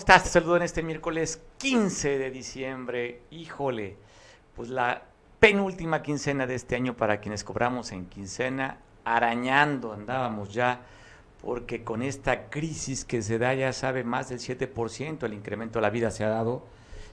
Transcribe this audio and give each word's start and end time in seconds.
estás? 0.00 0.24
Te 0.24 0.30
saludo 0.30 0.56
en 0.56 0.62
este 0.62 0.82
miércoles 0.82 1.42
15 1.58 2.16
de 2.16 2.30
diciembre. 2.30 3.20
Híjole, 3.30 3.98
pues 4.56 4.70
la 4.70 5.02
penúltima 5.38 6.00
quincena 6.00 6.46
de 6.46 6.54
este 6.54 6.74
año 6.74 6.96
para 6.96 7.20
quienes 7.20 7.44
cobramos 7.44 7.92
en 7.92 8.06
quincena, 8.06 8.78
arañando 9.04 9.92
andábamos 9.92 10.54
ya, 10.54 10.80
porque 11.42 11.84
con 11.84 12.00
esta 12.00 12.48
crisis 12.48 13.04
que 13.04 13.20
se 13.20 13.38
da, 13.38 13.52
ya 13.52 13.74
sabe, 13.74 14.02
más 14.02 14.30
del 14.30 14.38
7%, 14.38 15.22
el 15.22 15.34
incremento 15.34 15.78
a 15.78 15.82
la 15.82 15.90
vida 15.90 16.10
se 16.10 16.24
ha 16.24 16.30
dado, 16.30 16.64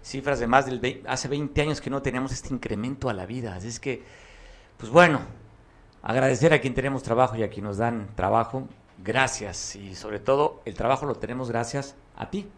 cifras 0.01 0.39
de 0.39 0.47
más 0.47 0.65
del 0.65 1.03
hace 1.07 1.27
20 1.27 1.61
años 1.61 1.81
que 1.81 1.89
no 1.89 2.01
teníamos 2.01 2.31
este 2.31 2.53
incremento 2.53 3.09
a 3.09 3.13
la 3.13 3.25
vida. 3.25 3.55
Así 3.55 3.67
es 3.67 3.81
que, 3.81 4.01
pues 4.77 4.89
bueno, 4.89 5.19
agradecer 6.03 6.53
a 6.53 6.61
quien 6.61 6.73
tenemos 6.73 7.03
trabajo 7.03 7.35
y 7.35 7.43
a 7.43 7.49
quien 7.49 7.65
nos 7.65 7.79
dan 7.79 8.07
trabajo. 8.15 8.65
Gracias 9.03 9.75
y 9.75 9.93
sobre 9.93 10.19
todo 10.19 10.61
el 10.63 10.73
trabajo 10.73 11.05
lo 11.05 11.15
tenemos 11.15 11.49
gracias 11.49 11.95
a 12.15 12.29
ti, 12.29 12.49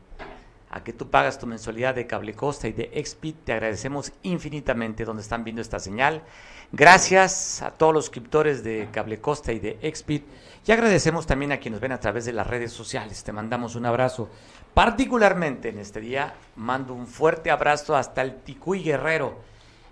a 0.70 0.84
que 0.84 0.94
tú 0.94 1.10
pagas 1.10 1.40
tu 1.40 1.48
mensualidad 1.48 1.96
de 1.96 2.06
Cable 2.06 2.34
Costa 2.34 2.68
y 2.68 2.74
de 2.74 2.92
Expit. 2.94 3.36
Te 3.44 3.54
agradecemos 3.54 4.12
infinitamente 4.22 5.06
donde 5.06 5.24
están 5.24 5.44
viendo 5.44 5.62
esta 5.62 5.80
señal. 5.80 6.24
Gracias 6.72 7.64
a 7.64 7.72
todos 7.72 7.94
los 7.94 8.06
suscriptores 8.06 8.64
de 8.64 8.88
Cable 8.92 9.20
Costa 9.20 9.52
y 9.52 9.60
de 9.60 9.80
Expit. 9.82 10.24
Y 10.68 10.72
agradecemos 10.72 11.26
también 11.26 11.52
a 11.52 11.58
quienes 11.58 11.78
nos 11.78 11.82
ven 11.82 11.94
a 11.94 12.00
través 12.00 12.26
de 12.26 12.34
las 12.34 12.46
redes 12.46 12.72
sociales. 12.72 13.24
Te 13.24 13.32
mandamos 13.32 13.76
un 13.76 13.88
abrazo. 13.88 14.30
Particularmente 14.76 15.70
en 15.70 15.80
este 15.80 16.00
día, 16.00 16.36
mando 16.56 16.94
un 16.94 17.08
fuerte 17.08 17.50
abrazo 17.50 17.96
hasta 17.96 18.22
el 18.22 18.36
Ticuy 18.42 18.84
Guerrero. 18.84 19.40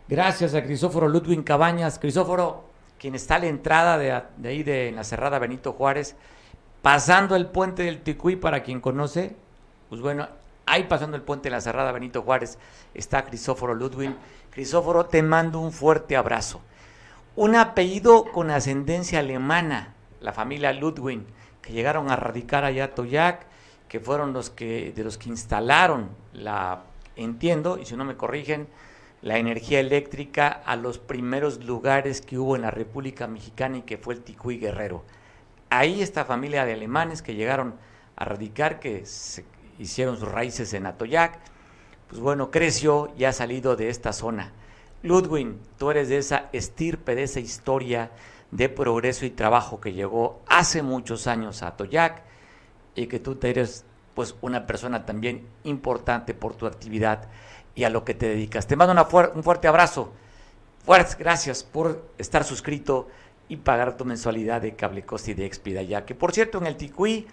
Gracias 0.07 0.53
a 0.53 0.63
Crisóforo 0.63 1.07
Ludwig 1.07 1.43
Cabañas. 1.43 1.97
Crisóforo, 1.97 2.65
quien 2.99 3.15
está 3.15 3.35
a 3.35 3.39
la 3.39 3.47
entrada 3.47 3.97
de, 3.97 4.11
ahí 4.47 4.61
de 4.61 4.91
la 4.91 5.03
Cerrada 5.03 5.39
Benito 5.39 5.73
Juárez, 5.73 6.15
pasando 6.83 7.35
el 7.35 7.47
puente 7.47 7.83
del 7.83 8.01
Ticuy, 8.01 8.35
para 8.35 8.61
quien 8.61 8.79
conoce, 8.79 9.35
pues 9.89 9.99
bueno, 9.99 10.27
ahí 10.67 10.83
pasando 10.83 11.17
el 11.17 11.23
puente 11.23 11.45
de 11.45 11.55
la 11.55 11.61
Cerrada 11.61 11.91
Benito 11.91 12.21
Juárez 12.21 12.59
está 12.93 13.25
Crisóforo 13.25 13.73
Ludwig. 13.73 14.13
Crisóforo, 14.51 15.05
te 15.05 15.23
mando 15.23 15.59
un 15.59 15.71
fuerte 15.71 16.15
abrazo. 16.15 16.61
Un 17.35 17.55
apellido 17.55 18.25
con 18.31 18.51
ascendencia 18.51 19.19
alemana, 19.19 19.93
la 20.21 20.33
familia 20.33 20.73
Ludwig, 20.73 21.21
que 21.61 21.73
llegaron 21.73 22.11
a 22.11 22.15
radicar 22.15 22.63
allá 22.63 22.85
a 22.85 22.95
Toyac, 22.95 23.45
que 23.87 23.99
fueron 23.99 24.33
los 24.33 24.49
que, 24.49 24.91
de 24.95 25.03
los 25.03 25.17
que 25.17 25.29
instalaron 25.29 26.09
la, 26.33 26.83
entiendo, 27.15 27.77
y 27.77 27.85
si 27.85 27.95
no 27.95 28.05
me 28.05 28.17
corrigen, 28.17 28.67
la 29.21 29.37
energía 29.37 29.79
eléctrica 29.79 30.47
a 30.47 30.75
los 30.75 30.99
primeros 30.99 31.63
lugares 31.63 32.21
que 32.21 32.37
hubo 32.37 32.55
en 32.55 32.61
la 32.63 32.71
República 32.71 33.27
Mexicana 33.27 33.77
y 33.77 33.81
que 33.81 33.97
fue 33.97 34.13
el 34.13 34.21
Ticuy 34.21 34.57
Guerrero. 34.57 35.03
Ahí 35.69 36.01
esta 36.01 36.25
familia 36.25 36.65
de 36.65 36.73
alemanes 36.73 37.21
que 37.21 37.35
llegaron 37.35 37.75
a 38.15 38.25
radicar, 38.25 38.79
que 38.79 39.05
se 39.05 39.45
hicieron 39.79 40.17
sus 40.17 40.29
raíces 40.29 40.73
en 40.73 40.85
Atoyac, 40.85 41.39
pues 42.07 42.21
bueno, 42.21 42.51
creció 42.51 43.11
y 43.17 43.25
ha 43.25 43.33
salido 43.33 43.75
de 43.75 43.89
esta 43.89 44.13
zona. 44.13 44.53
Ludwig, 45.03 45.55
tú 45.77 45.91
eres 45.91 46.09
de 46.09 46.17
esa 46.17 46.49
estirpe, 46.53 47.15
de 47.15 47.23
esa 47.23 47.39
historia 47.39 48.11
de 48.51 48.69
progreso 48.69 49.25
y 49.25 49.29
trabajo 49.29 49.79
que 49.79 49.93
llegó 49.93 50.41
hace 50.47 50.81
muchos 50.81 51.27
años 51.27 51.61
a 51.61 51.67
Atoyac 51.67 52.23
y 52.95 53.07
que 53.07 53.19
tú 53.19 53.37
eres 53.41 53.85
pues 54.15 54.35
una 54.41 54.65
persona 54.65 55.05
también 55.05 55.47
importante 55.63 56.33
por 56.33 56.55
tu 56.55 56.65
actividad 56.65 57.29
y 57.75 57.83
a 57.83 57.89
lo 57.89 58.03
que 58.03 58.15
te 58.15 58.27
dedicas. 58.27 58.65
Te 58.65 58.75
mando 58.75 59.07
un 59.35 59.43
fuerte 59.43 59.67
abrazo. 59.67 60.11
Fuertes 60.83 61.17
gracias 61.17 61.63
por 61.63 62.09
estar 62.17 62.43
suscrito 62.43 63.07
y 63.49 63.57
pagar 63.57 63.97
tu 63.97 64.05
mensualidad 64.05 64.61
de 64.61 64.75
Cable 64.75 65.03
Costa 65.03 65.31
y 65.31 65.33
de 65.35 65.45
Expida 65.45 65.83
ya. 65.83 66.05
Que 66.05 66.15
por 66.15 66.31
cierto, 66.31 66.57
en 66.57 66.65
el 66.65 66.77
Ticuí, 66.77 67.27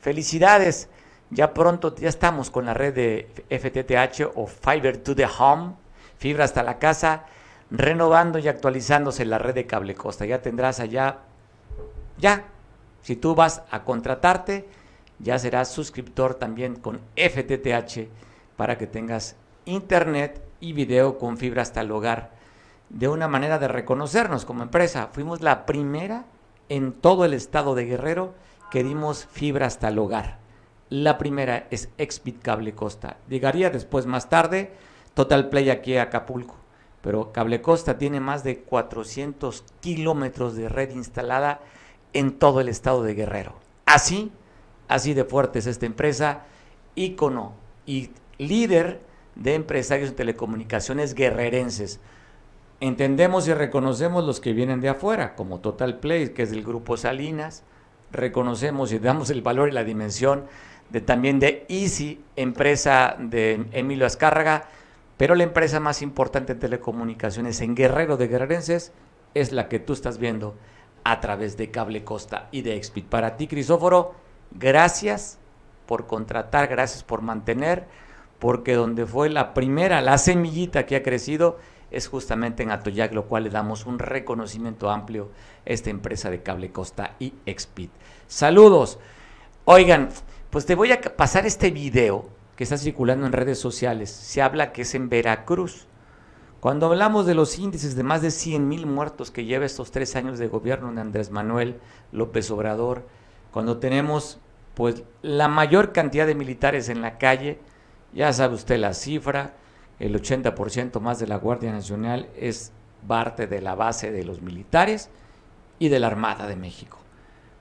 felicidades. 0.00 0.88
Ya 1.30 1.54
pronto 1.54 1.94
ya 1.96 2.08
estamos 2.08 2.50
con 2.50 2.66
la 2.66 2.74
red 2.74 2.94
de 2.94 3.28
FTTH 3.50 4.32
o 4.34 4.46
Fiber 4.46 4.98
to 4.98 5.14
the 5.16 5.26
Home, 5.26 5.74
fibra 6.18 6.44
hasta 6.44 6.62
la 6.62 6.78
casa, 6.78 7.24
renovando 7.70 8.38
y 8.38 8.48
actualizándose 8.48 9.24
la 9.24 9.38
red 9.38 9.54
de 9.54 9.66
Cable 9.66 9.94
Costa. 9.94 10.24
Ya 10.24 10.40
tendrás 10.40 10.78
allá, 10.78 11.18
ya, 12.18 12.44
si 13.02 13.16
tú 13.16 13.34
vas 13.34 13.62
a 13.70 13.82
contratarte, 13.82 14.68
ya 15.18 15.38
serás 15.38 15.70
suscriptor 15.70 16.34
también 16.34 16.76
con 16.76 17.00
FTTH 17.16 18.08
para 18.56 18.78
que 18.78 18.86
tengas 18.86 19.36
internet 19.64 20.42
y 20.60 20.72
video 20.72 21.18
con 21.18 21.38
fibra 21.38 21.62
hasta 21.62 21.80
el 21.80 21.90
hogar. 21.90 22.30
De 22.88 23.08
una 23.08 23.26
manera 23.26 23.58
de 23.58 23.68
reconocernos 23.68 24.44
como 24.44 24.62
empresa. 24.62 25.08
Fuimos 25.12 25.40
la 25.40 25.66
primera 25.66 26.24
en 26.68 26.92
todo 26.92 27.24
el 27.24 27.34
estado 27.34 27.74
de 27.74 27.84
Guerrero 27.84 28.34
que 28.70 28.84
dimos 28.84 29.26
fibra 29.26 29.66
hasta 29.66 29.88
el 29.88 29.98
hogar. 29.98 30.45
La 30.88 31.18
primera 31.18 31.66
es 31.70 31.88
Expit 31.98 32.40
Cable 32.40 32.74
Costa. 32.74 33.18
Llegaría 33.28 33.70
después 33.70 34.06
más 34.06 34.28
tarde 34.28 34.72
Total 35.14 35.48
Play 35.48 35.70
aquí 35.70 35.96
a 35.96 36.02
Acapulco. 36.02 36.56
Pero 37.02 37.32
Cable 37.32 37.60
Costa 37.62 37.98
tiene 37.98 38.20
más 38.20 38.44
de 38.44 38.60
400 38.60 39.64
kilómetros 39.80 40.56
de 40.56 40.68
red 40.68 40.90
instalada 40.90 41.60
en 42.12 42.38
todo 42.38 42.60
el 42.60 42.68
estado 42.68 43.02
de 43.02 43.14
Guerrero. 43.14 43.54
Así, 43.84 44.32
así 44.88 45.14
de 45.14 45.24
fuerte 45.24 45.58
es 45.58 45.66
esta 45.66 45.86
empresa, 45.86 46.44
ícono 46.94 47.54
y 47.84 48.10
líder 48.38 49.00
de 49.34 49.54
empresarios 49.54 50.10
de 50.10 50.16
telecomunicaciones 50.16 51.14
guerrerenses. 51.14 52.00
Entendemos 52.80 53.48
y 53.48 53.54
reconocemos 53.54 54.24
los 54.24 54.40
que 54.40 54.52
vienen 54.52 54.80
de 54.80 54.90
afuera, 54.90 55.34
como 55.34 55.60
Total 55.60 55.98
Play, 55.98 56.30
que 56.30 56.42
es 56.42 56.50
del 56.50 56.64
grupo 56.64 56.96
Salinas. 56.96 57.62
Reconocemos 58.12 58.92
y 58.92 58.98
damos 58.98 59.30
el 59.30 59.42
valor 59.42 59.68
y 59.68 59.72
la 59.72 59.84
dimensión 59.84 60.44
de 60.90 61.00
también 61.00 61.38
de 61.38 61.66
Easy, 61.68 62.22
empresa 62.36 63.16
de 63.18 63.66
Emilio 63.72 64.06
Azcárraga, 64.06 64.68
pero 65.16 65.34
la 65.34 65.44
empresa 65.44 65.80
más 65.80 66.02
importante 66.02 66.52
en 66.52 66.58
telecomunicaciones 66.58 67.60
en 67.60 67.74
Guerrero 67.74 68.16
de 68.16 68.28
Guerrerenses 68.28 68.92
es 69.34 69.52
la 69.52 69.68
que 69.68 69.78
tú 69.78 69.92
estás 69.92 70.18
viendo 70.18 70.56
a 71.04 71.20
través 71.20 71.56
de 71.56 71.70
Cable 71.70 72.04
Costa 72.04 72.48
y 72.50 72.62
de 72.62 72.76
Expit. 72.76 73.06
Para 73.06 73.36
ti, 73.36 73.46
Crisóforo, 73.46 74.14
gracias 74.50 75.38
por 75.86 76.06
contratar, 76.06 76.68
gracias 76.68 77.04
por 77.04 77.22
mantener, 77.22 77.86
porque 78.38 78.74
donde 78.74 79.06
fue 79.06 79.30
la 79.30 79.54
primera, 79.54 80.00
la 80.02 80.18
semillita 80.18 80.84
que 80.84 80.96
ha 80.96 81.02
crecido, 81.02 81.58
es 81.90 82.08
justamente 82.08 82.62
en 82.62 82.70
Atoyac, 82.70 83.12
lo 83.12 83.26
cual 83.26 83.44
le 83.44 83.50
damos 83.50 83.86
un 83.86 83.98
reconocimiento 83.98 84.90
amplio 84.90 85.30
a 85.64 85.70
esta 85.70 85.90
empresa 85.90 86.30
de 86.30 86.42
Cable 86.42 86.72
Costa 86.72 87.14
y 87.18 87.32
Expit. 87.46 87.90
Saludos. 88.26 88.98
Oigan, 89.64 90.08
pues 90.56 90.64
te 90.64 90.74
voy 90.74 90.90
a 90.90 91.02
pasar 91.02 91.44
este 91.44 91.70
video 91.70 92.30
que 92.56 92.64
está 92.64 92.78
circulando 92.78 93.26
en 93.26 93.32
redes 93.32 93.58
sociales. 93.58 94.08
Se 94.08 94.40
habla 94.40 94.72
que 94.72 94.80
es 94.80 94.94
en 94.94 95.10
Veracruz. 95.10 95.86
Cuando 96.60 96.86
hablamos 96.86 97.26
de 97.26 97.34
los 97.34 97.58
índices 97.58 97.94
de 97.94 98.02
más 98.02 98.22
de 98.22 98.30
100 98.30 98.66
mil 98.66 98.86
muertos 98.86 99.30
que 99.30 99.44
lleva 99.44 99.66
estos 99.66 99.90
tres 99.90 100.16
años 100.16 100.38
de 100.38 100.48
gobierno 100.48 100.90
de 100.90 101.02
Andrés 101.02 101.30
Manuel 101.30 101.78
López 102.10 102.50
Obrador, 102.50 103.06
cuando 103.52 103.76
tenemos 103.76 104.38
pues 104.72 105.02
la 105.20 105.48
mayor 105.48 105.92
cantidad 105.92 106.26
de 106.26 106.34
militares 106.34 106.88
en 106.88 107.02
la 107.02 107.18
calle, 107.18 107.58
ya 108.14 108.32
sabe 108.32 108.54
usted 108.54 108.78
la 108.78 108.94
cifra, 108.94 109.56
el 109.98 110.18
80% 110.18 111.00
más 111.00 111.18
de 111.18 111.26
la 111.26 111.36
Guardia 111.36 111.70
Nacional 111.70 112.30
es 112.34 112.72
parte 113.06 113.46
de 113.46 113.60
la 113.60 113.74
base 113.74 114.10
de 114.10 114.24
los 114.24 114.40
militares 114.40 115.10
y 115.78 115.90
de 115.90 116.00
la 116.00 116.06
Armada 116.06 116.46
de 116.46 116.56
México. 116.56 116.96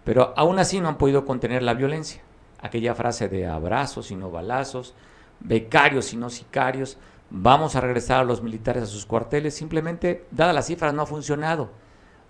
Pero 0.06 0.34
aún 0.38 0.60
así 0.60 0.80
no 0.80 0.88
han 0.88 0.98
podido 0.98 1.26
contener 1.26 1.62
la 1.62 1.74
violencia 1.74 2.22
aquella 2.62 2.96
frase 2.96 3.28
de 3.30 3.48
abrazos 3.48 4.12
y 4.12 4.16
no 4.16 4.32
balazos, 4.32 4.94
becarios 5.40 6.14
y 6.14 6.18
no 6.18 6.30
sicarios, 6.30 6.98
vamos 7.30 7.76
a 7.76 7.82
regresar 7.82 8.22
a 8.22 8.24
los 8.24 8.42
militares 8.42 8.84
a 8.84 8.88
sus 8.88 9.06
cuarteles, 9.06 9.56
simplemente, 9.56 10.26
dada 10.32 10.54
las 10.54 10.68
cifras, 10.68 10.94
no 10.94 11.04
ha 11.04 11.08
funcionado, 11.08 11.70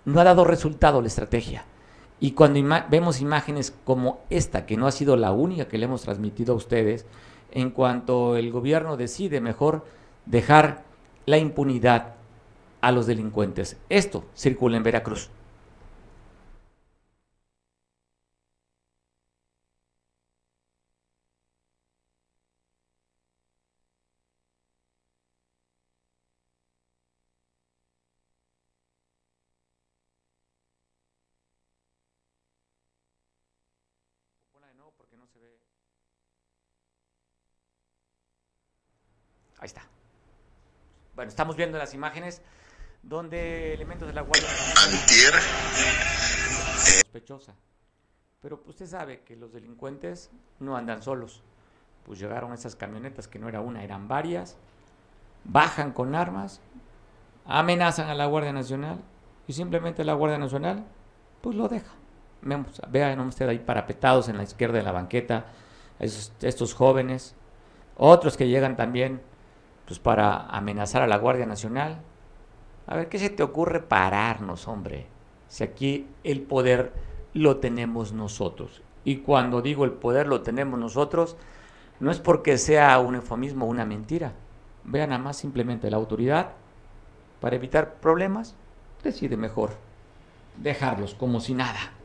no 0.04 0.20
ha 0.20 0.24
dado 0.24 0.44
resultado 0.44 1.00
la 1.00 1.08
estrategia. 1.08 1.64
Y 2.18 2.32
cuando 2.32 2.60
vemos 2.88 3.20
imágenes 3.20 3.74
como 3.84 4.20
esta, 4.30 4.64
que 4.64 4.76
no 4.76 4.86
ha 4.86 4.92
sido 4.92 5.16
la 5.16 5.32
única 5.32 5.68
que 5.68 5.78
le 5.78 5.84
hemos 5.84 6.02
transmitido 6.02 6.54
a 6.54 6.56
ustedes, 6.56 7.04
en 7.52 7.70
cuanto 7.70 8.36
el 8.36 8.50
gobierno 8.50 8.96
decide 8.96 9.40
mejor 9.40 9.84
dejar 10.24 10.84
la 11.26 11.38
impunidad 11.38 12.14
a 12.80 12.92
los 12.92 13.06
delincuentes. 13.06 13.76
Esto 13.88 14.24
circula 14.34 14.76
en 14.76 14.82
Veracruz. 14.82 15.30
Ahí 39.58 39.66
está. 39.66 39.82
Bueno, 41.26 41.32
estamos 41.32 41.56
viendo 41.56 41.76
las 41.76 41.92
imágenes 41.92 42.40
donde 43.02 43.74
elementos 43.74 44.06
de 44.06 44.14
la 44.14 44.20
Guardia 44.20 44.48
Antier. 44.84 45.34
sospechosa. 46.78 47.56
Pero 48.40 48.62
usted 48.66 48.86
sabe 48.86 49.22
que 49.22 49.34
los 49.34 49.52
delincuentes 49.52 50.30
no 50.60 50.76
andan 50.76 51.02
solos. 51.02 51.42
pues 52.04 52.20
llegaron 52.20 52.52
esas 52.52 52.76
camionetas 52.76 53.26
que 53.26 53.40
no 53.40 53.48
era 53.48 53.60
una, 53.60 53.82
eran 53.82 54.06
varias, 54.06 54.56
bajan 55.42 55.90
con 55.90 56.14
armas, 56.14 56.60
amenazan 57.44 58.08
a 58.08 58.14
la 58.14 58.26
Guardia 58.26 58.52
Nacional 58.52 59.00
y 59.48 59.52
simplemente 59.52 60.04
la 60.04 60.14
Guardia 60.14 60.38
Nacional 60.38 60.84
pues 61.40 61.56
lo 61.56 61.66
deja. 61.66 61.92
Vean 62.40 63.18
ustedes 63.18 63.50
ahí 63.50 63.58
parapetados 63.58 64.28
en 64.28 64.36
la 64.36 64.44
izquierda 64.44 64.78
de 64.78 64.84
la 64.84 64.92
banqueta, 64.92 65.46
estos 65.98 66.72
jóvenes, 66.72 67.34
otros 67.96 68.36
que 68.36 68.46
llegan 68.46 68.76
también 68.76 69.20
pues 69.86 69.98
para 69.98 70.46
amenazar 70.46 71.02
a 71.02 71.06
la 71.06 71.16
Guardia 71.16 71.46
Nacional. 71.46 71.98
A 72.86 72.96
ver, 72.96 73.08
¿qué 73.08 73.18
se 73.18 73.30
te 73.30 73.42
ocurre 73.42 73.80
pararnos, 73.80 74.68
hombre? 74.68 75.06
Si 75.48 75.64
aquí 75.64 76.06
el 76.24 76.42
poder 76.42 76.92
lo 77.34 77.58
tenemos 77.58 78.12
nosotros. 78.12 78.82
Y 79.04 79.18
cuando 79.18 79.62
digo 79.62 79.84
el 79.84 79.92
poder 79.92 80.26
lo 80.26 80.42
tenemos 80.42 80.78
nosotros, 80.78 81.36
no 82.00 82.10
es 82.10 82.18
porque 82.18 82.58
sea 82.58 82.98
un 82.98 83.14
eufemismo 83.14 83.66
o 83.66 83.68
una 83.68 83.84
mentira. 83.84 84.32
Vean 84.84 85.10
nada 85.10 85.22
más 85.22 85.36
simplemente 85.36 85.90
la 85.90 85.96
autoridad, 85.96 86.52
para 87.40 87.56
evitar 87.56 87.94
problemas, 87.94 88.54
decide 89.02 89.36
mejor 89.36 89.70
dejarlos 90.56 91.14
como 91.14 91.40
si 91.40 91.54
nada. 91.54 91.95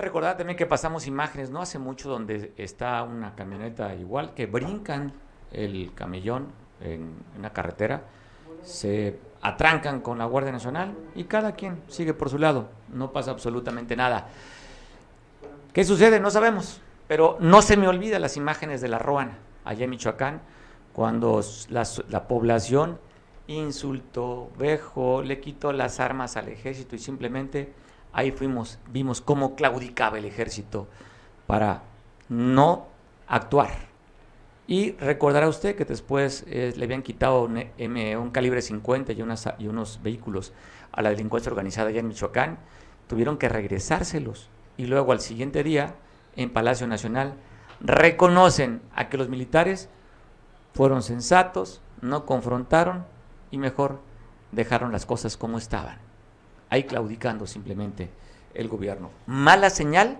Usted 0.00 0.08
recordará 0.08 0.34
también 0.38 0.56
que 0.56 0.64
pasamos 0.64 1.06
imágenes 1.06 1.50
no 1.50 1.60
hace 1.60 1.78
mucho 1.78 2.08
donde 2.08 2.54
está 2.56 3.02
una 3.02 3.34
camioneta 3.34 3.94
igual 3.94 4.32
que 4.32 4.46
brincan 4.46 5.12
el 5.52 5.92
camellón 5.94 6.46
en, 6.80 7.16
una 7.38 7.52
carretera, 7.52 8.04
se 8.62 9.18
atrancan 9.42 10.00
con 10.00 10.16
la 10.16 10.24
Guardia 10.24 10.52
Nacional 10.52 10.94
y 11.14 11.24
cada 11.24 11.52
quien 11.52 11.82
sigue 11.88 12.14
por 12.14 12.30
su 12.30 12.38
lado, 12.38 12.70
no 12.88 13.12
pasa 13.12 13.30
absolutamente 13.30 13.94
nada. 13.94 14.28
¿Qué 15.74 15.84
sucede? 15.84 16.18
No 16.18 16.30
sabemos, 16.30 16.80
pero 17.06 17.36
no 17.38 17.60
se 17.60 17.76
me 17.76 17.86
olvida 17.86 18.18
las 18.18 18.38
imágenes 18.38 18.80
de 18.80 18.88
la 18.88 18.98
Roana, 18.98 19.36
allá 19.66 19.84
en 19.84 19.90
Michoacán, 19.90 20.40
cuando 20.94 21.42
la, 21.68 21.86
la 22.08 22.26
población 22.26 22.98
insultó, 23.48 24.50
vejó, 24.56 25.20
le 25.20 25.40
quitó 25.40 25.74
las 25.74 26.00
armas 26.00 26.38
al 26.38 26.48
ejército 26.48 26.96
y 26.96 26.98
simplemente 26.98 27.74
ahí 28.12 28.30
fuimos, 28.30 28.78
vimos 28.90 29.20
cómo 29.20 29.54
claudicaba 29.54 30.18
el 30.18 30.24
ejército 30.24 30.88
para 31.46 31.82
no 32.28 32.86
actuar. 33.26 33.70
Y 34.66 34.92
recordará 34.92 35.48
usted 35.48 35.74
que 35.74 35.84
después 35.84 36.44
eh, 36.46 36.72
le 36.76 36.84
habían 36.84 37.02
quitado 37.02 37.42
un, 37.42 37.64
un 37.78 38.30
calibre 38.30 38.62
50 38.62 39.12
y, 39.12 39.18
y 39.58 39.66
unos 39.68 40.00
vehículos 40.02 40.52
a 40.92 41.02
la 41.02 41.10
delincuencia 41.10 41.50
organizada 41.50 41.88
allá 41.88 42.00
en 42.00 42.08
Michoacán, 42.08 42.58
tuvieron 43.08 43.36
que 43.36 43.48
regresárselos. 43.48 44.48
Y 44.76 44.86
luego 44.86 45.12
al 45.12 45.20
siguiente 45.20 45.64
día, 45.64 45.96
en 46.36 46.50
Palacio 46.50 46.86
Nacional, 46.86 47.34
reconocen 47.80 48.80
a 48.94 49.08
que 49.08 49.16
los 49.18 49.28
militares 49.28 49.88
fueron 50.72 51.02
sensatos, 51.02 51.82
no 52.00 52.24
confrontaron 52.24 53.04
y 53.50 53.58
mejor 53.58 54.00
dejaron 54.52 54.92
las 54.92 55.04
cosas 55.04 55.36
como 55.36 55.58
estaban 55.58 56.09
ahí 56.70 56.84
claudicando 56.84 57.46
simplemente 57.46 58.08
el 58.54 58.68
gobierno. 58.68 59.10
Mala 59.26 59.70
señal, 59.70 60.18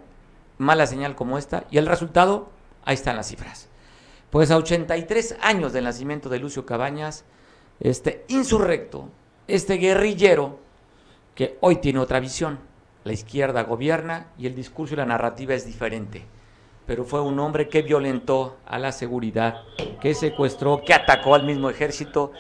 mala 0.59 0.87
señal 0.87 1.15
como 1.15 1.39
esta, 1.39 1.65
y 1.71 1.79
el 1.79 1.87
resultado, 1.87 2.51
ahí 2.85 2.95
están 2.95 3.17
las 3.17 3.29
cifras. 3.29 3.69
Pues 4.31 4.51
a 4.51 4.57
83 4.57 5.37
años 5.41 5.73
del 5.73 5.85
nacimiento 5.85 6.29
de 6.29 6.39
Lucio 6.39 6.67
Cabañas, 6.67 7.25
este 7.81 8.25
insurrecto, 8.29 9.09
este 9.49 9.75
guerrillero, 9.75 10.59
que 11.35 11.57
hoy 11.61 11.77
tiene 11.77 11.99
otra 12.01 12.21
visión. 12.21 12.59
La 13.03 13.13
izquierda 13.13 13.63
gobierna 13.63 14.27
y 14.37 14.47
el 14.47 14.55
discurso 14.55 14.95
y 14.95 14.99
la 14.99 15.07
narrativa 15.07 15.55
es 15.55 15.65
diferente. 15.65 16.27
Pero 16.87 17.05
fue 17.05 17.23
un 17.23 17.39
hombre 17.39 17.69
que 17.69 17.83
violentó 17.83 18.59
a 18.67 18.79
la 18.79 18.93
seguridad, 18.93 19.63
que 20.01 20.15
secuestró, 20.15 20.83
que 20.85 20.93
atacó 20.93 21.35
al 21.35 21.45
mismo 21.45 21.71
ejército 21.71 22.33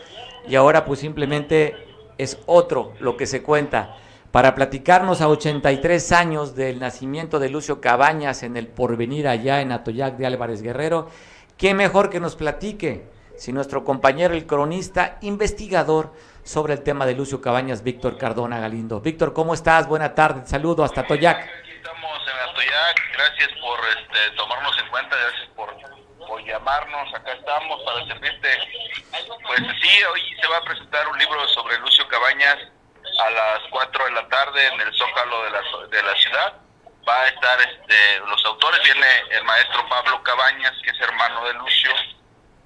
y 0.47 0.55
ahora 0.57 0.85
pues 0.85 1.01
simplemente 1.01 1.75
es 2.22 2.38
otro 2.46 2.93
lo 3.00 3.17
que 3.17 3.26
se 3.26 3.43
cuenta. 3.43 3.96
Para 4.31 4.55
platicarnos 4.55 5.20
a 5.22 5.28
83 5.28 6.12
años 6.12 6.55
del 6.55 6.78
nacimiento 6.78 7.38
de 7.38 7.49
Lucio 7.49 7.81
Cabañas 7.81 8.43
en 8.43 8.56
el 8.56 8.69
porvenir 8.69 9.26
allá 9.26 9.61
en 9.61 9.72
Atoyac 9.72 10.17
de 10.17 10.26
Álvarez 10.26 10.62
Guerrero, 10.62 11.08
qué 11.56 11.75
mejor 11.75 12.11
que 12.11 12.20
nos 12.20 12.37
platique 12.37 13.08
si 13.37 13.55
nuestro 13.55 13.84
compañero, 13.84 14.34
el 14.34 14.46
cronista, 14.46 15.17
investigador 15.22 16.12
sobre 16.44 16.75
el 16.75 16.82
tema 16.82 17.06
de 17.06 17.14
Lucio 17.14 17.40
Cabañas, 17.40 17.82
Víctor 17.82 18.19
Cardona 18.19 18.61
Galindo. 18.61 19.00
Víctor, 19.00 19.32
¿cómo 19.32 19.55
estás? 19.55 19.88
Buena 19.88 20.14
tarde, 20.14 20.43
saludo 20.46 20.84
hasta 20.84 21.00
Atoyac. 21.00 21.38
Aquí 21.38 21.70
estamos 21.75 22.20
en 22.20 22.50
Atoyac, 22.50 23.00
gracias 23.14 23.49
por 23.62 23.78
este, 23.96 24.37
tomarnos 24.37 24.78
en 24.78 24.90
cuenta, 24.90 25.16
gracias 25.16 25.49
por, 25.56 25.69
por 25.75 26.00
llamarnos, 26.50 27.14
acá 27.14 27.32
estamos 27.32 27.81
para 27.85 28.05
servirte 28.06 28.49
pues 29.47 29.61
sí, 29.81 30.05
hoy 30.05 30.37
se 30.41 30.47
va 30.49 30.58
a 30.58 30.64
presentar 30.64 31.06
un 31.08 31.19
libro 31.19 31.49
sobre 31.49 31.79
Lucio 31.79 32.06
Cabañas 32.08 32.58
a 33.25 33.31
las 33.31 33.61
4 33.70 34.05
de 34.05 34.11
la 34.12 34.29
tarde 34.29 34.67
en 34.67 34.81
el 34.81 34.94
Zócalo 34.94 35.44
de 35.44 35.50
la, 35.50 35.61
de 35.88 36.02
la 36.02 36.17
ciudad. 36.17 36.55
Va 37.08 37.23
a 37.23 37.29
estar 37.29 37.61
este, 37.61 38.19
los 38.26 38.44
autores, 38.44 38.82
viene 38.82 39.06
el 39.31 39.44
maestro 39.44 39.88
Pablo 39.88 40.23
Cabañas, 40.23 40.73
que 40.85 40.91
es 40.91 41.00
hermano 41.00 41.44
de 41.47 41.55
Lucio, 41.55 41.91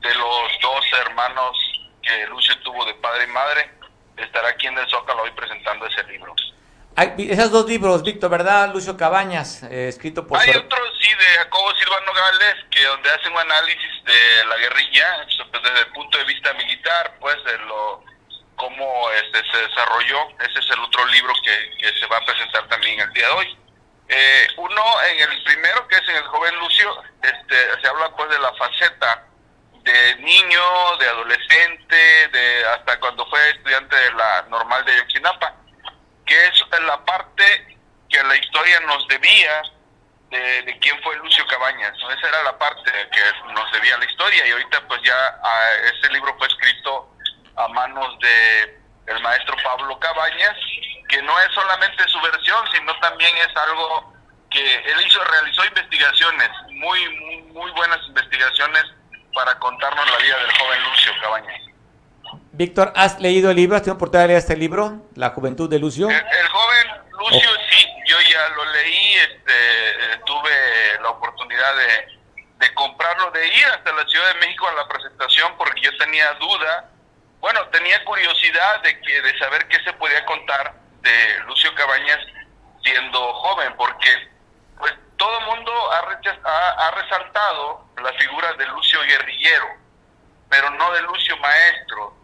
de 0.01 0.15
los 0.15 0.61
dos 0.61 0.85
hermanos 1.01 1.57
que 2.03 2.27
Lucio 2.27 2.59
tuvo 2.61 2.85
de 2.85 2.95
padre 2.95 3.25
y 3.25 3.29
madre, 3.29 3.71
estará 4.17 4.49
aquí 4.49 4.67
en 4.67 4.79
el 4.79 4.89
Zócalo 4.89 5.23
hoy 5.23 5.31
presentando 5.33 5.87
ese 5.87 6.05
libro. 6.05 6.35
Hay 6.97 7.15
esos 7.29 7.51
dos 7.51 7.67
libros, 7.67 8.05
Víctor, 8.05 8.31
¿verdad? 8.31 8.73
Lucio 8.73 8.97
Cabañas, 8.97 9.65
eh, 9.65 9.89
escrito 9.89 10.27
por... 10.27 10.39
Hay 10.39 10.51
otro, 10.51 10.79
sí, 11.01 11.09
de 11.09 11.25
Jacobo 11.39 11.75
Silvano 11.75 12.13
Gales, 12.13 12.55
que 12.71 12.85
donde 12.85 13.11
hace 13.11 13.29
un 13.29 13.39
análisis 13.39 14.05
de 14.05 14.47
la 14.47 14.57
guerrilla, 14.59 15.27
pues, 15.51 15.63
desde 15.65 15.81
el 15.81 15.93
punto 15.93 16.19
de 16.19 16.25
vista 16.25 16.53
militar, 16.55 17.17
pues, 17.19 17.37
de 17.45 17.59
lo 17.59 18.05
cómo 18.55 19.11
este, 19.11 19.43
se 19.51 19.57
desarrolló. 19.67 20.31
Ese 20.39 20.61
es 20.61 20.71
el 20.71 20.79
otro 20.79 21.05
libro 21.07 21.35
que, 21.43 21.77
que 21.79 21.99
se 21.99 22.07
va 22.07 22.19
a 22.19 22.25
presentar 22.25 22.69
también 22.69 23.01
el 23.01 23.13
día 23.13 23.27
de 23.27 23.33
hoy. 23.33 23.59
Eh, 24.09 24.47
uno, 24.59 24.85
en 25.11 25.31
el 25.33 25.43
primero, 25.43 25.89
que 25.89 25.97
es 25.97 26.09
en 26.09 26.17
el 26.17 26.25
joven 26.25 26.55
Lucio, 26.61 27.03
este, 27.23 27.81
se 27.81 27.89
habla 27.89 28.15
pues 28.15 28.31
de 28.31 28.39
la 28.39 28.55
faceta 28.55 29.27
de 29.83 30.17
niño, 30.17 30.63
de 31.01 31.09
adolescente, 31.09 32.29
de 32.29 32.65
hasta 32.67 33.01
cuando 33.01 33.27
fue 33.27 33.51
estudiante 33.51 33.97
de 33.97 34.13
la 34.13 34.43
normal 34.49 34.85
de 34.85 34.97
Yoquinapa 34.99 35.64
que 36.27 36.47
es 36.47 36.65
la 36.87 37.05
parte 37.05 37.79
que 38.09 38.23
la 38.23 38.37
historia 38.37 38.81
nos 38.81 39.07
debía 39.09 39.63
de, 40.31 40.79
quién 40.81 41.01
fue 41.03 41.17
Lucio 41.17 41.47
Cabañas. 41.47 41.95
Esa 41.97 42.29
era 42.29 42.43
la 42.43 42.59
parte 42.59 42.91
que 43.13 43.53
nos 43.53 43.73
debía 43.73 43.97
la 43.99 44.05
historia 44.05 44.47
y 44.47 44.53
ahorita 44.53 44.81
pues 44.89 45.01
ya 45.03 45.41
ese 45.93 46.13
libro 46.13 46.35
fue 46.39 46.47
escrito 46.49 47.15
a 47.57 47.69
manos 47.69 48.19
de 48.21 48.81
el 49.07 49.21
maestro 49.21 49.57
Pablo 49.63 49.99
Cabañas, 49.99 50.57
que 51.09 51.23
no 51.23 51.39
es 51.41 51.53
solamente 51.53 52.03
su 52.09 52.21
versión, 52.21 52.65
sino 52.73 52.99
también 53.01 53.37
es 53.37 53.55
algo 53.57 54.15
que 54.51 54.75
él 54.77 55.07
hizo, 55.07 55.23
realizó 55.25 55.65
investigaciones, 55.65 56.51
muy, 56.71 57.09
muy, 57.19 57.43
muy 57.53 57.71
buenas 57.73 58.01
investigaciones 58.07 58.85
para 59.35 59.59
contarnos 59.59 60.11
la 60.11 60.19
vida 60.19 60.37
del 60.39 60.53
joven 60.53 60.83
Lucio 60.85 61.13
Cabañas. 61.21 61.64
Víctor, 62.53 62.93
¿has 62.95 63.21
leído 63.21 63.51
el 63.51 63.57
libro? 63.57 63.77
¿Has 63.77 63.83
tenido 63.83 63.97
oportunidad 63.97 64.25
de 64.25 64.29
leer 64.29 64.39
este 64.39 64.57
libro, 64.57 65.03
La 65.17 65.31
juventud 65.31 65.69
de 65.69 65.79
Lucio? 65.79 66.09
El, 66.09 66.49
joven 66.49 67.05
Lucio, 67.19 67.51
oh. 67.51 67.71
sí, 67.71 67.87
yo 68.07 68.17
ya 68.21 68.49
lo 68.51 68.65
leí, 68.73 69.15
este, 69.15 69.53
eh, 69.53 70.21
tuve 70.25 71.01
la 71.03 71.11
oportunidad 71.11 71.75
de, 71.77 72.15
comprarlo, 72.75 73.31
de 73.31 73.47
ir 73.47 73.67
hasta 73.67 73.93
la 73.93 74.05
Ciudad 74.07 74.35
de 74.35 74.41
México 74.41 74.67
a 74.67 74.73
la 74.73 74.89
presentación 74.89 75.55
porque 75.59 75.81
yo 75.83 75.97
tenía 75.99 76.33
duda, 76.35 76.91
bueno, 77.41 77.61
tenía 77.69 78.03
curiosidad 78.05 78.83
de, 78.83 79.01
que, 79.01 79.21
de 79.21 79.39
saber 79.39 79.69
qué 79.69 79.79
se 79.85 79.93
podía 79.93 80.25
contar 80.25 80.75
de 81.03 81.41
Lucio 81.47 81.75
Cabañas 81.75 82.19
siendo 82.83 83.33
joven, 83.35 83.75
porque 83.77 84.11
pues 84.79 84.93
todo 85.17 85.39
el 85.41 85.47
mundo 85.47 85.73
ha, 85.93 86.87
ha 86.87 86.91
resaltado 86.93 87.87
la 88.03 88.13
figura 88.15 88.53
de 88.55 88.67
Lucio 88.67 89.01
guerrillero, 89.03 89.67
pero 90.49 90.71
no 90.71 90.93
de 90.93 91.03
Lucio 91.03 91.37
maestro 91.39 92.15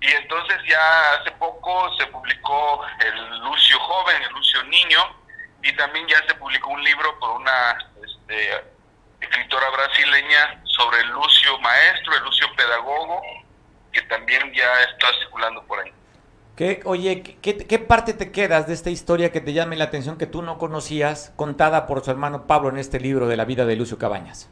y 0.00 0.10
entonces 0.10 0.56
ya 0.68 1.14
hace 1.14 1.30
poco 1.32 1.94
se 1.96 2.06
publicó 2.06 2.82
el 2.98 3.38
Lucio 3.40 3.78
Joven, 3.78 4.22
el 4.22 4.32
Lucio 4.32 4.62
Niño, 4.64 4.98
y 5.62 5.72
también 5.76 6.06
ya 6.08 6.26
se 6.26 6.34
publicó 6.34 6.70
un 6.70 6.82
libro 6.82 7.16
por 7.20 7.30
una 7.40 7.78
este, 8.04 8.50
escritora 9.20 9.70
brasileña 9.70 10.60
sobre 10.64 11.00
el 11.00 11.08
Lucio 11.08 11.56
Maestro, 11.60 12.16
el 12.16 12.24
Lucio 12.24 12.46
Pedagogo, 12.56 13.22
que 13.92 14.02
también 14.02 14.52
ya 14.52 14.80
está 14.90 15.06
circulando 15.20 15.62
por 15.64 15.78
ahí. 15.78 15.92
¿Qué, 16.56 16.80
oye, 16.84 17.22
¿qué, 17.22 17.78
parte 17.78 18.12
te 18.12 18.32
quedas 18.32 18.66
de 18.66 18.74
esta 18.74 18.90
historia 18.90 19.30
que 19.30 19.40
te 19.40 19.52
llame 19.52 19.76
la 19.76 19.84
atención 19.84 20.18
que 20.18 20.26
tú 20.26 20.42
no 20.42 20.58
conocías, 20.58 21.32
contada 21.36 21.86
por 21.86 22.04
su 22.04 22.10
hermano 22.10 22.46
Pablo 22.48 22.70
en 22.70 22.78
este 22.78 22.98
libro 22.98 23.28
de 23.28 23.36
la 23.36 23.44
vida 23.44 23.64
de 23.66 23.76
Lucio 23.76 23.98
Cabañas? 23.98 24.50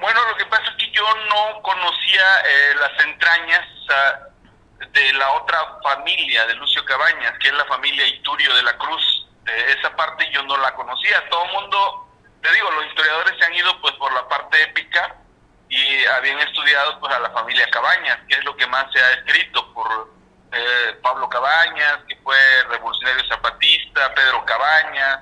Bueno, 0.00 0.20
lo 0.28 0.36
que 0.36 0.46
pasa 0.46 0.64
es 0.70 0.76
que 0.76 0.90
yo 0.92 1.04
no 1.28 1.62
conocía 1.62 2.40
eh, 2.44 2.74
las 2.80 3.04
entrañas 3.04 3.66
de 4.92 5.12
la 5.14 5.30
otra 5.32 5.58
familia 5.82 6.46
de 6.46 6.54
Lucio 6.54 6.84
Cabañas, 6.84 7.32
que 7.40 7.48
es 7.48 7.54
la 7.54 7.64
familia 7.64 8.06
Iturio 8.06 8.54
de 8.54 8.62
la 8.62 8.76
Cruz. 8.78 9.26
De 9.42 9.72
esa 9.72 9.94
parte 9.96 10.28
yo 10.32 10.42
no 10.44 10.56
la 10.58 10.74
conocía. 10.74 11.28
Todo 11.28 11.44
el 11.44 11.52
mundo, 11.52 12.08
te 12.42 12.52
digo, 12.52 12.70
los 12.70 12.86
historiadores 12.86 13.34
se 13.38 13.44
han 13.44 13.54
ido 13.54 13.80
pues 13.80 13.94
por 13.94 14.12
la 14.12 14.28
parte 14.28 14.62
épica 14.62 15.16
y 15.68 16.04
habían 16.06 16.38
estudiado 16.40 16.98
pues 17.00 17.12
a 17.14 17.18
la 17.18 17.30
familia 17.30 17.68
Cabañas, 17.70 18.18
que 18.28 18.36
es 18.36 18.44
lo 18.44 18.56
que 18.56 18.66
más 18.66 18.86
se 18.92 19.00
ha 19.00 19.12
escrito 19.12 19.72
por 19.74 20.10
eh, 20.52 20.98
Pablo 21.02 21.28
Cabañas, 21.28 21.98
que 22.08 22.16
fue 22.16 22.38
revolucionario 22.68 23.26
zapatista, 23.28 24.14
Pedro 24.14 24.44
Cabañas, 24.44 25.20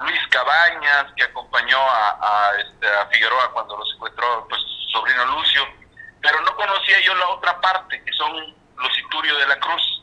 Luis 0.00 0.20
Cabañas, 0.28 1.06
que 1.16 1.24
acompañó 1.24 1.78
a, 1.80 2.52
este, 2.58 2.86
a 2.88 3.06
Figueroa 3.06 3.52
cuando 3.52 3.76
lo 3.76 3.84
secuestró 3.86 4.46
pues, 4.48 4.60
su 4.60 4.98
sobrino 4.98 5.24
Lucio, 5.26 5.66
pero 6.20 6.40
no 6.42 6.54
conocía 6.56 7.00
yo 7.00 7.14
la 7.14 7.28
otra 7.28 7.60
parte, 7.60 8.02
que 8.04 8.12
son 8.12 8.54
los 8.76 8.92
de 9.34 9.46
la 9.46 9.58
Cruz. 9.58 10.02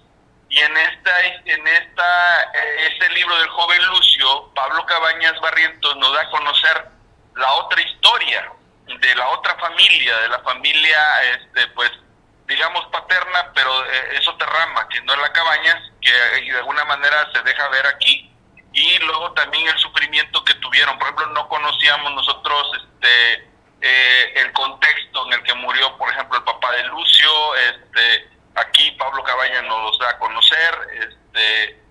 Y 0.49 0.59
en 0.59 0.77
esta, 0.77 1.19
en 1.21 1.67
esta, 1.67 2.43
eh, 2.53 2.89
este 2.91 3.09
libro 3.09 3.35
del 3.39 3.49
joven 3.49 3.85
Lucio, 3.87 4.51
Pablo 4.53 4.85
Cabañas 4.85 5.39
Barrientos 5.41 5.95
nos 5.97 6.13
da 6.13 6.21
a 6.21 6.29
conocer 6.29 6.85
la 7.35 7.53
otra 7.53 7.81
historia 7.81 8.51
de 8.85 9.15
la 9.15 9.27
otra 9.29 9.55
familia, 9.57 10.17
de 10.17 10.29
la 10.29 10.39
familia, 10.39 11.23
este, 11.33 11.67
pues, 11.67 11.91
digamos 12.47 12.85
paterna, 12.87 13.51
pero 13.55 13.85
eh, 13.85 14.17
es 14.19 14.27
otra 14.27 14.47
rama, 14.47 14.87
que 14.89 15.01
no 15.01 15.13
es 15.13 15.19
la 15.19 15.31
Cabañas, 15.31 15.91
que 16.01 16.11
de 16.11 16.57
alguna 16.57 16.85
manera 16.85 17.31
se 17.33 17.41
deja 17.41 17.67
ver 17.69 17.87
aquí. 17.87 18.32
Y 18.73 18.97
luego 18.99 19.31
también 19.33 19.67
el 19.67 19.77
sufrimiento 19.77 20.43
que 20.43 20.55
tuvieron. 20.55 20.97
Por 20.97 21.07
ejemplo, 21.07 21.27
no 21.27 21.47
conocíamos 21.47 22.13
nosotros 22.13 22.71
este, 22.81 23.49
eh, 23.81 24.33
el 24.35 24.51
contexto 24.53 25.25
en 25.27 25.33
el 25.33 25.43
que 25.43 25.53
murió, 25.53 25.95
por 25.97 26.09
ejemplo, 26.09 26.37
el 26.37 26.43
papá 26.43 26.71
de 26.71 26.83
Lucio. 26.85 27.55
Este, 27.55 28.29
aquí 28.55 28.91
Pablo 28.91 29.23
Cabañas 29.23 29.63
nos 29.63 29.97
da 29.99 30.09
a 30.09 30.17
conocer. 30.17 30.77
Este, 30.99 31.83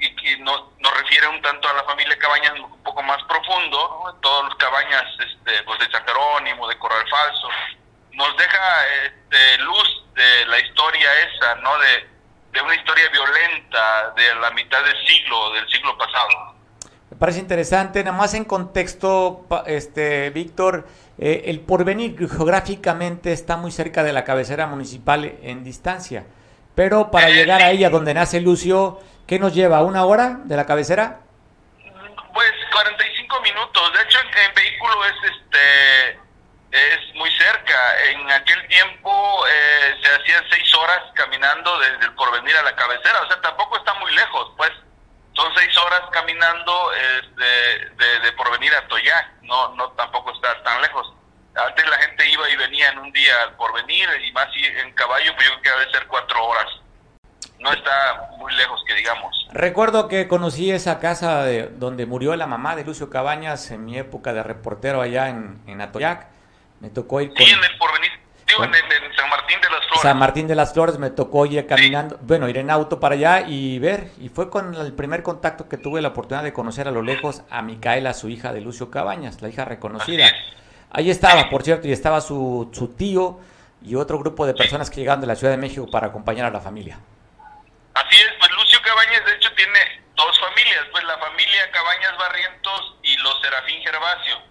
y 0.00 0.16
que 0.16 0.38
nos, 0.38 0.62
refiere 0.98 1.28
un 1.28 1.40
tanto 1.42 1.68
a 1.68 1.74
la 1.74 1.84
familia 1.84 2.18
Cabañas 2.18 2.52
un 2.58 2.82
poco 2.82 3.02
más 3.02 3.22
profundo, 3.24 4.18
todos 4.20 4.44
los 4.44 4.54
Cabañas 4.56 5.04
este, 5.18 5.62
pues 5.64 5.78
de 5.78 5.90
San 5.90 6.04
Jerónimo, 6.04 6.68
de 6.68 6.78
Corral 6.78 7.04
Falso, 7.08 7.48
nos 8.12 8.36
deja 8.36 8.86
este, 9.04 9.58
luz 9.58 10.04
de 10.14 10.46
la 10.46 10.58
historia 10.58 11.10
esa, 11.20 11.54
¿no? 11.56 11.78
De, 11.78 12.09
de 12.52 12.60
una 12.60 12.74
historia 12.74 13.04
violenta 13.10 14.12
de 14.16 14.34
la 14.40 14.50
mitad 14.52 14.82
del 14.84 14.96
siglo, 15.06 15.52
del 15.52 15.68
siglo 15.68 15.96
pasado. 15.96 16.54
Me 17.10 17.16
parece 17.16 17.40
interesante, 17.40 18.04
nada 18.04 18.16
más 18.16 18.34
en 18.34 18.44
contexto, 18.44 19.46
este 19.66 20.30
Víctor, 20.30 20.86
eh, 21.18 21.42
el 21.46 21.60
porvenir 21.60 22.16
geográficamente 22.16 23.32
está 23.32 23.56
muy 23.56 23.72
cerca 23.72 24.04
de 24.04 24.12
la 24.12 24.24
cabecera 24.24 24.66
municipal 24.66 25.24
en 25.42 25.64
distancia, 25.64 26.24
pero 26.74 27.10
para 27.10 27.28
eh, 27.30 27.34
llegar 27.34 27.62
a 27.62 27.70
ella 27.70 27.90
donde 27.90 28.14
nace 28.14 28.40
Lucio, 28.40 29.00
¿qué 29.26 29.38
nos 29.38 29.54
lleva? 29.54 29.82
¿Una 29.82 30.04
hora 30.04 30.40
de 30.44 30.56
la 30.56 30.66
cabecera? 30.66 31.20
Pues 32.32 32.52
45 32.72 33.40
minutos, 33.42 33.92
de 33.92 34.02
hecho 34.02 34.18
en 34.20 34.54
vehículo 34.54 34.94
es 35.04 35.32
este 35.32 36.19
es 36.70 37.14
muy 37.14 37.30
cerca. 37.32 38.04
En 38.10 38.30
aquel 38.30 38.66
tiempo 38.68 39.44
eh, 39.46 39.96
se 40.02 40.14
hacían 40.14 40.44
seis 40.50 40.74
horas 40.74 41.02
caminando 41.14 41.78
desde 41.78 42.04
el 42.04 42.14
porvenir 42.14 42.56
a 42.56 42.62
la 42.62 42.74
cabecera, 42.76 43.22
o 43.22 43.28
sea, 43.28 43.40
tampoco 43.40 43.76
está 43.78 43.94
muy 43.94 44.12
lejos, 44.14 44.52
pues 44.56 44.70
son 45.32 45.52
seis 45.56 45.76
horas 45.78 46.02
caminando 46.12 46.92
este, 46.92 48.22
de, 48.22 48.32
porvenir 48.32 48.74
a 48.74 48.86
Toyac, 48.88 49.42
no, 49.42 49.74
no 49.74 49.90
tampoco 49.92 50.32
está 50.32 50.62
tan 50.62 50.80
lejos. 50.82 51.12
Antes 51.54 51.88
la 51.88 51.98
gente 51.98 52.28
iba 52.30 52.48
y 52.48 52.56
venía 52.56 52.90
en 52.90 52.98
un 52.98 53.12
día 53.12 53.42
al 53.42 53.56
porvenir 53.56 54.08
y 54.24 54.32
más 54.32 54.48
en 54.54 54.92
caballo, 54.92 55.34
pues 55.34 55.46
yo 55.46 55.60
creo 55.60 55.62
que 55.62 55.80
debe 55.80 55.92
ser 55.92 56.06
cuatro 56.06 56.44
horas. 56.44 56.66
No 57.58 57.72
está 57.72 58.30
muy 58.38 58.54
lejos, 58.54 58.82
que 58.86 58.94
digamos. 58.94 59.48
Recuerdo 59.52 60.08
que 60.08 60.28
conocí 60.28 60.70
esa 60.70 60.98
casa 60.98 61.42
de, 61.44 61.66
donde 61.66 62.06
murió 62.06 62.34
la 62.36 62.46
mamá 62.46 62.76
de 62.76 62.84
Lucio 62.84 63.10
Cabañas 63.10 63.70
en 63.70 63.84
mi 63.84 63.98
época 63.98 64.32
de 64.32 64.42
reportero 64.42 65.02
allá 65.02 65.28
en, 65.28 65.60
en 65.66 65.80
Atoyac 65.80 66.28
me 66.80 66.90
tocó 66.90 67.20
ir 67.20 67.28
con... 67.28 67.38
Sí, 67.38 67.52
en 67.52 67.62
el 67.62 67.78
porvenir. 67.78 68.10
Digo, 68.46 68.64
en, 68.64 68.72
San 69.14 69.30
Martín 69.30 69.60
de 69.60 69.70
las 69.70 69.86
Flores. 69.86 70.02
San 70.02 70.18
Martín 70.18 70.48
de 70.48 70.54
las 70.56 70.72
Flores 70.72 70.98
me 70.98 71.10
tocó 71.10 71.46
ir 71.46 71.64
caminando, 71.66 72.18
bueno, 72.22 72.48
ir 72.48 72.58
en 72.58 72.70
auto 72.70 72.98
para 72.98 73.14
allá 73.14 73.44
y 73.46 73.78
ver. 73.78 74.10
Y 74.18 74.28
fue 74.28 74.50
con 74.50 74.74
el 74.74 74.92
primer 74.92 75.22
contacto 75.22 75.68
que 75.68 75.76
tuve 75.76 76.02
la 76.02 76.08
oportunidad 76.08 76.42
de 76.42 76.52
conocer 76.52 76.88
a 76.88 76.90
lo 76.90 77.02
lejos 77.02 77.42
a 77.50 77.62
Micaela, 77.62 78.12
su 78.12 78.28
hija 78.28 78.52
de 78.52 78.60
Lucio 78.60 78.90
Cabañas, 78.90 79.40
la 79.40 79.48
hija 79.48 79.64
reconocida. 79.64 80.26
Ahí 80.90 81.10
estaba, 81.10 81.48
por 81.48 81.62
cierto, 81.62 81.86
y 81.86 81.92
estaba 81.92 82.20
su, 82.20 82.70
su 82.72 82.88
tío 82.88 83.38
y 83.82 83.94
otro 83.94 84.18
grupo 84.18 84.46
de 84.46 84.54
personas 84.54 84.90
que 84.90 85.00
llegaron 85.00 85.20
de 85.20 85.28
la 85.28 85.36
Ciudad 85.36 85.52
de 85.52 85.58
México 85.58 85.86
para 85.88 86.08
acompañar 86.08 86.46
a 86.46 86.50
la 86.50 86.60
familia. 86.60 86.98
Así 87.94 88.16
es, 88.16 88.32
pues 88.38 88.50
Lucio 88.50 88.80
Cabañas 88.82 89.24
de 89.26 89.34
hecho 89.36 89.52
tiene 89.54 89.78
dos 90.16 90.40
familias, 90.40 90.86
pues 90.90 91.04
la 91.04 91.18
familia 91.18 91.70
Cabañas 91.70 92.18
Barrientos 92.18 92.96
y 93.02 93.16
los 93.18 93.40
Serafín 93.40 93.80
Gervasio 93.82 94.50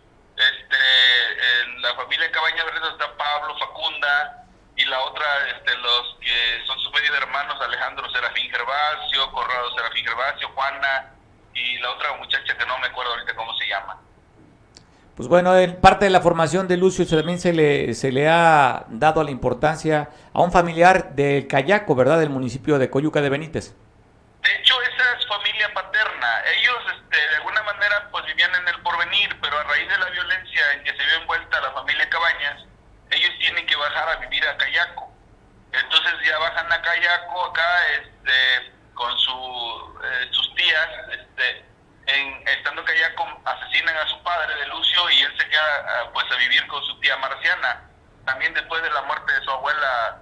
este, 0.79 1.61
en 1.61 1.81
la 1.81 1.93
familia 1.95 2.31
Cabañas 2.31 2.65
Barrientos 2.65 2.93
está 2.93 3.17
Pablo, 3.17 3.57
Facunda, 3.57 4.45
y 4.75 4.85
la 4.85 4.99
otra, 5.01 5.25
este, 5.55 5.75
los 5.77 6.17
que 6.21 6.65
son 6.65 6.79
su 6.79 6.91
medio 6.91 7.11
de 7.11 7.17
hermanos, 7.17 7.57
Alejandro 7.61 8.09
Serafín 8.11 8.49
Gervasio, 8.49 9.31
Corrado 9.31 9.75
Serafín 9.75 10.05
Gervasio, 10.05 10.49
Juana, 10.55 11.13
y 11.53 11.77
la 11.79 11.91
otra 11.91 12.15
muchacha 12.17 12.57
que 12.57 12.65
no 12.65 12.77
me 12.79 12.87
acuerdo 12.87 13.11
ahorita 13.11 13.35
cómo 13.35 13.53
se 13.57 13.67
llama. 13.67 13.97
Pues 15.15 15.27
bueno, 15.27 15.57
en 15.57 15.81
parte 15.81 16.05
de 16.05 16.11
la 16.11 16.21
formación 16.21 16.69
de 16.69 16.77
Lucio 16.77 17.05
también 17.05 17.39
se 17.39 17.51
le, 17.51 17.93
se 17.93 18.13
le 18.13 18.29
ha 18.29 18.85
dado 18.87 19.21
la 19.21 19.31
importancia 19.31 20.11
a 20.31 20.41
un 20.41 20.51
familiar 20.53 21.13
del 21.13 21.45
Cayaco, 21.45 21.93
¿verdad? 21.93 22.19
Del 22.19 22.29
municipio 22.29 22.79
de 22.79 22.89
Coyuca 22.89 23.21
de 23.21 23.29
Benítez. 23.29 23.75
De 24.41 24.55
hecho, 24.55 24.81
esa 24.81 25.17
es 25.17 25.27
familia 25.27 25.73
paterna. 25.73 26.43
Ellos, 26.45 26.77
este, 26.95 27.17
de 27.17 27.35
alguna 27.37 27.61
manera, 27.63 28.07
pues 28.11 28.25
vivían 28.25 28.53
en 28.55 28.67
el 28.67 28.81
porvenir, 28.81 29.37
pero 29.41 29.59
a 29.59 29.63
raíz 29.63 29.89
de 29.89 29.97
la 29.97 30.09
violencia 30.09 30.73
en 30.73 30.83
que 30.83 30.95
se 30.95 31.05
vio 31.05 31.15
envuelta 31.15 31.59
la 31.59 31.71
familia 31.71 32.09
Cabañas, 32.09 32.63
ellos 33.11 33.31
tienen 33.39 33.65
que 33.65 33.75
bajar 33.75 34.09
a 34.09 34.15
vivir 34.17 34.47
a 34.47 34.57
Cayaco. 34.57 35.11
Entonces 35.71 36.13
ya 36.25 36.37
bajan 36.37 36.71
a 36.71 36.81
Cayaco 36.81 37.45
acá, 37.45 37.87
este, 37.87 38.73
con 38.93 39.17
su, 39.19 39.99
eh, 40.03 40.27
sus 40.31 40.55
tías, 40.55 40.89
este, 41.11 41.65
en, 42.07 42.47
estando 42.47 42.83
Cayaco, 42.85 43.41
asesinan 43.45 43.97
a 43.97 44.07
su 44.07 44.23
padre 44.23 44.55
de 44.55 44.67
Lucio 44.67 45.09
y 45.09 45.21
él 45.21 45.37
se 45.37 45.49
queda 45.49 45.85
ah, 45.87 46.09
pues 46.13 46.31
a 46.31 46.35
vivir 46.37 46.65
con 46.67 46.83
su 46.85 46.99
tía 47.01 47.17
Marciana. 47.17 47.89
También 48.25 48.53
después 48.53 48.81
de 48.83 48.91
la 48.91 49.01
muerte 49.03 49.33
de 49.33 49.41
su 49.41 49.51
abuela, 49.51 50.21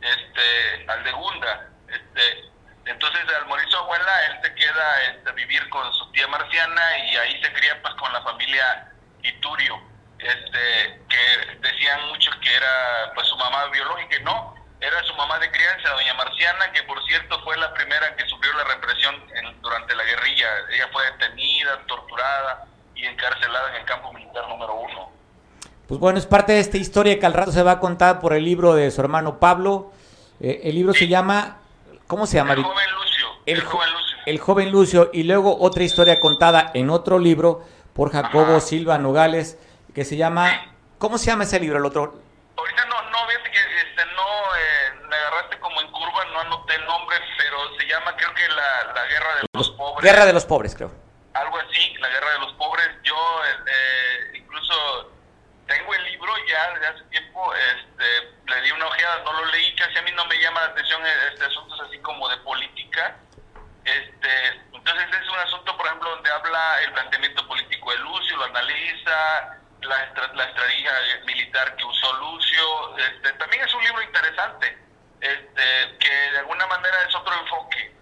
este, 0.00 0.86
Aldegunda, 0.88 1.68
este, 1.88 2.53
entonces, 2.86 3.22
al 3.34 3.46
morir 3.46 3.66
su 3.70 3.76
abuela, 3.76 4.26
él 4.26 4.38
se 4.42 4.54
queda 4.54 5.02
este, 5.10 5.32
vivir 5.32 5.68
con 5.70 5.92
su 5.94 6.10
tía 6.12 6.26
Marciana 6.28 6.98
y 6.98 7.16
ahí 7.16 7.42
se 7.42 7.52
cría 7.52 7.80
pues 7.80 7.94
con 7.94 8.12
la 8.12 8.22
familia 8.22 8.92
Iturio, 9.22 9.80
este, 10.18 11.00
que 11.08 11.56
decían 11.60 12.08
muchos 12.08 12.34
que 12.36 12.54
era 12.54 13.12
pues 13.14 13.26
su 13.26 13.36
mamá 13.36 13.66
biológica, 13.68 14.16
y 14.20 14.24
no, 14.24 14.54
era 14.80 15.02
su 15.04 15.14
mamá 15.14 15.38
de 15.38 15.50
crianza, 15.50 15.88
doña 15.90 16.12
Marciana, 16.14 16.72
que 16.72 16.82
por 16.82 17.02
cierto 17.06 17.40
fue 17.42 17.56
la 17.56 17.72
primera 17.72 18.14
que 18.16 18.28
sufrió 18.28 18.52
la 18.52 18.64
represión 18.64 19.14
durante 19.62 19.94
la 19.94 20.04
guerrilla. 20.04 20.46
Ella 20.70 20.88
fue 20.92 21.04
detenida, 21.12 21.80
torturada 21.86 22.66
y 22.94 23.06
encarcelada 23.06 23.70
en 23.70 23.76
el 23.76 23.84
campo 23.86 24.12
militar 24.12 24.46
número 24.46 24.74
uno. 24.74 25.10
Pues 25.88 25.98
bueno, 26.00 26.18
es 26.18 26.26
parte 26.26 26.52
de 26.52 26.60
esta 26.60 26.76
historia 26.76 27.18
que 27.18 27.24
al 27.24 27.32
rato 27.32 27.52
se 27.52 27.62
va 27.62 27.72
a 27.72 27.80
contar 27.80 28.20
por 28.20 28.34
el 28.34 28.44
libro 28.44 28.74
de 28.74 28.90
su 28.90 29.00
hermano 29.00 29.38
Pablo. 29.38 29.92
Eh, 30.40 30.62
el 30.64 30.74
libro 30.74 30.92
se 30.92 31.08
llama 31.08 31.60
¿Cómo 32.06 32.26
se 32.26 32.36
llama? 32.36 32.54
El 32.54 32.62
joven 32.62 32.90
Lucio. 32.92 33.26
El, 33.46 33.60
joven 33.62 33.92
Lucio. 33.92 34.16
El 34.26 34.38
joven 34.38 34.70
Lucio. 34.72 35.10
Y 35.12 35.22
luego 35.22 35.56
otra 35.58 35.82
historia 35.82 36.20
contada 36.20 36.70
en 36.74 36.90
otro 36.90 37.18
libro 37.18 37.62
por 37.92 38.12
Jacobo 38.12 38.60
Silva 38.60 38.98
Nogales 38.98 39.58
que 39.94 40.04
se 40.04 40.16
llama... 40.16 40.74
¿Cómo 40.98 41.18
se 41.18 41.26
llama 41.26 41.44
ese 41.44 41.60
libro? 41.60 41.78
El 41.78 41.84
otro... 41.84 42.20
Ahorita 42.56 42.84
no, 42.86 43.10
no, 43.10 43.28
fíjate 43.28 43.50
que 43.50 43.58
este, 43.58 44.06
no, 44.14 44.22
eh, 44.56 45.06
me 45.08 45.16
agarraste 45.16 45.58
como 45.60 45.80
en 45.80 45.90
curva, 45.90 46.24
no 46.32 46.40
anoté 46.40 46.74
el 46.74 46.86
nombre, 46.86 47.16
pero 47.38 47.56
se 47.78 47.86
llama 47.86 48.16
creo 48.16 48.34
que 48.34 48.48
la, 48.48 48.94
la 48.94 49.06
Guerra 49.06 49.36
de 49.36 49.46
los, 49.52 49.70
Pobres. 49.70 50.04
Guerra 50.04 50.26
de 50.26 50.32
los 50.32 50.44
Pobres, 50.44 50.74
creo. 50.74 51.03
leí 59.54 59.74
casi 59.76 59.98
a 59.98 60.02
mí 60.02 60.10
no 60.12 60.24
me 60.26 60.38
llama 60.38 60.60
la 60.60 60.66
atención 60.68 61.04
eh, 61.06 61.28
este 61.32 61.44
asuntos 61.44 61.80
así 61.80 61.98
como 61.98 62.28
de 62.28 62.36
política. 62.38 63.16
Este, 63.84 64.48
entonces 64.72 65.06
es 65.20 65.28
un 65.28 65.38
asunto, 65.38 65.76
por 65.76 65.86
ejemplo, 65.86 66.10
donde 66.10 66.30
habla 66.30 66.82
el 66.82 66.92
planteamiento 66.92 67.46
político 67.46 67.90
de 67.90 67.98
Lucio, 67.98 68.36
lo 68.36 68.44
analiza, 68.44 69.58
la, 69.82 69.96
la 70.34 70.44
estrategia 70.44 70.92
eh, 70.92 71.22
militar 71.26 71.76
que 71.76 71.84
usó 71.84 72.12
Lucio. 72.14 72.98
Este, 72.98 73.32
también 73.34 73.62
es 73.62 73.74
un 73.74 73.84
libro 73.84 74.02
interesante, 74.02 74.78
este, 75.20 75.98
que 75.98 76.30
de 76.32 76.38
alguna 76.38 76.66
manera 76.66 77.02
es 77.08 77.14
otro 77.14 77.34
enfoque, 77.34 77.94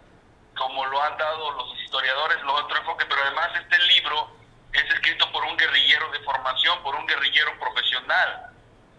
como 0.56 0.86
lo 0.86 1.02
han 1.02 1.16
dado 1.18 1.50
los 1.52 1.78
historiadores, 1.80 2.40
los 2.42 2.60
otro 2.60 2.76
enfoque, 2.78 3.04
pero 3.06 3.22
además 3.22 3.50
este 3.60 3.78
libro 3.86 4.36
es 4.72 4.84
escrito 4.84 5.30
por 5.32 5.44
un 5.44 5.56
guerrillero 5.56 6.10
de 6.12 6.20
formación, 6.20 6.82
por 6.82 6.94
un 6.94 7.06
guerrillero 7.06 7.58
profesional 7.58 8.51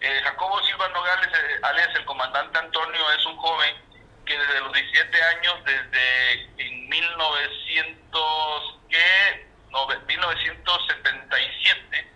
eh, 0.04 0.22
Jacobo 0.22 0.62
Silva 0.64 0.88
Nogales, 0.90 1.30
eh, 1.30 1.60
alias 1.64 1.96
el 1.96 2.04
comandante 2.04 2.60
Antonio, 2.60 3.10
es 3.18 3.26
un 3.26 3.38
joven 3.38 3.74
que 4.26 4.38
desde 4.38 4.60
los 4.60 4.74
17 4.74 5.24
años, 5.24 5.64
desde 5.64 6.42
en 6.58 6.90
1900, 6.90 8.80
¿qué? 8.90 9.48
No, 9.72 9.88
1977, 9.88 12.12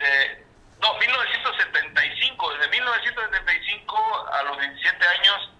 eh, 0.00 0.44
no, 0.78 0.92
1975, 0.98 2.52
desde 2.52 2.68
1975 2.68 4.28
a 4.34 4.42
los 4.42 4.60
17 4.60 5.08
años 5.08 5.52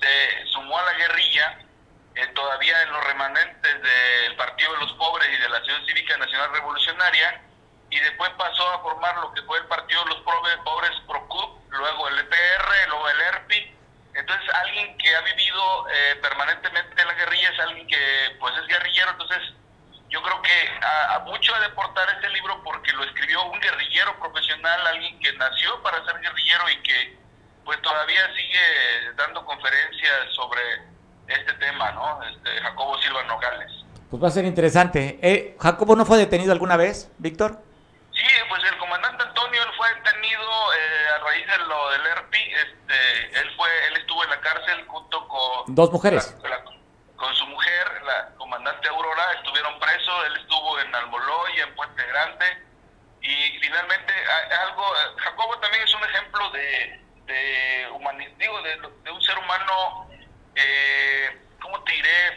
se 0.00 0.46
sumó 0.52 0.78
a 0.78 0.84
la 0.84 0.92
guerrilla, 0.92 1.58
eh, 2.14 2.28
todavía 2.28 2.82
en 2.82 2.92
los 2.92 3.04
remanentes 3.04 3.82
del 3.82 4.36
Partido 4.36 4.74
de 4.74 4.78
los 4.78 4.92
Pobres 4.92 5.28
y 5.28 5.36
de 5.42 5.48
la 5.48 5.60
Ciudad 5.64 5.84
Cívica 5.86 6.16
Nacional 6.18 6.52
Revolucionaria, 6.52 7.42
y 7.90 7.98
después 8.00 8.30
pasó 8.38 8.68
a 8.70 8.78
formar 8.80 9.16
lo 9.18 9.32
que 9.32 9.42
fue 9.42 9.58
el 9.58 9.66
Partido 9.66 10.04
de 10.04 10.10
los 10.10 10.20
Pobres, 10.20 10.94
PROCUP, 11.06 11.70
luego 11.70 12.08
el 12.08 12.18
EPR, 12.18 12.88
luego 12.88 13.08
el 13.08 13.20
ERPI. 13.20 13.76
Entonces, 14.14 14.54
alguien 14.54 14.96
que 14.98 15.14
ha 15.14 15.20
vivido 15.22 15.88
eh, 15.88 16.16
permanentemente 16.22 17.00
en 17.00 17.08
la 17.08 17.14
guerrilla 17.14 17.50
es 17.50 17.60
alguien 17.60 17.86
que 17.86 18.36
pues 18.38 18.54
es 18.58 18.66
guerrillero, 18.66 19.10
entonces 19.10 19.54
yo 20.08 20.22
creo 20.22 20.42
que 20.42 20.84
a, 20.84 21.14
a 21.16 21.18
mucho 21.20 21.52
de 21.60 21.66
aportar 21.66 22.08
este 22.16 22.28
libro 22.30 22.62
porque 22.64 22.92
lo 22.92 23.04
escribió 23.04 23.44
un 23.44 23.60
guerrillero 23.60 24.18
profesional, 24.18 24.86
alguien 24.86 25.18
que 25.20 25.32
nació 25.34 25.80
para 25.82 26.04
ser 26.04 26.20
guerrillero 26.20 26.68
y 26.70 26.82
que 26.82 27.18
pues 27.64 27.80
todavía 27.82 28.26
sigue 28.34 29.14
dando 29.16 29.44
conferencias 29.44 30.34
sobre 30.34 30.60
este 31.28 31.52
tema, 31.54 31.92
¿no? 31.92 32.22
Este, 32.24 32.50
Jacobo 32.60 32.98
Silva 32.98 33.22
Nogales. 33.24 33.70
Pues 34.10 34.22
va 34.22 34.28
a 34.28 34.32
ser 34.32 34.44
interesante. 34.44 35.20
Eh, 35.22 35.56
¿Jacobo 35.60 35.94
no 35.94 36.04
fue 36.04 36.18
detenido 36.18 36.50
alguna 36.50 36.76
vez, 36.76 37.12
Víctor? 37.18 37.62
Lo 41.58 41.90
del 41.90 42.06
ERPI. 42.06 42.52
Este, 42.52 43.40
él 43.40 43.50
fue, 43.56 43.68
él 43.88 43.96
estuvo 43.98 44.24
en 44.24 44.30
la 44.30 44.40
cárcel 44.40 44.86
junto 44.86 45.28
con 45.28 45.74
dos 45.74 45.90
mujeres, 45.92 46.36
la, 46.42 46.48
la, 46.48 46.64
con 47.16 47.34
su 47.34 47.46
mujer, 47.46 48.02
la 48.04 48.34
comandante 48.36 48.88
Aurora, 48.88 49.32
estuvieron 49.38 49.78
presos. 49.78 50.26
Él 50.26 50.36
estuvo 50.36 50.80
en 50.80 50.94
Almoloy, 50.94 51.60
en 51.60 51.74
Puente 51.74 52.06
Grande 52.06 52.46
y 53.22 53.58
finalmente 53.58 54.12
algo. 54.62 54.84
Jacobo 55.16 55.58
también 55.58 55.84
es 55.84 55.94
un 55.94 56.04
ejemplo 56.04 56.50
de, 56.50 57.00
de 57.26 57.86
digo, 58.38 58.62
de, 58.62 58.76
de, 59.04 59.10
un 59.10 59.22
ser 59.22 59.38
humano, 59.38 60.08
eh, 60.54 61.40
¿cómo 61.60 61.82
te 61.84 61.92
diré? 61.92 62.28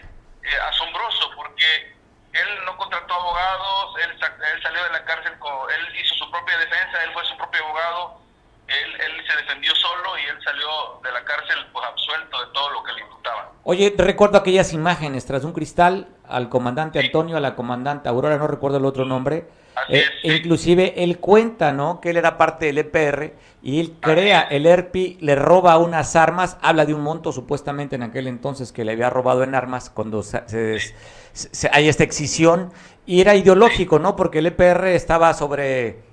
Eh, 0.44 0.58
asombroso, 0.70 1.32
porque 1.36 1.96
él 2.34 2.66
no 2.66 2.76
contrató 2.78 3.14
abogados, 3.14 3.96
él, 4.04 4.12
él 4.12 4.62
salió 4.62 4.84
de 4.84 4.90
la 4.90 5.06
cárcel, 5.06 5.38
con, 5.40 5.72
él 5.72 5.96
hizo 5.96 6.16
su 6.16 6.30
propia 6.32 6.58
defensa, 6.58 7.04
él 7.04 7.14
fue 7.14 7.26
su 7.26 7.38
propio 7.38 7.64
abogado, 7.64 8.22
él, 8.68 9.02
él, 9.02 9.12
se 9.28 9.38
defendió 9.38 9.76
solo 9.76 10.18
y 10.18 10.30
él 10.30 10.38
salió 10.44 10.68
de 11.04 11.12
la 11.12 11.24
cárcel 11.24 11.58
pues 11.72 11.86
absuelto 11.86 12.40
de 12.40 12.54
todo 12.54 12.70
lo 12.72 12.84
que 12.84 12.94
le 12.94 13.02
imputaban. 13.02 13.46
Oye, 13.64 13.94
recuerdo 13.98 14.38
aquellas 14.38 14.74
imágenes 14.74 15.26
tras 15.26 15.44
un 15.44 15.54
cristal 15.54 16.08
al 16.28 16.50
comandante 16.50 17.00
sí. 17.00 17.08
Antonio, 17.08 17.38
a 17.38 17.40
la 17.40 17.56
comandante 17.56 18.10
Aurora, 18.10 18.38
no 18.38 18.48
recuerdo 18.48 18.78
el 18.78 18.86
otro 18.86 19.06
nombre. 19.06 19.48
Así 19.76 19.96
eh, 19.96 20.00
es, 20.00 20.12
sí. 20.22 20.38
Inclusive 20.38 21.04
él 21.04 21.20
cuenta, 21.20 21.72
¿no? 21.72 22.00
Que 22.00 22.12
él 22.12 22.18
era 22.18 22.38
parte 22.38 22.68
del 22.68 22.78
EPR 22.78 23.34
y 23.62 23.80
él 23.80 23.96
crea 24.00 24.42
el 24.42 24.66
ERPI, 24.66 25.18
le 25.22 25.36
roba 25.36 25.78
unas 25.78 26.16
armas, 26.16 26.58
habla 26.62 26.86
de 26.86 26.94
un 26.94 27.02
monto 27.02 27.32
supuestamente 27.32 27.96
en 27.96 28.04
aquel 28.04 28.28
entonces 28.28 28.72
que 28.72 28.84
le 28.84 28.92
había 28.92 29.10
robado 29.10 29.44
en 29.44 29.56
armas 29.56 29.90
cuando 29.90 30.22
se, 30.24 30.48
se, 30.48 30.94
se, 31.34 31.70
hay 31.72 31.88
esta 31.88 32.04
excisión 32.04 32.72
y 33.06 33.22
era 33.22 33.36
ideológico, 33.36 34.00
¿no? 34.00 34.16
Porque 34.16 34.40
el 34.40 34.48
EPR 34.48 34.88
estaba 34.88 35.34
sobre 35.34 36.13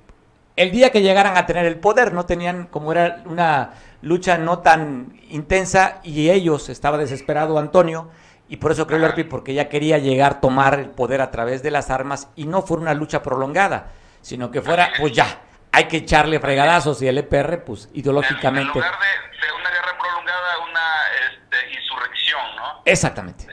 el 0.60 0.72
día 0.72 0.90
que 0.90 1.00
llegaran 1.00 1.38
a 1.38 1.46
tener 1.46 1.64
el 1.64 1.80
poder, 1.80 2.12
no 2.12 2.26
tenían 2.26 2.66
como 2.66 2.92
era 2.92 3.22
una 3.24 3.70
lucha 4.02 4.36
no 4.36 4.58
tan 4.58 5.18
intensa 5.30 6.00
y 6.02 6.28
ellos 6.28 6.68
estaba 6.68 6.98
desesperado 6.98 7.58
Antonio 7.58 8.10
y 8.46 8.58
por 8.58 8.72
eso 8.72 8.86
creó 8.86 8.98
el 8.98 9.04
ERPI 9.04 9.24
porque 9.24 9.54
ya 9.54 9.70
quería 9.70 9.96
llegar 9.96 10.32
a 10.32 10.40
tomar 10.40 10.78
el 10.78 10.90
poder 10.90 11.22
a 11.22 11.30
través 11.30 11.62
de 11.62 11.70
las 11.70 11.88
armas 11.88 12.28
y 12.36 12.44
no 12.44 12.60
fuera 12.60 12.82
una 12.82 12.92
lucha 12.92 13.22
prolongada, 13.22 13.92
sino 14.20 14.50
que 14.50 14.60
fuera 14.60 14.92
pues 14.98 15.12
ya 15.14 15.40
hay 15.72 15.84
que 15.88 15.98
echarle 15.98 16.38
fregadazos 16.40 17.00
y 17.00 17.08
el 17.08 17.16
EPR 17.16 17.64
pues 17.64 17.88
ideológicamente 17.94 18.68
en 18.68 18.84
lugar 18.84 18.98
de, 19.00 19.46
de 19.46 19.52
una 19.54 19.70
guerra 19.70 19.98
prolongada 19.98 20.58
una 20.58 20.90
este, 21.32 21.72
insurrección, 21.72 22.56
¿no? 22.56 22.82
Exactamente. 22.84 23.46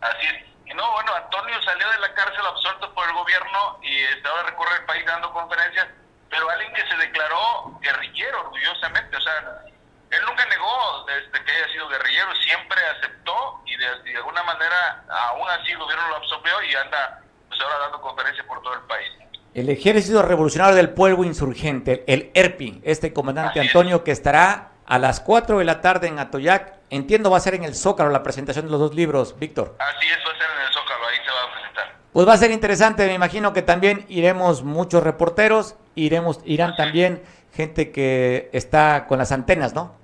Así 0.00 0.26
es. 0.28 0.44
Y 0.64 0.74
no, 0.74 0.90
bueno, 0.92 1.12
Antonio 1.14 1.60
salió 1.62 1.90
de 1.90 1.98
la 1.98 2.14
cárcel 2.14 2.46
absuelto 2.46 2.94
por 2.94 3.06
el 3.06 3.14
gobierno 3.14 3.80
y 3.82 4.26
ahora 4.26 4.48
recorre 4.48 4.76
el 4.80 4.86
país 4.86 5.04
dando 5.04 5.30
conferencias 5.30 5.88
pero 6.34 6.50
alguien 6.50 6.72
que 6.72 6.82
se 6.88 6.96
declaró 6.96 7.78
guerrillero 7.80 8.40
orgullosamente, 8.40 9.16
o 9.16 9.20
sea, 9.20 9.62
él 10.10 10.20
nunca 10.26 10.44
negó 10.46 11.06
desde 11.06 11.44
que 11.44 11.52
haya 11.52 11.72
sido 11.72 11.88
guerrillero, 11.88 12.34
siempre 12.42 12.80
aceptó 12.98 13.62
y 13.66 13.76
de, 13.76 14.02
de 14.10 14.16
alguna 14.16 14.42
manera 14.42 15.04
aún 15.08 15.48
así 15.50 15.70
el 15.70 15.78
gobierno 15.78 16.08
lo 16.08 16.16
absorbió 16.16 16.62
y 16.62 16.74
anda 16.74 17.22
pues 17.48 17.60
ahora 17.60 17.78
dando 17.78 18.00
conferencias 18.00 18.44
por 18.46 18.60
todo 18.62 18.74
el 18.74 18.80
país. 18.80 19.08
El 19.54 19.70
Ejército 19.70 20.22
Revolucionario 20.22 20.74
del 20.74 20.90
Pueblo 20.90 21.22
Insurgente, 21.22 22.02
el 22.08 22.32
ERPI, 22.34 22.82
este 22.84 23.12
comandante 23.12 23.60
así 23.60 23.68
Antonio 23.68 23.96
es. 23.98 24.02
que 24.02 24.10
estará 24.10 24.72
a 24.86 24.98
las 24.98 25.20
4 25.20 25.58
de 25.58 25.64
la 25.64 25.80
tarde 25.80 26.08
en 26.08 26.18
Atoyac, 26.18 26.74
entiendo 26.90 27.30
va 27.30 27.36
a 27.36 27.40
ser 27.40 27.54
en 27.54 27.62
el 27.62 27.76
Zócalo 27.76 28.10
la 28.10 28.24
presentación 28.24 28.66
de 28.66 28.72
los 28.72 28.80
dos 28.80 28.94
libros, 28.94 29.38
Víctor. 29.38 29.76
Así 29.78 30.08
es, 30.08 30.18
va 30.18 30.32
a 30.32 30.38
ser 30.38 30.50
en 30.50 30.66
el 30.66 30.72
Zócalo, 30.72 31.06
ahí 31.06 31.16
se 31.24 31.30
va 31.30 31.42
a 31.44 31.52
presentar. 31.54 31.94
Pues 32.14 32.28
va 32.28 32.34
a 32.34 32.36
ser 32.36 32.52
interesante, 32.52 33.08
me 33.08 33.14
imagino 33.14 33.52
que 33.52 33.62
también 33.62 34.06
iremos 34.08 34.62
muchos 34.62 35.02
reporteros, 35.02 35.74
iremos, 35.96 36.38
irán 36.44 36.76
también 36.76 37.24
gente 37.52 37.90
que 37.90 38.50
está 38.52 39.08
con 39.08 39.18
las 39.18 39.32
antenas, 39.32 39.74
¿no? 39.74 39.96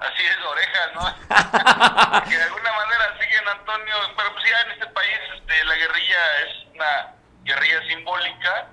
Así 0.00 0.24
es, 0.26 0.36
orejas, 0.44 0.90
¿no? 0.96 1.04
que 2.28 2.36
de 2.36 2.42
alguna 2.42 2.72
manera 2.72 3.14
siguen 3.20 3.48
Antonio, 3.56 3.94
pero 4.16 4.32
pues 4.32 4.44
ya 4.50 4.60
en 4.62 4.72
este 4.72 4.86
país 4.86 5.16
este, 5.36 5.64
la 5.64 5.74
guerrilla 5.76 6.18
es 6.42 6.74
una 6.74 7.14
guerrilla 7.44 7.86
simbólica 7.86 8.66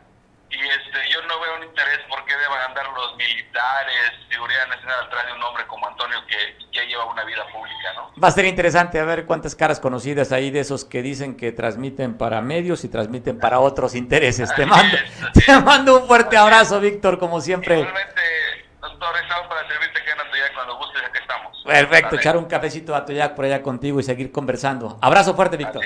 y 0.56 0.68
este 0.70 1.10
yo 1.12 1.22
no 1.24 1.40
veo 1.40 1.58
un 1.58 1.64
interés 1.64 2.00
por 2.08 2.24
qué 2.26 2.36
deban 2.36 2.62
andar 2.70 2.86
los 2.94 3.16
militares, 3.18 4.12
seguridad 4.30 4.68
nacional 4.68 5.06
atrás 5.06 5.26
de 5.26 5.34
un 5.34 5.44
hombre 5.44 5.68
como 5.68 5.88
Antonio 5.88 6.18
que 6.28 6.58
ya 6.72 6.84
lleva 6.84 7.06
una 7.06 7.24
vida 7.26 7.46
pública, 7.52 7.94
¿no? 7.96 8.12
Va 8.22 8.30
a 8.30 8.32
ser 8.32 8.46
interesante 8.46 9.00
a 9.00 9.06
ver 9.06 9.26
cuántas 9.26 9.56
caras 9.56 9.80
conocidas 9.80 10.32
hay 10.32 10.52
de 10.52 10.62
esos 10.62 10.86
que 10.86 11.02
dicen 11.02 11.36
que 11.36 11.52
transmiten 11.52 12.18
para 12.18 12.42
medios 12.42 12.84
y 12.84 12.90
transmiten 12.90 13.40
para 13.40 13.60
otros 13.60 13.96
intereses. 13.96 14.50
Así 14.50 14.62
te 14.62 14.66
mando, 14.66 14.98
es, 14.98 15.46
te 15.46 15.60
mando 15.60 16.00
un 16.00 16.08
fuerte 16.08 16.38
abrazo, 16.38 16.80
Víctor, 16.80 17.20
como 17.20 17.42
siempre. 17.42 17.80
Igualmente, 17.80 18.22
doctor, 18.80 19.16
estamos 19.22 19.48
para 19.48 19.68
servirte 19.68 20.02
aquí 20.02 20.10
en 20.10 20.20
Atoyac 20.20 20.54
cuando 20.54 20.78
gustes, 20.78 21.02
aquí 21.04 21.18
estamos. 21.20 21.64
Perfecto, 21.66 22.08
Dale. 22.08 22.22
echar 22.22 22.38
un 22.38 22.46
cafecito 22.46 22.96
a 22.96 23.00
Atoyac 23.00 23.36
por 23.36 23.46
allá 23.46 23.62
contigo 23.62 24.00
y 24.00 24.04
seguir 24.04 24.32
conversando. 24.32 24.98
Abrazo 25.02 25.36
fuerte, 25.36 25.58
Víctor. 25.58 25.84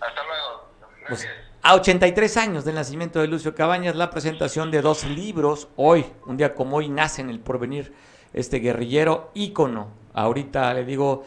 Hasta 0.00 0.22
luego. 0.24 0.70
Pues, 1.08 1.28
a 1.62 1.74
83 1.74 2.36
años 2.38 2.64
del 2.64 2.74
nacimiento 2.74 3.20
de 3.20 3.28
Lucio 3.28 3.54
Cabañas, 3.54 3.94
la 3.94 4.10
presentación 4.10 4.70
de 4.70 4.80
dos 4.80 5.04
libros. 5.04 5.68
Hoy, 5.76 6.06
un 6.26 6.36
día 6.36 6.54
como 6.54 6.78
hoy, 6.78 6.88
nace 6.88 7.20
en 7.20 7.28
el 7.28 7.40
porvenir 7.40 7.92
este 8.32 8.60
guerrillero 8.60 9.30
ícono. 9.34 9.88
Ahorita 10.14 10.72
le 10.72 10.84
digo, 10.84 11.24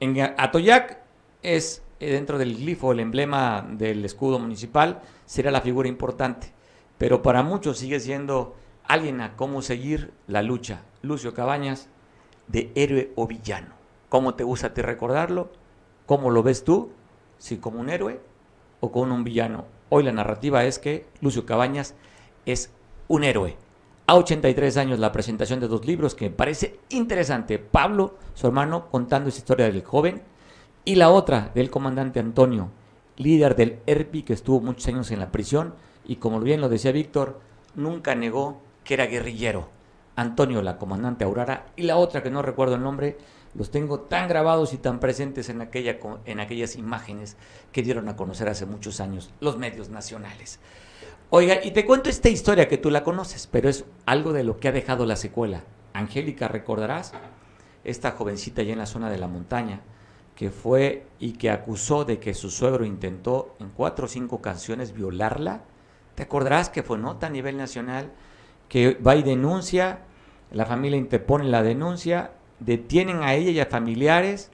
en 0.00 0.18
Atoyac 0.20 0.98
es 1.42 1.82
eh, 2.00 2.12
dentro 2.12 2.38
del 2.38 2.56
glifo, 2.56 2.92
el 2.92 3.00
emblema 3.00 3.66
del 3.68 4.04
escudo 4.04 4.38
municipal, 4.38 5.02
será 5.26 5.50
la 5.50 5.60
figura 5.60 5.88
importante. 5.88 6.52
Pero 6.96 7.20
para 7.20 7.42
muchos 7.42 7.78
sigue 7.78 8.00
siendo 8.00 8.56
alguien 8.84 9.20
a 9.20 9.36
cómo 9.36 9.60
seguir 9.60 10.12
la 10.28 10.42
lucha. 10.42 10.82
Lucio 11.02 11.34
Cabañas, 11.34 11.88
de 12.48 12.72
héroe 12.74 13.12
o 13.16 13.26
villano. 13.26 13.74
¿Cómo 14.08 14.34
te 14.34 14.44
gusta 14.44 14.72
te 14.72 14.80
recordarlo? 14.80 15.52
¿Cómo 16.06 16.30
lo 16.30 16.42
ves 16.42 16.64
tú? 16.64 16.90
Si 17.38 17.58
como 17.58 17.80
un 17.80 17.90
héroe 17.90 18.31
o 18.82 18.90
con 18.90 19.12
un 19.12 19.22
villano. 19.22 19.64
Hoy 19.90 20.02
la 20.02 20.12
narrativa 20.12 20.64
es 20.64 20.80
que 20.80 21.06
Lucio 21.20 21.46
Cabañas 21.46 21.94
es 22.46 22.72
un 23.06 23.22
héroe. 23.22 23.56
A 24.08 24.16
83 24.16 24.76
años 24.76 24.98
la 24.98 25.12
presentación 25.12 25.60
de 25.60 25.68
dos 25.68 25.86
libros 25.86 26.16
que 26.16 26.28
me 26.28 26.34
parece 26.34 26.80
interesante. 26.88 27.60
Pablo, 27.60 28.16
su 28.34 28.48
hermano, 28.48 28.90
contando 28.90 29.28
esa 29.28 29.38
historia 29.38 29.66
del 29.66 29.84
joven. 29.84 30.22
Y 30.84 30.96
la 30.96 31.10
otra 31.10 31.52
del 31.54 31.70
comandante 31.70 32.18
Antonio, 32.18 32.70
líder 33.16 33.54
del 33.54 33.78
ERPI 33.86 34.24
que 34.24 34.32
estuvo 34.32 34.60
muchos 34.60 34.88
años 34.88 35.12
en 35.12 35.20
la 35.20 35.30
prisión 35.30 35.74
y 36.04 36.16
como 36.16 36.40
bien 36.40 36.60
lo 36.60 36.68
decía 36.68 36.90
Víctor, 36.90 37.40
nunca 37.76 38.16
negó 38.16 38.60
que 38.82 38.94
era 38.94 39.06
guerrillero. 39.06 39.68
Antonio, 40.16 40.60
la 40.60 40.76
comandante 40.76 41.24
Aurora, 41.24 41.66
y 41.76 41.82
la 41.82 41.96
otra 41.96 42.24
que 42.24 42.30
no 42.30 42.42
recuerdo 42.42 42.74
el 42.74 42.82
nombre, 42.82 43.16
los 43.54 43.70
tengo 43.70 44.00
tan 44.00 44.28
grabados 44.28 44.72
y 44.72 44.78
tan 44.78 45.00
presentes 45.00 45.48
en, 45.48 45.60
aquella, 45.60 45.98
en 46.24 46.40
aquellas 46.40 46.76
imágenes 46.76 47.36
que 47.72 47.82
dieron 47.82 48.08
a 48.08 48.16
conocer 48.16 48.48
hace 48.48 48.66
muchos 48.66 49.00
años 49.00 49.30
los 49.40 49.58
medios 49.58 49.88
nacionales. 49.88 50.58
Oiga, 51.30 51.56
y 51.62 51.70
te 51.70 51.86
cuento 51.86 52.10
esta 52.10 52.28
historia 52.28 52.68
que 52.68 52.78
tú 52.78 52.90
la 52.90 53.04
conoces, 53.04 53.46
pero 53.46 53.68
es 53.68 53.84
algo 54.06 54.32
de 54.32 54.44
lo 54.44 54.58
que 54.58 54.68
ha 54.68 54.72
dejado 54.72 55.06
la 55.06 55.16
secuela. 55.16 55.64
Angélica, 55.94 56.48
recordarás, 56.48 57.12
esta 57.84 58.12
jovencita 58.12 58.62
allá 58.62 58.72
en 58.72 58.78
la 58.78 58.86
zona 58.86 59.10
de 59.10 59.18
la 59.18 59.28
montaña, 59.28 59.80
que 60.36 60.50
fue 60.50 61.06
y 61.18 61.32
que 61.32 61.50
acusó 61.50 62.04
de 62.04 62.18
que 62.18 62.34
su 62.34 62.50
suegro 62.50 62.84
intentó 62.84 63.54
en 63.60 63.70
cuatro 63.70 64.06
o 64.06 64.08
cinco 64.08 64.42
canciones 64.42 64.92
violarla. 64.92 65.62
¿Te 66.14 66.22
acordarás 66.22 66.68
que 66.68 66.82
fue 66.82 66.98
nota 66.98 67.26
a 67.26 67.30
nivel 67.30 67.56
nacional? 67.56 68.10
que 68.72 68.94
va 68.94 69.14
y 69.16 69.22
denuncia, 69.22 69.98
la 70.50 70.64
familia 70.64 70.96
interpone 70.96 71.44
la 71.44 71.62
denuncia, 71.62 72.30
detienen 72.64 73.22
a 73.22 73.34
ella 73.34 73.50
y 73.50 73.60
a 73.60 73.66
familiares, 73.66 74.50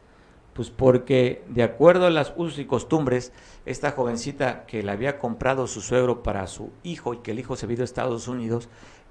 pues 0.55 0.71
porque 0.71 1.45
de 1.49 1.63
acuerdo 1.63 2.07
a 2.07 2.11
las 2.11 2.33
usos 2.37 2.59
y 2.59 2.65
costumbres, 2.65 3.33
esta 3.65 3.93
jovencita 3.93 4.67
que 4.67 4.83
le 4.83 4.91
había 4.91 5.19
comprado 5.19 5.67
su 5.67 5.81
suegro 5.81 6.23
para 6.23 6.47
su 6.47 6.71
hijo 6.83 7.15
y 7.15 7.19
que 7.19 7.31
el 7.31 7.39
hijo 7.39 7.57
se 7.57 7.67
vio 7.67 7.81
a 7.81 7.85
Estados 7.85 8.29
Unidos, 8.29 8.69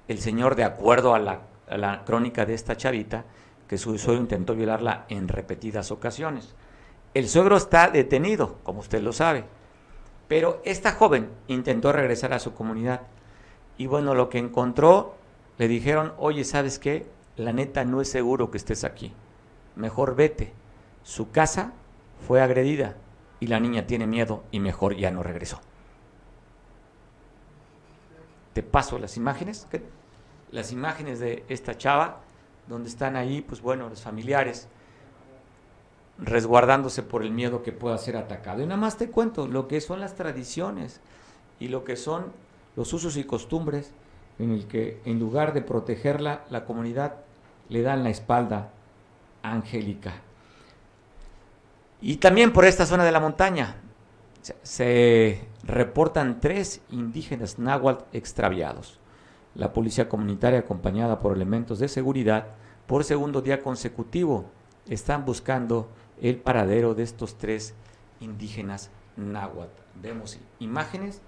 el 0.08 0.18
señor, 0.18 0.56
de 0.56 0.64
acuerdo 0.64 1.14
a 1.14 1.18
la, 1.18 1.42
a 1.68 1.76
la 1.76 2.04
crónica 2.04 2.44
de 2.44 2.54
esta 2.54 2.76
chavita, 2.76 3.24
que 3.66 3.78
su 3.78 3.96
suegro 3.98 4.22
intentó 4.22 4.54
violarla 4.54 5.04
en 5.08 5.28
repetidas 5.28 5.90
ocasiones. 5.90 6.54
El 7.14 7.28
suegro 7.28 7.56
está 7.56 7.88
detenido, 7.88 8.56
como 8.62 8.80
usted 8.80 9.02
lo 9.02 9.12
sabe, 9.12 9.44
pero 10.26 10.60
esta 10.64 10.92
joven 10.92 11.30
intentó 11.46 11.92
regresar 11.92 12.32
a 12.32 12.38
su 12.38 12.52
comunidad 12.52 13.02
y 13.78 13.86
bueno, 13.86 14.14
lo 14.14 14.28
que 14.28 14.38
encontró, 14.38 15.14
le 15.56 15.68
dijeron, 15.68 16.12
oye, 16.18 16.44
¿sabes 16.44 16.78
qué? 16.78 17.06
La 17.38 17.52
neta 17.52 17.84
no 17.84 18.00
es 18.00 18.10
seguro 18.10 18.50
que 18.50 18.58
estés 18.58 18.82
aquí, 18.82 19.12
mejor 19.76 20.16
vete. 20.16 20.52
Su 21.04 21.30
casa 21.30 21.72
fue 22.26 22.42
agredida 22.42 22.96
y 23.38 23.46
la 23.46 23.60
niña 23.60 23.86
tiene 23.86 24.08
miedo 24.08 24.42
y 24.50 24.58
mejor 24.58 24.96
ya 24.96 25.12
no 25.12 25.22
regresó. 25.22 25.60
Te 28.54 28.64
paso 28.64 28.98
las 28.98 29.16
imágenes, 29.16 29.68
las 30.50 30.72
imágenes 30.72 31.20
de 31.20 31.44
esta 31.48 31.78
chava, 31.78 32.22
donde 32.66 32.88
están 32.88 33.14
ahí, 33.14 33.40
pues 33.40 33.62
bueno, 33.62 33.88
los 33.88 34.02
familiares 34.02 34.66
resguardándose 36.18 37.04
por 37.04 37.22
el 37.22 37.30
miedo 37.30 37.62
que 37.62 37.70
pueda 37.70 37.96
ser 37.98 38.16
atacado. 38.16 38.62
Y 38.62 38.66
nada 38.66 38.80
más 38.80 38.98
te 38.98 39.10
cuento 39.10 39.46
lo 39.46 39.68
que 39.68 39.80
son 39.80 40.00
las 40.00 40.16
tradiciones 40.16 41.00
y 41.60 41.68
lo 41.68 41.84
que 41.84 41.94
son 41.94 42.32
los 42.74 42.92
usos 42.92 43.16
y 43.16 43.22
costumbres 43.22 43.92
en 44.40 44.50
el 44.50 44.66
que 44.66 45.00
en 45.04 45.20
lugar 45.20 45.52
de 45.52 45.62
protegerla, 45.62 46.44
la 46.50 46.64
comunidad 46.64 47.27
le 47.68 47.82
dan 47.82 48.02
la 48.02 48.10
espalda 48.10 48.70
a 49.42 49.52
Angélica. 49.52 50.14
Y 52.00 52.16
también 52.16 52.52
por 52.52 52.64
esta 52.64 52.86
zona 52.86 53.04
de 53.04 53.12
la 53.12 53.20
montaña 53.20 53.76
se 54.62 55.46
reportan 55.64 56.40
tres 56.40 56.80
indígenas 56.90 57.58
náhuatl 57.58 58.04
extraviados. 58.12 58.98
La 59.54 59.72
policía 59.72 60.08
comunitaria, 60.08 60.60
acompañada 60.60 61.18
por 61.18 61.34
elementos 61.34 61.78
de 61.78 61.88
seguridad, 61.88 62.46
por 62.86 63.04
segundo 63.04 63.42
día 63.42 63.60
consecutivo, 63.62 64.46
están 64.88 65.24
buscando 65.24 65.88
el 66.22 66.36
paradero 66.36 66.94
de 66.94 67.02
estos 67.02 67.36
tres 67.36 67.74
indígenas 68.20 68.90
náhuatl. 69.16 69.82
Vemos 70.00 70.38
imágenes 70.60 71.20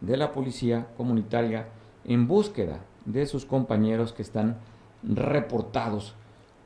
de 0.00 0.16
la 0.16 0.32
policía 0.32 0.86
comunitaria 0.96 1.68
en 2.04 2.28
búsqueda 2.28 2.80
de 3.04 3.26
sus 3.26 3.46
compañeros 3.46 4.12
que 4.12 4.22
están 4.22 4.58
reportados 5.02 6.14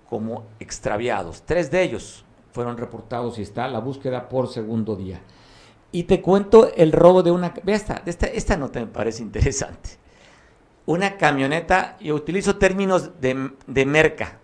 como 0.09 0.45
extraviados. 0.61 1.43
Tres 1.43 1.71
de 1.71 1.83
ellos 1.83 2.25
fueron 2.53 2.77
reportados 2.77 3.39
y 3.39 3.43
está 3.43 3.67
la 3.69 3.81
búsqueda 3.81 4.29
por 4.29 4.49
segundo 4.49 4.97
día. 4.97 5.21
Y 5.91 6.05
te 6.05 6.21
cuento 6.21 6.73
el 6.75 6.93
robo 6.93 7.23
de 7.23 7.31
una... 7.31 7.55
Ve 7.63 7.75
esta, 7.75 8.03
esta, 8.07 8.27
esta 8.27 8.57
nota 8.57 8.81
me 8.81 8.87
parece 8.87 9.23
interesante. 9.23 9.91
Una 10.87 11.17
camioneta, 11.17 11.97
y 12.01 12.11
utilizo 12.11 12.57
términos 12.57 13.21
de, 13.21 13.53
de 13.67 13.87
merca, 13.87 14.39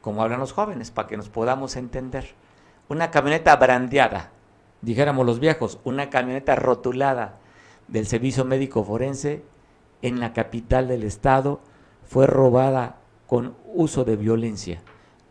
como 0.00 0.22
hablan 0.22 0.40
los 0.40 0.52
jóvenes, 0.52 0.90
para 0.90 1.08
que 1.08 1.16
nos 1.16 1.28
podamos 1.28 1.76
entender 1.76 2.34
una 2.88 3.10
camioneta 3.10 3.54
brandeada, 3.56 4.30
dijéramos 4.80 5.26
los 5.26 5.38
viejos, 5.38 5.78
una 5.84 6.08
camioneta 6.08 6.56
rotulada 6.56 7.38
del 7.88 8.06
Servicio 8.06 8.44
Médico 8.44 8.84
Forense 8.84 9.44
en 10.02 10.18
la 10.20 10.32
capital 10.32 10.88
del 10.88 11.04
estado 11.04 11.60
fue 12.06 12.26
robada 12.26 12.99
con 13.30 13.54
uso 13.64 14.04
de 14.04 14.16
violencia. 14.16 14.82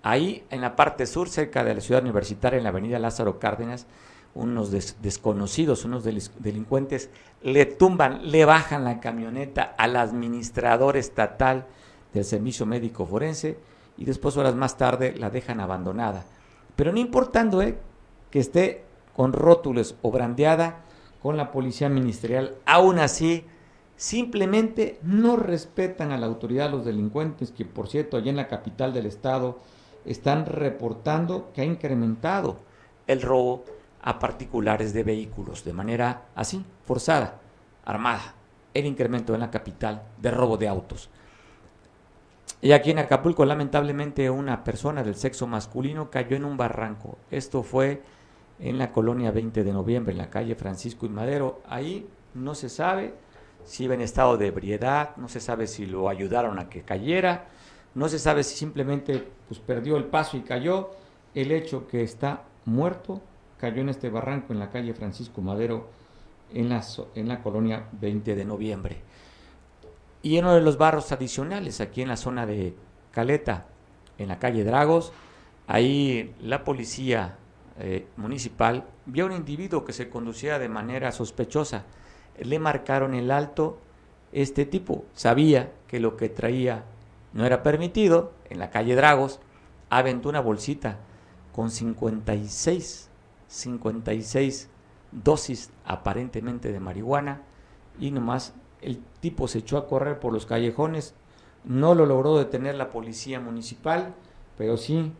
Ahí, 0.03 0.45
en 0.51 0.61
la 0.61 0.77
parte 0.77 1.05
sur, 1.05 1.27
cerca 1.27 1.65
de 1.65 1.75
la 1.75 1.81
ciudad 1.81 2.01
universitaria, 2.01 2.55
en 2.55 2.63
la 2.63 2.69
avenida 2.69 2.97
Lázaro 2.97 3.39
Cárdenas, 3.39 3.87
unos 4.33 4.71
desconocidos, 5.01 5.83
unos 5.83 6.05
delincuentes, 6.05 7.09
le 7.41 7.65
tumban, 7.65 8.31
le 8.31 8.45
bajan 8.45 8.85
la 8.85 9.01
camioneta 9.01 9.75
al 9.77 9.97
administrador 9.97 10.95
estatal 10.95 11.65
del 12.13 12.23
Servicio 12.23 12.65
Médico 12.65 13.05
Forense 13.05 13.59
y 13.97 14.05
después, 14.05 14.37
horas 14.37 14.55
más 14.55 14.77
tarde, 14.77 15.13
la 15.17 15.29
dejan 15.29 15.59
abandonada. 15.59 16.23
Pero 16.77 16.93
no 16.93 16.99
importando 16.99 17.61
¿eh? 17.61 17.77
que 18.31 18.39
esté 18.39 18.85
con 19.13 19.33
rótulos 19.33 19.97
o 20.03 20.09
brandeada 20.09 20.85
con 21.21 21.35
la 21.35 21.51
policía 21.51 21.89
ministerial, 21.89 22.55
aún 22.65 22.97
así 22.97 23.43
simplemente 23.99 24.97
no 25.03 25.35
respetan 25.35 26.13
a 26.13 26.17
la 26.17 26.25
autoridad 26.25 26.71
los 26.71 26.85
delincuentes, 26.85 27.51
que 27.51 27.65
por 27.65 27.89
cierto 27.89 28.15
allá 28.15 28.29
en 28.29 28.37
la 28.37 28.47
capital 28.47 28.93
del 28.93 29.05
estado 29.05 29.59
están 30.05 30.45
reportando 30.45 31.51
que 31.53 31.61
ha 31.61 31.65
incrementado 31.65 32.55
el 33.07 33.21
robo 33.21 33.65
a 34.01 34.17
particulares 34.17 34.93
de 34.93 35.03
vehículos 35.03 35.65
de 35.65 35.73
manera 35.73 36.27
así, 36.33 36.63
forzada, 36.85 37.41
armada, 37.83 38.35
el 38.73 38.85
incremento 38.85 39.33
en 39.33 39.41
la 39.41 39.51
capital 39.51 40.03
de 40.17 40.31
robo 40.31 40.55
de 40.55 40.69
autos. 40.69 41.09
Y 42.61 42.71
aquí 42.71 42.91
en 42.91 42.99
Acapulco, 42.99 43.43
lamentablemente, 43.43 44.29
una 44.29 44.63
persona 44.63 45.03
del 45.03 45.15
sexo 45.15 45.45
masculino 45.45 46.09
cayó 46.09 46.37
en 46.37 46.45
un 46.45 46.55
barranco. 46.55 47.17
Esto 47.31 47.63
fue 47.63 48.01
en 48.59 48.77
la 48.77 48.93
colonia 48.93 49.31
20 49.31 49.61
de 49.61 49.73
noviembre, 49.73 50.13
en 50.13 50.19
la 50.19 50.29
calle 50.29 50.55
Francisco 50.55 51.05
y 51.05 51.09
Madero. 51.09 51.61
Ahí 51.67 52.07
no 52.33 52.55
se 52.55 52.69
sabe 52.69 53.13
si 53.65 53.85
iba 53.85 53.93
en 53.93 54.01
estado 54.01 54.37
de 54.37 54.47
ebriedad, 54.47 55.15
no 55.17 55.27
se 55.27 55.39
sabe 55.39 55.67
si 55.67 55.85
lo 55.85 56.09
ayudaron 56.09 56.59
a 56.59 56.69
que 56.69 56.81
cayera, 56.81 57.47
no 57.95 58.09
se 58.09 58.19
sabe 58.19 58.43
si 58.43 58.55
simplemente 58.55 59.27
pues, 59.47 59.59
perdió 59.59 59.97
el 59.97 60.05
paso 60.05 60.37
y 60.37 60.41
cayó. 60.41 60.91
El 61.35 61.51
hecho 61.51 61.87
que 61.87 62.03
está 62.03 62.43
muerto 62.65 63.21
cayó 63.59 63.81
en 63.81 63.89
este 63.89 64.09
barranco 64.09 64.53
en 64.53 64.59
la 64.59 64.69
calle 64.69 64.93
Francisco 64.93 65.41
Madero, 65.41 65.87
en 66.53 66.69
la, 66.69 66.83
en 67.15 67.27
la 67.27 67.41
colonia 67.41 67.87
20 67.93 68.35
de 68.35 68.45
noviembre. 68.45 69.01
Y 70.21 70.37
en 70.37 70.45
uno 70.45 70.55
de 70.55 70.61
los 70.61 70.77
barrios 70.77 71.11
adicionales, 71.11 71.81
aquí 71.81 72.01
en 72.01 72.09
la 72.09 72.17
zona 72.17 72.45
de 72.45 72.75
Caleta, 73.11 73.67
en 74.17 74.27
la 74.27 74.39
calle 74.39 74.63
Dragos, 74.63 75.13
ahí 75.67 76.35
la 76.41 76.63
policía 76.63 77.37
eh, 77.79 78.07
municipal 78.17 78.85
vio 79.05 79.23
a 79.23 79.27
un 79.27 79.33
individuo 79.33 79.85
que 79.85 79.93
se 79.93 80.09
conducía 80.09 80.59
de 80.59 80.67
manera 80.67 81.11
sospechosa. 81.11 81.85
Le 82.39 82.59
marcaron 82.59 83.13
el 83.13 83.31
alto. 83.31 83.77
Este 84.31 84.65
tipo 84.65 85.05
sabía 85.13 85.71
que 85.87 85.99
lo 85.99 86.17
que 86.17 86.29
traía 86.29 86.83
no 87.33 87.45
era 87.45 87.63
permitido. 87.63 88.33
En 88.49 88.59
la 88.59 88.69
calle 88.69 88.95
Dragos 88.95 89.39
aventó 89.89 90.29
una 90.29 90.39
bolsita 90.39 90.97
con 91.51 91.71
56, 91.71 93.09
56 93.47 94.69
dosis 95.11 95.71
aparentemente 95.85 96.71
de 96.71 96.79
marihuana 96.79 97.41
y 97.99 98.11
nomás 98.11 98.53
el 98.81 98.99
tipo 99.19 99.47
se 99.47 99.59
echó 99.59 99.77
a 99.77 99.87
correr 99.87 100.19
por 100.19 100.31
los 100.31 100.45
callejones, 100.45 101.13
no 101.65 101.95
lo 101.95 102.05
logró 102.05 102.37
detener 102.37 102.75
la 102.75 102.91
policía 102.91 103.39
municipal, 103.39 104.13
pero 104.57 104.77
sí 104.77 105.11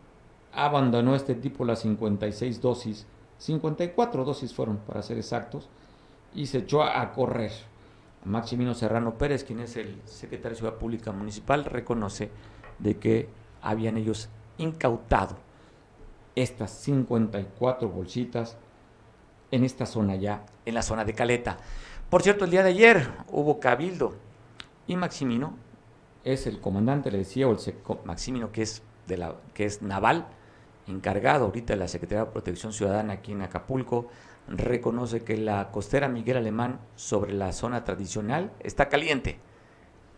abandonó 0.52 1.14
este 1.14 1.34
tipo 1.34 1.64
las 1.64 1.80
56 1.80 2.60
dosis, 2.60 3.06
54 3.38 4.24
dosis 4.24 4.54
fueron 4.54 4.78
para 4.78 5.02
ser 5.02 5.18
exactos, 5.18 5.68
y 6.34 6.46
se 6.46 6.58
echó 6.58 6.82
a 6.82 7.12
correr. 7.12 7.52
Maximino 8.24 8.74
Serrano 8.74 9.14
Pérez, 9.14 9.44
quien 9.44 9.60
es 9.60 9.76
el 9.76 10.00
secretario 10.04 10.50
de 10.50 10.56
Ciudad 10.56 10.74
Pública 10.74 11.12
Municipal, 11.12 11.64
reconoce 11.64 12.30
de 12.78 12.98
que 12.98 13.28
habían 13.62 13.96
ellos 13.96 14.28
incautado 14.58 15.36
estas 16.34 16.70
54 16.70 17.88
bolsitas 17.88 18.56
en 19.50 19.64
esta 19.64 19.86
zona 19.86 20.16
ya, 20.16 20.44
en 20.64 20.74
la 20.74 20.82
zona 20.82 21.04
de 21.04 21.14
Caleta. 21.14 21.58
Por 22.08 22.22
cierto, 22.22 22.44
el 22.44 22.50
día 22.50 22.62
de 22.62 22.70
ayer 22.70 23.10
hubo 23.30 23.58
cabildo 23.58 24.14
y 24.86 24.96
Maximino 24.96 25.54
es 26.24 26.46
el 26.46 26.60
comandante, 26.60 27.10
le 27.10 27.18
decía, 27.18 27.48
o 27.48 27.52
el 27.52 27.58
Maximino 28.04 28.52
que 28.52 28.62
es, 28.62 28.82
de 29.06 29.16
la, 29.16 29.36
que 29.54 29.64
es 29.64 29.82
naval, 29.82 30.26
encargado 30.86 31.46
ahorita 31.46 31.74
de 31.74 31.78
la 31.78 31.88
Secretaría 31.88 32.24
de 32.24 32.30
Protección 32.30 32.72
Ciudadana 32.72 33.14
aquí 33.14 33.32
en 33.32 33.42
Acapulco, 33.42 34.08
reconoce 34.50 35.22
que 35.22 35.36
la 35.36 35.70
costera 35.70 36.08
Miguel 36.08 36.36
Alemán 36.36 36.80
sobre 36.96 37.32
la 37.32 37.52
zona 37.52 37.84
tradicional 37.84 38.52
está 38.60 38.88
caliente. 38.88 39.38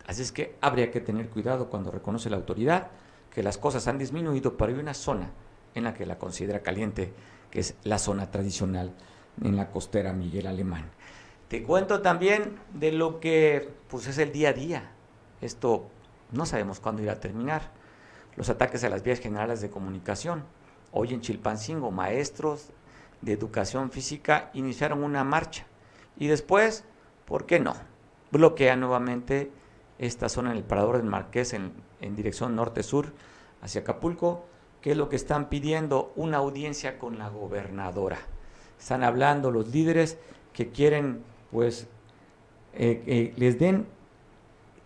Así 0.07 0.21
es 0.21 0.31
que 0.31 0.55
habría 0.59 0.91
que 0.91 0.99
tener 0.99 1.29
cuidado 1.29 1.69
cuando 1.69 1.91
reconoce 1.91 2.29
la 2.29 2.37
autoridad 2.37 2.89
que 3.31 3.43
las 3.43 3.57
cosas 3.57 3.87
han 3.87 3.97
disminuido, 3.97 4.57
pero 4.57 4.73
hay 4.73 4.79
una 4.79 4.93
zona 4.93 5.31
en 5.75 5.85
la 5.85 5.93
que 5.93 6.05
la 6.05 6.19
considera 6.19 6.61
caliente, 6.61 7.13
que 7.49 7.59
es 7.59 7.75
la 7.83 7.97
zona 7.97 8.29
tradicional 8.29 8.93
en 9.41 9.55
la 9.55 9.71
costera 9.71 10.13
Miguel 10.13 10.47
Alemán. 10.47 10.89
Te 11.47 11.63
cuento 11.63 12.01
también 12.01 12.59
de 12.73 12.91
lo 12.91 13.19
que 13.19 13.69
pues, 13.87 14.07
es 14.07 14.17
el 14.17 14.31
día 14.31 14.49
a 14.49 14.53
día. 14.53 14.91
Esto 15.41 15.87
no 16.31 16.45
sabemos 16.45 16.79
cuándo 16.79 17.01
irá 17.01 17.13
a 17.13 17.19
terminar. 17.19 17.71
Los 18.35 18.49
ataques 18.49 18.83
a 18.83 18.89
las 18.89 19.03
vías 19.03 19.19
generales 19.19 19.61
de 19.61 19.69
comunicación. 19.69 20.43
Hoy 20.91 21.13
en 21.13 21.21
Chilpancingo, 21.21 21.91
maestros 21.91 22.71
de 23.23 23.33
educación 23.33 23.91
física 23.91 24.49
iniciaron 24.53 25.03
una 25.03 25.23
marcha. 25.23 25.65
Y 26.17 26.27
después, 26.27 26.85
¿por 27.25 27.45
qué 27.45 27.59
no? 27.59 27.73
Bloquean 28.31 28.79
nuevamente 28.79 29.51
esta 29.97 30.29
zona 30.29 30.51
en 30.51 30.57
el 30.57 30.63
Parador 30.63 30.97
del 30.97 31.05
Marqués 31.05 31.53
en, 31.53 31.73
en 32.01 32.15
dirección 32.15 32.55
norte-sur 32.55 33.13
hacia 33.61 33.81
Acapulco, 33.81 34.45
que 34.81 34.91
es 34.91 34.97
lo 34.97 35.07
que 35.07 35.15
están 35.15 35.49
pidiendo 35.49 36.11
una 36.15 36.37
audiencia 36.37 36.99
con 36.99 37.17
la 37.17 37.29
gobernadora. 37.29 38.17
Están 38.77 39.03
hablando 39.03 39.49
los 39.49 39.69
líderes 39.69 40.17
que 40.51 40.69
quieren, 40.69 41.23
pues, 41.51 41.87
eh, 42.73 43.33
les 43.37 43.59
den 43.59 43.87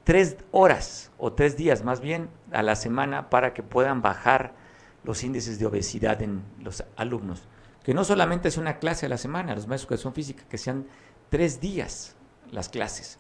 tres 0.04 0.38
horas 0.52 1.12
o 1.18 1.34
tres 1.34 1.58
días 1.58 1.84
más 1.84 2.00
bien 2.00 2.30
a 2.52 2.62
la 2.62 2.76
semana 2.76 3.30
para 3.30 3.54
que 3.54 3.64
puedan 3.64 4.02
bajar 4.02 4.54
los 5.04 5.24
índices 5.24 5.58
de 5.58 5.66
obesidad 5.66 6.22
en 6.22 6.44
los 6.62 6.84
alumnos. 6.96 7.48
Que 7.88 7.94
no 7.94 8.04
solamente 8.04 8.50
es 8.50 8.58
una 8.58 8.80
clase 8.80 9.06
a 9.06 9.10
la 9.10 9.16
semana, 9.16 9.56
los 9.56 9.66
maestros 9.66 9.88
de 9.88 9.96
educación 9.96 10.14
física, 10.14 10.44
que 10.50 10.58
sean 10.58 10.88
tres 11.30 11.62
días 11.62 12.18
las 12.52 12.68
clases 12.68 13.18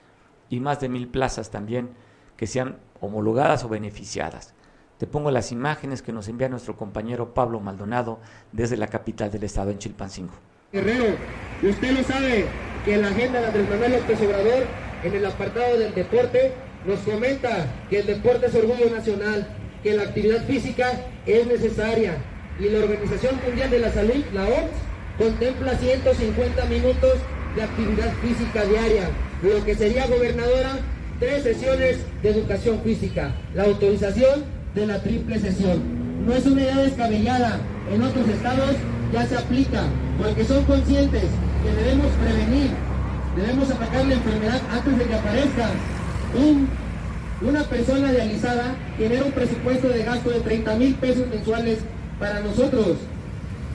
y 0.49 0.59
más 0.59 0.81
de 0.81 0.89
mil 0.89 1.07
plazas 1.07 1.51
también 1.51 1.91
que 2.35 2.47
sean 2.47 2.77
homologadas 2.99 3.63
o 3.63 3.69
beneficiadas. 3.69 4.55
Te 4.97 5.07
pongo 5.07 5.31
las 5.31 5.53
imágenes 5.53 6.01
que 6.01 6.11
nos 6.11 6.27
envía 6.27 6.49
nuestro 6.49 6.75
compañero 6.75 7.33
Pablo 7.33 7.61
Maldonado 7.61 8.19
desde 8.51 8.75
la 8.75 8.87
capital 8.87 9.31
del 9.31 9.45
estado 9.45 9.71
en 9.71 9.77
Chilpancingo. 9.77 10.33
Guerrero, 10.73 11.15
y 11.61 11.67
usted 11.67 11.97
lo 11.97 12.03
sabe, 12.03 12.47
que 12.83 12.97
la 12.97 13.07
agenda 13.07 13.39
de 13.39 13.47
Andrés 13.47 13.69
Manuel 13.69 13.93
López 13.93 14.19
Obrador, 14.19 14.65
en 15.01 15.15
el 15.15 15.25
apartado 15.25 15.77
del 15.77 15.93
deporte, 15.93 16.51
nos 16.85 16.99
comenta 16.99 17.67
que 17.89 17.99
el 17.99 18.05
deporte 18.05 18.47
es 18.47 18.55
orgullo 18.55 18.89
nacional, 18.89 19.47
que 19.81 19.93
la 19.93 20.03
actividad 20.03 20.45
física 20.45 20.91
es 21.25 21.47
necesaria, 21.47 22.17
y 22.59 22.69
la 22.69 22.79
Organización 22.79 23.39
Mundial 23.45 23.69
de 23.69 23.79
la 23.79 23.91
Salud, 23.91 24.23
la 24.33 24.43
OMS, 24.43 24.71
contempla 25.17 25.77
150 25.77 26.65
minutos 26.65 27.13
de 27.55 27.63
actividad 27.63 28.13
física 28.21 28.65
diaria, 28.65 29.09
lo 29.41 29.63
que 29.63 29.75
sería 29.75 30.07
gobernadora 30.07 30.79
tres 31.19 31.43
sesiones 31.43 31.97
de 32.21 32.29
educación 32.29 32.81
física. 32.83 33.31
La 33.55 33.63
autorización 33.63 34.43
de 34.75 34.87
la 34.87 35.01
triple 35.01 35.39
sesión. 35.39 35.81
No 36.25 36.33
es 36.33 36.45
una 36.45 36.61
idea 36.61 36.77
descabellada, 36.77 37.59
en 37.91 38.01
otros 38.01 38.27
estados 38.27 38.75
ya 39.13 39.25
se 39.25 39.37
aplica, 39.37 39.83
porque 40.21 40.43
son 40.43 40.63
conscientes 40.65 41.23
que 41.63 41.83
debemos 41.83 42.11
prevenir, 42.21 42.69
debemos 43.35 43.71
atacar 43.71 44.05
la 44.05 44.13
enfermedad 44.13 44.61
antes 44.71 44.97
de 44.97 45.05
que 45.05 45.15
aparezca. 45.15 45.69
una 47.39 47.63
persona 47.63 48.11
dializada 48.11 48.75
genera 48.97 49.23
un 49.23 49.31
presupuesto 49.31 49.87
de 49.89 50.03
gasto 50.03 50.29
de 50.29 50.39
30 50.41 50.75
mil 50.75 50.95
pesos 50.95 51.27
mensuales 51.27 51.79
para 52.19 52.39
nosotros. 52.41 52.97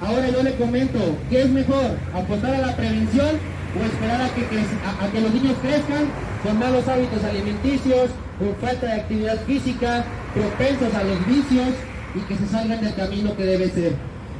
Ahora 0.00 0.28
yo 0.28 0.42
le 0.42 0.54
comento, 0.56 0.98
¿qué 1.30 1.42
es 1.42 1.50
mejor? 1.50 1.96
¿Apostar 2.14 2.54
a 2.54 2.66
la 2.66 2.76
prevención 2.76 3.38
o 3.78 3.84
esperar 3.84 4.20
a 4.20 4.28
que, 4.34 4.42
a 4.42 5.10
que 5.12 5.20
los 5.20 5.32
niños 5.32 5.56
crezcan 5.62 6.06
con 6.42 6.58
malos 6.58 6.88
hábitos 6.88 7.22
alimenticios, 7.22 8.10
con 8.38 8.54
falta 8.60 8.86
de 8.86 9.00
actividad 9.00 9.38
física, 9.46 10.04
propensos 10.34 10.92
a 10.94 11.04
los 11.04 11.26
vicios 11.26 11.68
y 12.14 12.20
que 12.20 12.36
se 12.36 12.46
salgan 12.48 12.80
del 12.80 12.94
camino 12.94 13.36
que 13.36 13.44
debe 13.44 13.70
ser. 13.70 13.92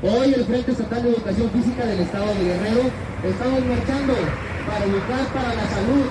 Hoy 0.03 0.35
el 0.35 0.45
Frente 0.45 0.73
Estatal 0.73 1.03
de 1.05 1.11
Educación 1.11 1.51
Física 1.51 1.87
del 1.87 2.01
Estado 2.01 2.27
de 2.27 2.45
Guerrero 2.45 2.91
estamos 3.23 3.61
marchando 3.65 4.15
para 4.67 4.85
educar 4.85 5.27
para 5.33 5.55
la 5.55 5.69
salud. 5.71 6.07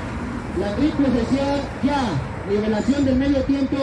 La 0.60 0.76
triple 0.76 1.08
sesión 1.08 1.60
ya, 1.84 2.04
nivelación 2.50 3.06
del 3.06 3.16
medio 3.16 3.44
tiempo 3.44 3.78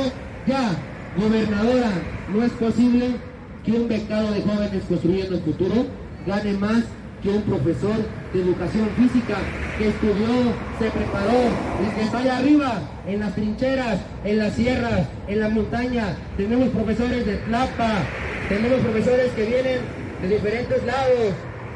ya, 0.46 0.72
gobernadora, 1.16 1.90
no 2.32 2.42
es 2.42 2.52
posible 2.52 3.27
que 3.68 3.76
un 3.76 3.87
becado 3.87 4.33
de 4.33 4.40
jóvenes 4.40 4.83
construyendo 4.88 5.37
el 5.37 5.42
futuro 5.42 5.85
gane 6.26 6.54
más 6.54 6.85
que 7.22 7.28
un 7.28 7.42
profesor 7.42 7.96
de 8.33 8.40
educación 8.40 8.88
física 8.96 9.37
que 9.76 9.88
estudió, 9.88 10.54
se 10.78 10.90
preparó 10.90 11.40
y 11.85 11.94
que 11.94 12.02
está 12.02 12.18
allá 12.18 12.38
arriba, 12.38 12.81
en 13.07 13.20
las 13.20 13.35
trincheras, 13.35 14.00
en 14.24 14.38
las 14.38 14.54
sierras, 14.54 15.07
en 15.26 15.40
la 15.40 15.48
montaña. 15.50 16.16
Tenemos 16.38 16.68
profesores 16.70 17.26
de 17.26 17.37
Tlapa, 17.38 17.92
tenemos 18.48 18.78
profesores 18.81 19.33
que 19.33 19.44
vienen 19.44 19.81
de 20.22 20.28
diferentes 20.28 20.85
lados. 20.85 21.35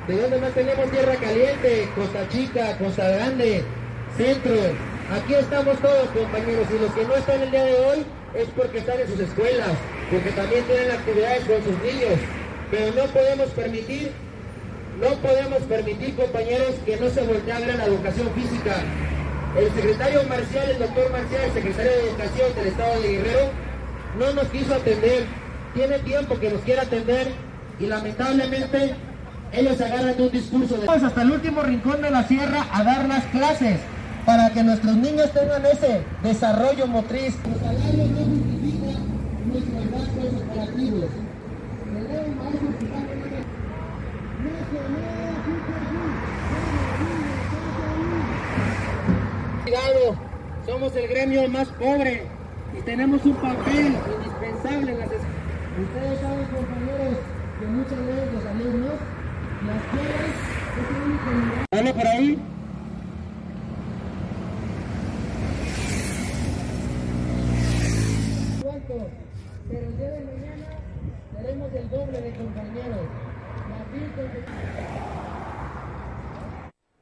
¿De 0.09 0.17
dónde 0.17 0.39
más 0.39 0.53
tenemos 0.53 0.91
tierra 0.91 1.15
caliente? 1.17 1.89
Costa 1.95 2.27
Chica, 2.31 2.79
Costa 2.79 3.09
Grande, 3.09 3.65
Centro. 4.17 4.55
Aquí 5.13 5.35
estamos 5.35 5.79
todos, 5.79 6.09
compañeros, 6.09 6.67
y 6.71 6.83
los 6.83 6.93
que 6.93 7.05
no 7.05 7.15
están 7.17 7.43
el 7.43 7.51
día 7.51 7.65
de 7.65 7.75
hoy 7.75 8.07
es 8.37 8.49
porque 8.57 8.79
están 8.79 9.01
en 9.01 9.09
sus 9.09 9.21
escuelas, 9.21 9.71
porque 10.11 10.31
también 10.31 10.65
tienen 10.65 10.91
actividades 10.91 11.45
con 11.45 11.57
sus 11.65 11.83
niños. 11.83 12.19
Pero 12.71 12.87
no 12.95 13.05
podemos 13.13 13.51
permitir 13.51 14.13
no 15.01 15.09
podemos 15.17 15.63
permitir, 15.63 16.15
compañeros, 16.15 16.75
que 16.85 16.97
no 16.97 17.09
se 17.09 17.23
voltee 17.23 17.53
a 17.53 17.61
la 17.61 17.87
educación 17.87 18.29
física. 18.35 18.77
El 19.59 19.73
secretario 19.75 20.23
Marcial, 20.29 20.71
el 20.71 20.79
doctor 20.79 21.11
Marcial, 21.11 21.43
el 21.45 21.53
secretario 21.53 21.91
de 21.91 22.09
Educación 22.09 22.55
del 22.55 22.67
Estado 22.69 23.03
de 23.03 23.09
Guerrero, 23.09 23.51
no 24.19 24.33
nos 24.33 24.45
quiso 24.49 24.75
atender. 24.75 25.25
Tiene 25.75 25.99
tiempo 26.01 26.39
que 26.39 26.51
nos 26.51 26.61
quiera 26.61 26.83
atender 26.83 27.29
y 27.81 27.87
lamentablemente 27.87 28.95
ellos 29.53 29.81
agarran 29.81 30.17
de 30.17 30.23
un 30.23 30.31
discurso 30.31 30.77
de... 30.77 30.87
Vamos 30.87 31.03
hasta 31.03 31.23
el 31.23 31.31
último 31.33 31.63
rincón 31.63 32.03
de 32.03 32.11
la 32.11 32.29
sierra 32.29 32.67
a 32.71 32.85
dar 32.85 33.09
las 33.09 33.25
clases 33.27 33.79
para 34.25 34.51
que 34.51 34.63
nuestros 34.63 34.97
niños 34.97 35.31
tengan 35.33 35.65
ese 35.67 36.03
desarrollo 36.23 36.87
motriz. 36.87 37.35
Los 37.49 37.59
salarios 37.59 38.11
no 38.11 38.25
justifican 38.25 39.03
nuestros 39.47 39.91
gastos 39.91 40.43
operativos. 40.43 41.11
Tenemos 41.85 42.37
maestros 42.37 42.75
que 42.79 42.85
están 42.85 43.07
Cuidado, 49.65 50.17
somos 50.67 50.97
el 50.97 51.09
gremio 51.09 51.49
más 51.49 51.69
pobre 51.69 52.27
y 52.79 52.83
tenemos 52.83 53.25
un 53.25 53.35
papel 53.35 53.87
indispensable 53.87 54.93
en 54.93 54.99
las 54.99 55.11
escuelas. 55.11 55.43
Ustedes 55.81 56.21
saben, 56.21 56.45
compañeros, 56.47 57.17
que 57.59 57.67
muchas 57.67 57.99
veces 57.99 58.33
los 58.35 58.45
alumnos, 58.45 58.93
las 59.67 59.77
escuelas 59.83 60.31
es 60.79 60.97
el 60.97 61.03
único 61.03 61.31
lugar. 61.31 61.67
¿Vale 61.71 61.95
por 61.95 62.07
ahí? 62.07 62.39
Pero 68.89 69.87
el 69.87 69.97
día 69.97 70.11
de 70.11 70.25
mañana 70.25 70.67
tenemos 71.43 71.73
el 71.75 71.91
doble 71.91 72.21
de 72.21 72.33
compañeros. 72.37 73.01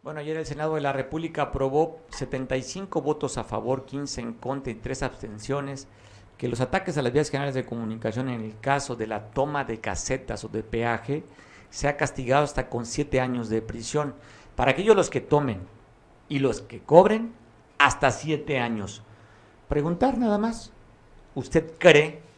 Bueno, 0.03 0.20
ayer 0.20 0.37
el 0.37 0.46
Senado 0.46 0.74
de 0.74 0.81
la 0.81 0.92
República 0.92 1.42
aprobó 1.42 2.00
75 2.11 3.03
votos 3.03 3.37
a 3.38 3.44
favor, 3.44 3.85
15 3.85 4.20
en 4.20 4.33
contra 4.33 4.72
y 4.72 4.76
3 4.76 5.03
abstenciones 5.03 5.88
que 6.38 6.48
los 6.48 6.61
ataques 6.61 6.96
a 6.96 7.03
las 7.03 7.12
vías 7.12 7.29
generales 7.29 7.55
de 7.55 7.66
comunicación 7.66 8.31
en 8.31 8.40
el 8.40 8.59
caso 8.61 8.96
de 8.96 9.07
la 9.07 9.26
toma 9.26 9.64
de 9.64 9.79
casetas 9.79 10.42
o 10.42 10.48
de 10.48 10.62
peaje 10.62 11.22
sea 11.68 11.98
castigado 11.98 12.44
hasta 12.44 12.70
con 12.70 12.87
7 12.87 13.20
años 13.20 13.50
de 13.50 13.61
prisión. 13.61 14.14
Para 14.57 14.70
aquellos 14.70 14.96
los 14.96 15.11
que 15.11 15.20
tomen 15.20 15.61
y 16.29 16.38
los 16.38 16.62
que 16.62 16.81
cobren, 16.81 17.35
hasta 17.79 18.11
7 18.11 18.59
años. 18.59 19.03
Preguntar 19.68 20.18
nada 20.18 20.38
más, 20.38 20.72
¿usted 21.35 21.72
cree 21.79 22.29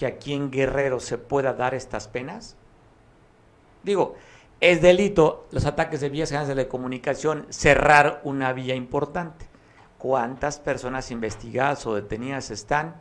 que 0.00 0.06
aquí 0.06 0.32
en 0.32 0.50
Guerrero 0.50 0.98
se 0.98 1.18
pueda 1.18 1.52
dar 1.52 1.74
estas 1.74 2.08
penas? 2.08 2.56
Digo, 3.82 4.14
es 4.58 4.80
delito 4.80 5.46
los 5.50 5.66
ataques 5.66 6.00
de 6.00 6.08
vías 6.08 6.30
generales 6.30 6.56
de 6.56 6.68
comunicación 6.68 7.44
cerrar 7.50 8.22
una 8.24 8.54
vía 8.54 8.74
importante. 8.74 9.44
¿Cuántas 9.98 10.58
personas 10.58 11.10
investigadas 11.10 11.86
o 11.86 11.94
detenidas 11.94 12.50
están 12.50 12.94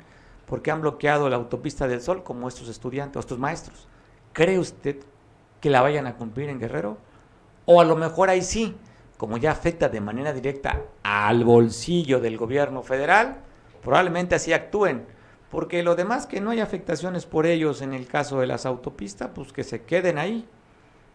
porque 0.46 0.72
han 0.72 0.82
bloqueado 0.82 1.30
la 1.30 1.38
autopista 1.38 1.88
del 1.88 2.02
Sol 2.02 2.22
como 2.22 2.50
estos 2.50 2.68
estudiantes 2.68 3.16
o 3.16 3.20
estos 3.22 3.40
maestros? 3.40 3.88
¿Cree 4.34 4.60
usted 4.60 4.98
que 5.62 5.70
la 5.70 5.82
vayan 5.82 6.06
a 6.06 6.18
cumplir 6.18 6.50
en 6.50 6.60
Guerrero? 6.60 6.98
O 7.64 7.80
a 7.80 7.86
lo 7.86 7.96
mejor 7.96 8.30
ahí 8.30 8.42
sí, 8.42 8.76
como 9.16 9.38
ya 9.38 9.52
afecta 9.52 9.88
de 9.88 10.02
manera 10.02 10.34
directa 10.34 10.82
al 11.04 11.46
bolsillo 11.46 12.20
del 12.20 12.36
gobierno 12.36 12.84
federal, 12.84 13.38
probablemente 13.82 14.36
así 14.36 14.52
actúen. 14.52 15.18
Porque 15.50 15.82
lo 15.84 15.96
demás 15.96 16.28
que 16.28 16.42
no 16.42 16.52
hay 16.52 16.60
afectaciones 16.60 17.26
por 17.26 17.46
ellos 17.46 17.82
en 17.82 17.94
el 17.94 18.08
caso 18.08 18.40
de 18.40 18.48
las 18.48 18.66
autopistas, 18.66 19.32
pues 19.34 19.52
que 19.52 19.64
se 19.64 19.84
queden 19.84 20.18
ahí 20.18 20.48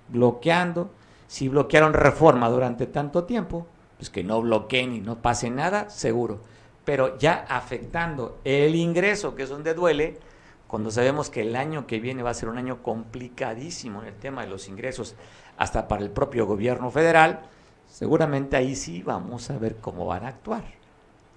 bloqueando. 0.09 0.91
Si 1.27 1.49
bloquearon 1.49 1.95
reforma 1.95 2.49
durante 2.51 2.87
tanto 2.87 3.25
tiempo, 3.25 3.67
pues 3.97 4.11
que 4.11 4.25
no 4.25 4.41
bloqueen 4.43 4.93
y 4.93 5.01
no 5.01 5.23
pase 5.23 5.51
nada, 5.51 5.89
seguro. 5.89 6.41
Pero 6.85 7.17
ya 7.19 7.47
afectando 7.49 8.39
el 8.45 8.75
ingreso, 8.75 9.35
que 9.35 9.45
es 9.45 9.49
donde 9.49 9.73
duele, 9.75 10.19
cuando 10.67 10.91
sabemos 10.91 11.31
que 11.31 11.43
el 11.43 11.55
año 11.57 11.87
que 11.87 12.01
viene 12.01 12.23
va 12.23 12.31
a 12.31 12.35
ser 12.35 12.49
un 12.49 12.59
año 12.59 12.83
complicadísimo 12.83 14.03
en 14.03 14.09
el 14.09 14.15
tema 14.15 14.43
de 14.43 14.49
los 14.49 14.69
ingresos, 14.69 15.15
hasta 15.57 15.87
para 15.87 16.03
el 16.03 16.11
propio 16.11 16.47
gobierno 16.47 16.91
federal, 16.91 17.43
seguramente 17.87 18.57
ahí 18.57 18.75
sí 18.75 19.03
vamos 19.03 19.51
a 19.51 19.59
ver 19.59 19.77
cómo 19.77 20.05
van 20.07 20.25
a 20.25 20.29
actuar. 20.29 20.84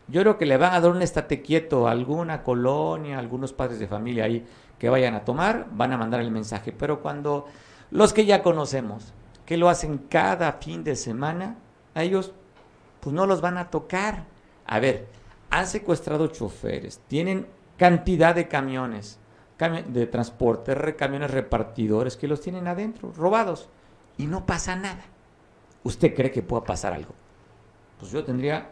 Yo 0.08 0.22
creo 0.22 0.38
que 0.38 0.46
le 0.46 0.58
van 0.58 0.74
a 0.74 0.80
dar 0.80 0.92
un 0.92 1.02
estate 1.02 1.42
quieto 1.42 1.88
a 1.88 1.92
alguna 1.92 2.44
colonia, 2.44 3.20
algunos 3.20 3.52
padres 3.52 3.80
de 3.80 3.88
familia 3.88 4.24
ahí 4.24 4.46
que 4.80 4.90
vayan 4.90 5.16
a 5.16 5.26
tomar, 5.26 5.68
van 5.72 5.92
a 5.92 5.98
mandar 5.98 6.22
el 6.22 6.32
mensaje. 6.32 6.72
Pero 6.72 7.02
cuando 7.02 7.46
los 7.92 8.14
que 8.14 8.26
ya 8.26 8.42
conocemos, 8.42 9.14
que 9.46 9.58
lo 9.58 9.70
hacen 9.70 9.98
cada 10.10 10.54
fin 10.54 10.84
de 10.84 10.96
semana, 10.96 11.58
a 11.94 12.04
ellos 12.04 12.32
pues 13.02 13.14
no 13.14 13.26
los 13.26 13.42
van 13.42 13.58
a 13.58 13.70
tocar. 13.70 14.24
A 14.66 14.80
ver, 14.80 15.08
han 15.50 15.68
secuestrado 15.68 16.28
choferes, 16.28 17.02
tienen 17.08 17.48
cantidad 17.78 18.36
de 18.36 18.48
camiones 18.48 19.20
de 19.88 20.06
transporte, 20.06 20.96
camiones 20.96 21.32
repartidores 21.32 22.16
que 22.16 22.28
los 22.28 22.42
tienen 22.42 22.68
adentro, 22.68 23.12
robados, 23.12 23.70
y 24.18 24.28
no 24.28 24.46
pasa 24.46 24.76
nada. 24.76 25.04
¿Usted 25.84 26.14
cree 26.14 26.32
que 26.32 26.44
pueda 26.44 26.64
pasar 26.64 26.94
algo? 26.94 27.14
Pues 28.00 28.12
yo 28.12 28.24
tendría 28.24 28.72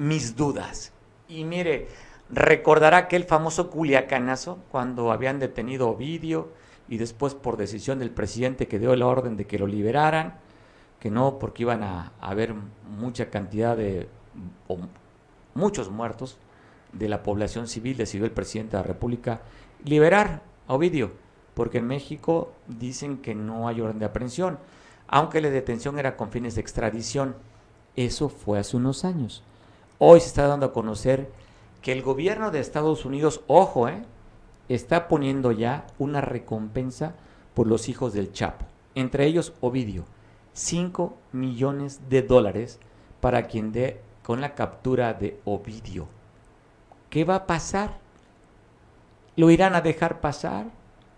mis 0.00 0.34
dudas. 0.34 0.92
Y 1.28 1.44
mire, 1.44 1.88
recordará 2.30 2.96
aquel 2.96 3.24
famoso 3.24 3.68
culiacanazo 3.70 4.58
cuando 4.70 5.12
habían 5.12 5.38
detenido 5.38 5.90
Ovidio 5.90 6.48
y 6.88 6.96
después 6.96 7.34
por 7.34 7.58
decisión 7.58 7.98
del 7.98 8.10
presidente 8.10 8.66
que 8.66 8.78
dio 8.78 8.96
la 8.96 9.06
orden 9.06 9.36
de 9.36 9.46
que 9.46 9.58
lo 9.58 9.66
liberaran, 9.66 10.38
que 11.00 11.10
no 11.10 11.38
porque 11.38 11.64
iban 11.64 11.82
a, 11.82 12.12
haber 12.18 12.54
mucha 12.88 13.28
cantidad 13.28 13.76
de 13.76 14.08
muchos 15.54 15.90
muertos 15.90 16.38
de 16.94 17.08
la 17.10 17.22
población 17.22 17.68
civil, 17.68 17.98
decidió 17.98 18.24
el 18.24 18.32
presidente 18.32 18.78
de 18.78 18.82
la 18.82 18.88
República 18.88 19.42
liberar 19.84 20.42
a 20.66 20.74
Ovidio, 20.74 21.12
porque 21.52 21.78
en 21.78 21.86
México 21.86 22.54
dicen 22.68 23.18
que 23.18 23.34
no 23.34 23.68
hay 23.68 23.82
orden 23.82 23.98
de 23.98 24.06
aprehensión, 24.06 24.58
aunque 25.08 25.42
la 25.42 25.50
detención 25.50 25.98
era 25.98 26.16
con 26.16 26.30
fines 26.30 26.54
de 26.54 26.62
extradición. 26.62 27.36
Eso 27.96 28.30
fue 28.30 28.58
hace 28.58 28.78
unos 28.78 29.04
años. 29.04 29.42
Hoy 30.02 30.20
se 30.20 30.28
está 30.28 30.46
dando 30.46 30.64
a 30.64 30.72
conocer 30.72 31.30
que 31.82 31.92
el 31.92 32.00
gobierno 32.00 32.50
de 32.50 32.58
Estados 32.58 33.04
Unidos, 33.04 33.42
ojo, 33.48 33.86
eh, 33.86 34.02
está 34.70 35.08
poniendo 35.08 35.52
ya 35.52 35.86
una 35.98 36.22
recompensa 36.22 37.16
por 37.52 37.66
los 37.66 37.90
hijos 37.90 38.14
del 38.14 38.32
Chapo, 38.32 38.64
entre 38.94 39.26
ellos 39.26 39.52
Ovidio, 39.60 40.06
5 40.54 41.18
millones 41.32 42.08
de 42.08 42.22
dólares 42.22 42.80
para 43.20 43.46
quien 43.46 43.72
dé 43.72 44.00
con 44.22 44.40
la 44.40 44.54
captura 44.54 45.12
de 45.12 45.38
Ovidio. 45.44 46.08
¿Qué 47.10 47.24
va 47.24 47.34
a 47.34 47.46
pasar? 47.46 47.98
¿Lo 49.36 49.50
irán 49.50 49.74
a 49.74 49.82
dejar 49.82 50.22
pasar? 50.22 50.70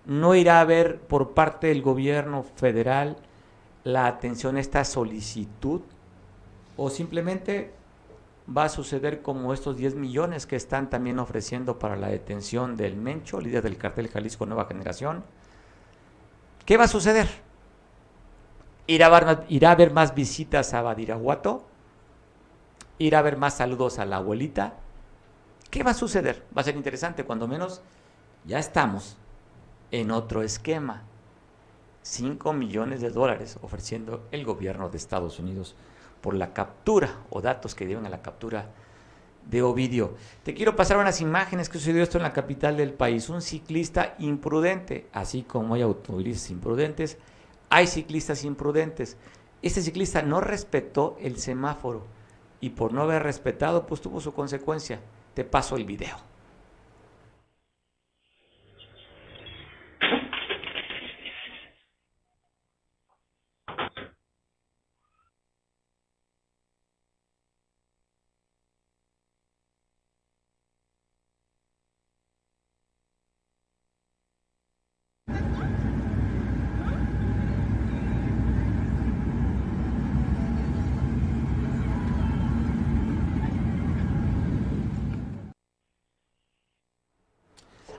¿No 0.07 0.35
irá 0.35 0.59
a 0.59 0.63
haber 0.63 0.99
por 1.03 1.35
parte 1.35 1.69
del 1.69 1.83
gobierno 1.83 2.43
federal 2.43 3.17
la 3.85 4.09
atención 4.09 4.57
a 4.57 4.61
esta 4.61 4.85
solicitud? 4.85 5.83
¿O 6.77 6.91
simplemente 6.91 7.81
va 8.49 8.65
a 8.65 8.69
suceder 8.69 9.23
como 9.23 9.53
estos 9.53 9.77
10 9.77 9.95
millones 9.95 10.47
que 10.47 10.57
están 10.57 10.91
también 10.91 11.19
ofreciendo 11.19 11.79
para 11.79 11.97
la 11.97 12.09
detención 12.09 12.77
del 12.77 12.97
Mencho, 12.97 13.41
líder 13.41 13.63
del 13.63 13.79
cartel 13.79 14.09
Jalisco 14.09 14.47
Nueva 14.47 14.67
Generación? 14.67 15.25
¿Qué 16.65 16.77
va 16.77 16.85
a 16.85 16.89
suceder? 16.89 17.29
¿Irá 18.87 19.07
a 19.07 19.71
haber, 19.71 19.93
más 19.93 20.15
visitas 20.15 20.75
a 20.75 20.83
Badiraguato? 20.83 21.67
¿Irá 22.99 23.19
a 23.19 23.21
haber 23.21 23.37
más 23.37 23.57
saludos 23.57 23.99
a 23.99 24.05
la 24.05 24.17
abuelita? 24.17 24.75
¿Qué 25.71 25.83
va 25.83 25.93
a 25.93 25.95
suceder? 25.95 26.45
Va 26.57 26.63
a 26.63 26.65
ser 26.65 26.77
interesante, 26.77 27.25
cuando 27.25 27.49
menos 27.49 27.81
ya 28.45 28.59
estamos 28.59 29.17
en 29.91 30.11
otro 30.11 30.43
esquema. 30.43 31.05
5 32.03 32.53
millones 32.53 33.01
de 33.01 33.11
dólares 33.11 33.59
ofreciendo 33.63 34.27
el 34.33 34.45
gobierno 34.45 34.89
de 34.89 34.99
Estados 34.99 35.39
Unidos 35.39 35.77
por 36.23 36.35
la 36.35 36.55
captura 36.55 37.19
o 37.29 37.43
datos 37.43 37.75
que 37.75 37.87
deben 37.87 38.07
a 38.07 38.11
la 38.11 38.23
captura 38.23 38.71
de 39.51 39.61
Ovidio. 39.61 40.15
Te 40.45 40.55
quiero 40.55 40.77
pasar 40.77 40.97
unas 40.97 41.21
imágenes 41.21 41.69
que 41.69 41.79
sucedió 41.79 42.03
esto 42.03 42.17
en 42.17 42.23
la 42.23 42.33
capital 42.33 42.77
del 42.77 42.95
país. 42.95 43.29
Un 43.29 43.43
ciclista 43.43 44.15
imprudente, 44.19 45.09
así 45.13 45.43
como 45.43 45.75
hay 45.75 45.83
automovilistas 45.83 46.51
imprudentes, 46.51 47.19
hay 47.69 47.87
ciclistas 47.87 48.45
imprudentes. 48.45 49.17
Este 49.61 49.83
ciclista 49.83 50.23
no 50.23 50.41
respetó 50.41 51.17
el 51.21 51.39
semáforo 51.39 52.07
y 52.61 52.71
por 52.71 52.93
no 52.93 53.03
haber 53.03 53.25
respetado, 53.25 53.87
pues 53.87 54.01
tuvo 54.01 54.21
su 54.21 54.33
consecuencia. 54.33 55.01
Te 55.35 55.45
paso 55.45 55.77
el 55.77 55.85
video. 55.85 56.32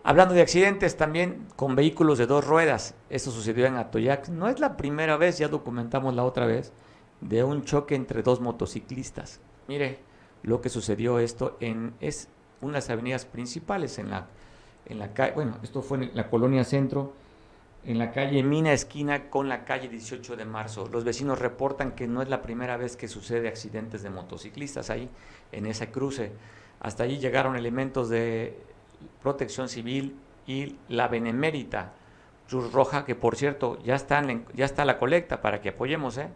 Hablando 0.06 0.34
de 0.34 0.42
accidentes 0.42 0.98
también 0.98 1.48
con 1.56 1.76
vehículos 1.76 2.18
de 2.18 2.28
dos 2.28 2.46
ruedas, 2.46 2.96
esto 3.10 3.32
sucedió 3.32 3.66
en 3.66 3.78
Atoyac. 3.78 4.28
No 4.28 4.50
es 4.50 4.60
la 4.60 4.76
primera 4.76 5.16
vez, 5.16 5.38
ya 5.38 5.48
documentamos 5.48 6.14
la 6.14 6.26
otra 6.26 6.46
vez, 6.46 6.74
de 7.22 7.44
un 7.44 7.64
choque 7.64 7.96
entre 7.96 8.22
dos 8.22 8.42
motociclistas. 8.42 9.40
Mire 9.68 10.00
lo 10.44 10.60
que 10.60 10.68
sucedió 10.68 11.20
esto 11.20 11.56
en 11.62 11.94
es 12.02 12.28
unas 12.60 12.90
avenidas 12.90 13.26
principales 13.26 13.98
en 13.98 14.10
la 14.10 14.28
en 14.86 15.00
la 15.00 15.14
calle, 15.14 15.34
bueno, 15.34 15.58
esto 15.64 15.82
fue 15.82 15.98
en 15.98 16.12
la 16.14 16.30
colonia 16.30 16.64
Centro, 16.64 17.14
en 17.86 18.00
la 18.00 18.12
calle 18.12 18.44
Mina 18.44 18.74
esquina 18.74 19.30
con 19.30 19.50
la 19.50 19.66
calle 19.66 19.88
18 19.88 20.36
de 20.36 20.46
marzo. 20.46 20.88
Los 20.92 21.04
vecinos 21.04 21.40
reportan 21.40 21.94
que 21.94 22.08
no 22.08 22.22
es 22.22 22.30
la 22.30 22.42
primera 22.42 22.78
vez 22.78 22.96
que 22.96 23.08
sucede 23.08 23.48
accidentes 23.48 24.04
de 24.04 24.10
motociclistas 24.10 24.90
ahí 24.90 25.10
en 25.52 25.66
ese 25.66 25.92
cruce. 25.92 26.32
Hasta 26.80 27.04
allí 27.04 27.18
llegaron 27.18 27.56
elementos 27.56 28.10
de 28.10 28.58
Protección 29.22 29.70
Civil 29.70 30.16
y 30.46 30.78
la 30.88 31.08
Benemérita 31.08 31.94
Cruz 32.48 32.72
Roja, 32.72 33.06
que 33.06 33.16
por 33.16 33.36
cierto 33.36 33.80
ya, 33.84 33.96
están 33.96 34.46
ya 34.54 34.66
está 34.66 34.86
la 34.86 35.00
colecta 35.00 35.42
para 35.42 35.62
que 35.62 35.70
apoyemos. 35.70 36.18
¿eh? 36.18 36.30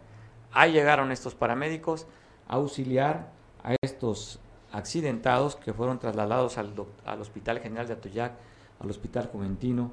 Ahí 0.52 0.72
llegaron 0.72 1.12
estos 1.12 1.34
paramédicos 1.34 2.06
a 2.48 2.54
auxiliar 2.54 3.30
a 3.62 3.76
estos 3.82 4.40
accidentados 4.72 5.56
que 5.56 5.72
fueron 5.72 5.98
trasladados 5.98 6.58
al, 6.58 6.72
al 7.04 7.20
Hospital 7.20 7.60
General 7.60 7.86
de 7.86 7.94
Atoyac, 7.94 8.32
al 8.80 8.90
Hospital 8.90 9.28
Juventino, 9.30 9.92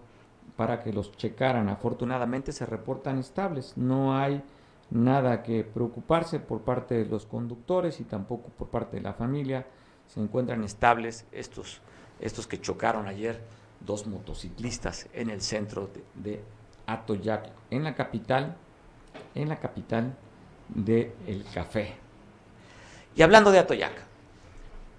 para 0.56 0.82
que 0.82 0.94
los 0.94 1.12
checaran. 1.12 1.70
Afortunadamente 1.70 2.52
se 2.52 2.66
reportan 2.66 3.20
estables, 3.20 3.74
no 3.76 4.18
hay 4.18 4.42
nada 4.90 5.44
que 5.44 5.64
preocuparse 5.64 6.40
por 6.40 6.62
parte 6.62 6.96
de 6.96 7.06
los 7.06 7.26
conductores 7.26 8.00
y 8.00 8.04
tampoco 8.04 8.50
por 8.50 8.70
parte 8.70 8.98
de 8.98 9.04
la 9.04 9.14
familia. 9.14 9.66
Se 10.08 10.22
encuentran 10.22 10.64
estables 10.64 11.26
estos 11.32 11.82
estos 12.20 12.48
que 12.48 12.62
chocaron 12.62 13.08
ayer 13.08 13.42
dos 13.80 14.08
motociclistas 14.08 15.08
en 15.14 15.30
el 15.30 15.42
centro 15.42 15.90
de, 16.16 16.44
Atoyac, 16.88 17.50
en 17.72 17.84
la 17.84 17.96
capital, 17.96 18.56
en 19.34 19.50
la 19.50 19.60
capital 19.60 20.16
del 20.70 21.14
el 21.28 21.46
café. 21.54 21.96
Y 23.16 23.22
hablando 23.22 23.52
de 23.52 23.60
Atoyac, 23.60 23.94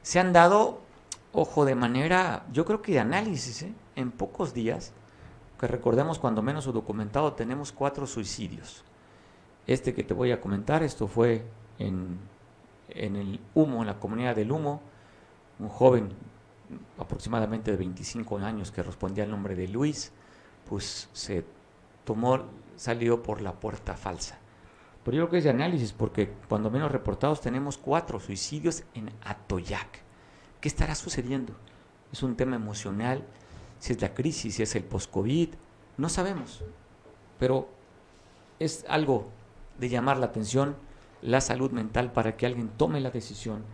se 0.02 0.18
han 0.18 0.32
dado, 0.32 0.80
ojo, 1.32 1.64
de 1.64 1.74
manera, 1.74 2.44
yo 2.52 2.64
creo 2.64 2.82
que 2.82 2.92
de 2.92 3.00
análisis, 3.00 3.62
¿eh? 3.62 3.72
en 3.94 4.10
pocos 4.10 4.52
días, 4.52 4.92
que 5.60 5.66
recordemos 5.66 6.18
cuando 6.18 6.42
menos 6.42 6.66
o 6.66 6.72
documentado, 6.72 7.32
tenemos 7.34 7.72
cuatro 7.72 8.06
suicidios. 8.06 8.84
Este 9.66 9.94
que 9.94 10.04
te 10.04 10.14
voy 10.14 10.32
a 10.32 10.40
comentar, 10.40 10.82
esto 10.82 11.08
fue 11.08 11.44
en, 11.78 12.18
en 12.88 13.16
el 13.16 13.40
humo, 13.54 13.80
en 13.80 13.86
la 13.86 13.98
comunidad 13.98 14.36
del 14.36 14.52
humo, 14.52 14.80
un 15.58 15.68
joven 15.68 16.12
aproximadamente 16.98 17.70
de 17.70 17.76
25 17.76 18.38
años 18.38 18.70
que 18.70 18.82
respondía 18.82 19.24
al 19.24 19.30
nombre 19.30 19.54
de 19.54 19.68
Luis, 19.68 20.12
pues 20.68 21.08
se 21.12 21.44
tomó, 22.04 22.44
salió 22.76 23.22
por 23.22 23.40
la 23.40 23.52
puerta 23.52 23.94
falsa. 23.94 24.38
Pero 25.04 25.16
yo 25.16 25.22
creo 25.22 25.30
que 25.30 25.38
es 25.38 25.44
de 25.44 25.50
análisis 25.50 25.92
porque 25.92 26.32
cuando 26.48 26.70
menos 26.70 26.90
reportados 26.90 27.40
tenemos 27.40 27.78
cuatro 27.78 28.18
suicidios 28.18 28.82
en 28.94 29.10
Atoyac. 29.24 30.00
¿Qué 30.60 30.68
estará 30.68 30.94
sucediendo? 30.94 31.54
¿Es 32.12 32.22
un 32.22 32.36
tema 32.36 32.56
emocional? 32.56 33.24
¿Si 33.78 33.92
es 33.92 34.00
la 34.00 34.14
crisis? 34.14 34.56
¿Si 34.56 34.62
es 34.62 34.74
el 34.74 34.84
post-COVID? 34.84 35.50
No 35.96 36.08
sabemos. 36.08 36.64
Pero 37.38 37.68
es 38.58 38.84
algo 38.88 39.28
de 39.78 39.88
llamar 39.88 40.16
la 40.16 40.26
atención 40.26 40.76
la 41.22 41.40
salud 41.40 41.70
mental 41.70 42.12
para 42.12 42.36
que 42.36 42.46
alguien 42.46 42.68
tome 42.68 43.00
la 43.00 43.10
decisión 43.10 43.64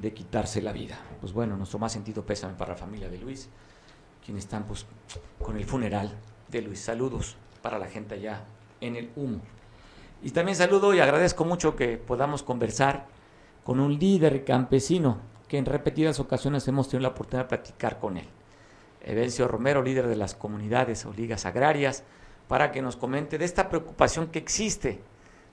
de 0.00 0.12
quitarse 0.12 0.62
la 0.62 0.72
vida. 0.72 0.98
Pues 1.20 1.32
bueno, 1.32 1.56
nuestro 1.56 1.78
más 1.78 1.92
sentido 1.92 2.24
pésame 2.24 2.54
para 2.54 2.72
la 2.72 2.78
familia 2.78 3.08
de 3.08 3.18
Luis, 3.18 3.48
quienes 4.24 4.44
están 4.44 4.64
pues 4.64 4.86
con 5.40 5.56
el 5.56 5.64
funeral 5.64 6.18
de 6.48 6.62
Luis. 6.62 6.80
Saludos 6.80 7.36
para 7.60 7.78
la 7.78 7.86
gente 7.86 8.14
allá 8.14 8.44
en 8.80 8.96
el 8.96 9.10
humo. 9.16 9.40
Y 10.22 10.30
también 10.30 10.56
saludo 10.56 10.94
y 10.94 11.00
agradezco 11.00 11.44
mucho 11.44 11.74
que 11.74 11.96
podamos 11.96 12.42
conversar 12.42 13.06
con 13.64 13.80
un 13.80 13.98
líder 13.98 14.44
campesino 14.44 15.18
que 15.48 15.58
en 15.58 15.66
repetidas 15.66 16.20
ocasiones 16.20 16.66
hemos 16.68 16.88
tenido 16.88 17.08
la 17.08 17.14
oportunidad 17.14 17.44
de 17.44 17.56
platicar 17.56 17.98
con 17.98 18.16
él. 18.16 18.26
Evencio 19.02 19.48
Romero, 19.48 19.82
líder 19.82 20.06
de 20.06 20.16
las 20.16 20.34
comunidades 20.34 21.04
o 21.04 21.12
ligas 21.12 21.44
agrarias, 21.44 22.04
para 22.48 22.70
que 22.70 22.82
nos 22.82 22.96
comente 22.96 23.38
de 23.38 23.44
esta 23.44 23.68
preocupación 23.68 24.28
que 24.28 24.38
existe 24.38 25.00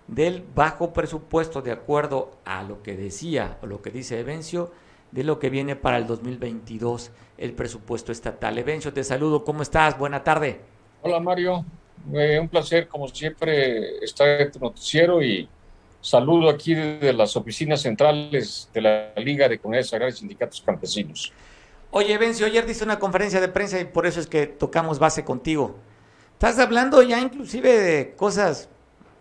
del 0.10 0.44
bajo 0.56 0.92
presupuesto 0.92 1.62
de 1.62 1.72
acuerdo 1.72 2.32
a 2.46 2.64
lo 2.64 2.82
que 2.82 2.96
decía 2.96 3.58
o 3.62 3.68
lo 3.68 3.82
que 3.82 3.92
dice 3.92 4.20
Evencio 4.20 4.72
de 5.12 5.24
lo 5.24 5.40
que 5.40 5.50
viene 5.50 5.76
para 5.76 5.98
el 5.98 6.08
2022 6.08 7.12
el 7.38 7.54
presupuesto 7.54 8.12
estatal. 8.12 8.58
Evencio, 8.58 8.94
te 8.94 9.04
saludo, 9.04 9.44
¿cómo 9.44 9.62
estás? 9.62 9.98
Buena 9.98 10.24
tarde. 10.24 10.62
Hola 11.02 11.20
Mario, 11.20 11.66
eh, 12.14 12.40
un 12.40 12.50
placer 12.50 12.88
como 12.88 13.08
siempre 13.08 14.04
estar 14.04 14.28
en 14.28 14.52
tu 14.52 14.60
noticiero 14.60 15.22
y 15.24 15.48
saludo 16.02 16.50
aquí 16.50 16.74
desde 16.74 17.14
las 17.14 17.36
oficinas 17.36 17.82
centrales 17.82 18.70
de 18.74 18.82
la 18.82 19.14
Liga 19.18 19.48
de 19.48 19.60
Comunidades 19.60 19.94
Agrarias 19.94 20.18
y 20.18 20.20
Sindicatos 20.20 20.62
Campesinos. 20.62 21.32
Oye, 21.92 22.14
Evencio, 22.14 22.46
ayer 22.46 22.66
diste 22.66 22.84
una 22.84 23.00
conferencia 23.00 23.42
de 23.42 23.48
prensa 23.48 23.80
y 23.80 23.86
por 23.86 24.06
eso 24.06 24.20
es 24.20 24.28
que 24.28 24.48
tocamos 24.48 25.00
base 25.00 25.24
contigo. 25.24 25.76
Estás 26.34 26.60
hablando 26.60 27.02
ya 27.02 27.20
inclusive 27.20 27.78
de 27.78 28.16
cosas 28.16 28.70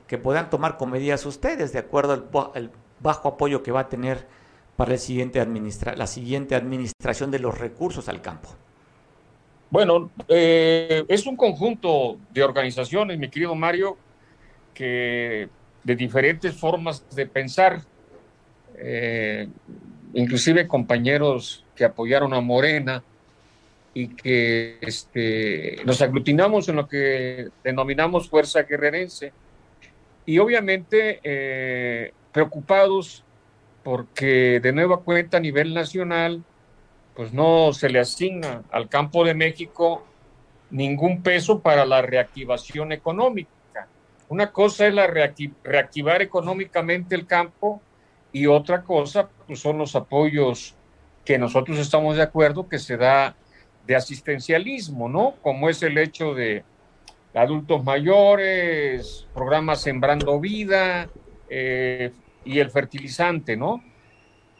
que 0.09 0.18
puedan 0.18 0.50
tomar 0.50 0.78
con 0.78 0.90
medidas 0.90 1.24
ustedes, 1.26 1.72
de 1.72 1.78
acuerdo 1.78 2.52
al, 2.54 2.70
bajo 3.00 3.28
apoyo 3.28 3.62
que 3.62 3.70
va 3.70 3.80
a 3.80 3.88
tener 3.88 4.26
para 4.74 4.92
el 4.94 4.98
siguiente 4.98 5.38
administra 5.38 5.94
la 5.94 6.06
siguiente 6.06 6.54
administración 6.54 7.30
de 7.30 7.38
los 7.38 7.56
recursos 7.59 8.09
al 8.09 8.22
campo. 8.22 8.48
Bueno, 9.70 10.11
eh, 10.28 11.04
es 11.09 11.26
un 11.26 11.36
conjunto 11.36 12.16
de 12.32 12.42
organizaciones, 12.42 13.18
mi 13.18 13.28
querido 13.28 13.54
Mario, 13.54 13.98
que 14.72 15.48
de 15.84 15.96
diferentes 15.96 16.56
formas 16.56 17.04
de 17.14 17.26
pensar, 17.26 17.82
eh, 18.76 19.46
inclusive 20.14 20.66
compañeros 20.66 21.66
que 21.76 21.84
apoyaron 21.84 22.32
a 22.32 22.40
Morena 22.40 23.02
y 23.92 24.09
que 24.09 24.78
este, 24.80 25.82
nos 25.84 26.00
aglutinamos 26.00 26.68
en 26.68 26.76
lo 26.76 26.88
que 26.88 27.48
denominamos 27.62 28.28
Fuerza 28.30 28.62
Guerrerense 28.62 29.32
y 30.29 30.41
obviamente 30.41 31.20
eh, 31.24 32.12
preocupados 32.33 33.24
porque 33.83 34.61
de 34.61 34.72
nueva 34.74 35.01
cuenta 35.01 35.39
a 35.39 35.41
nivel 35.41 35.72
nacional 35.72 36.45
pues 37.16 37.33
no 37.33 37.72
se 37.72 37.89
le 37.89 37.99
asigna 37.99 38.62
al 38.70 38.91
campo 38.91 39.24
de 39.24 39.33
México 39.33 40.05
ningún 40.68 41.22
peso 41.22 41.61
para 41.61 41.87
la 41.87 42.03
reactivación 42.03 42.93
económica. 42.93 43.89
Una 44.29 44.53
cosa 44.53 44.87
es 44.87 44.93
la 44.93 45.07
reactivar 45.07 46.20
económicamente 46.20 47.14
el 47.14 47.26
campo 47.26 47.81
y 48.31 48.45
otra 48.45 48.83
cosa 48.83 49.31
pues 49.47 49.61
son 49.61 49.79
los 49.79 49.97
apoyos 49.97 50.74
que 51.24 51.39
nosotros 51.39 51.79
estamos 51.79 52.16
de 52.16 52.24
acuerdo 52.24 52.68
que 52.68 52.79
se 52.79 52.99
da 52.99 53.35
de 53.87 53.97
asistencialismo, 53.97 55.09
¿no? 55.09 55.37
Como 55.41 55.70
es 55.70 55.83
el 55.83 55.97
hecho 55.97 56.35
de 56.35 56.64
adultos 57.35 57.85
mayores, 57.85 59.26
programas 59.35 59.83
Sembrando 59.83 60.41
Vida 60.41 61.09
eh, 61.49 62.12
y 62.45 62.59
el 62.59 62.70
fertilizante, 62.70 63.57
¿no? 63.57 63.83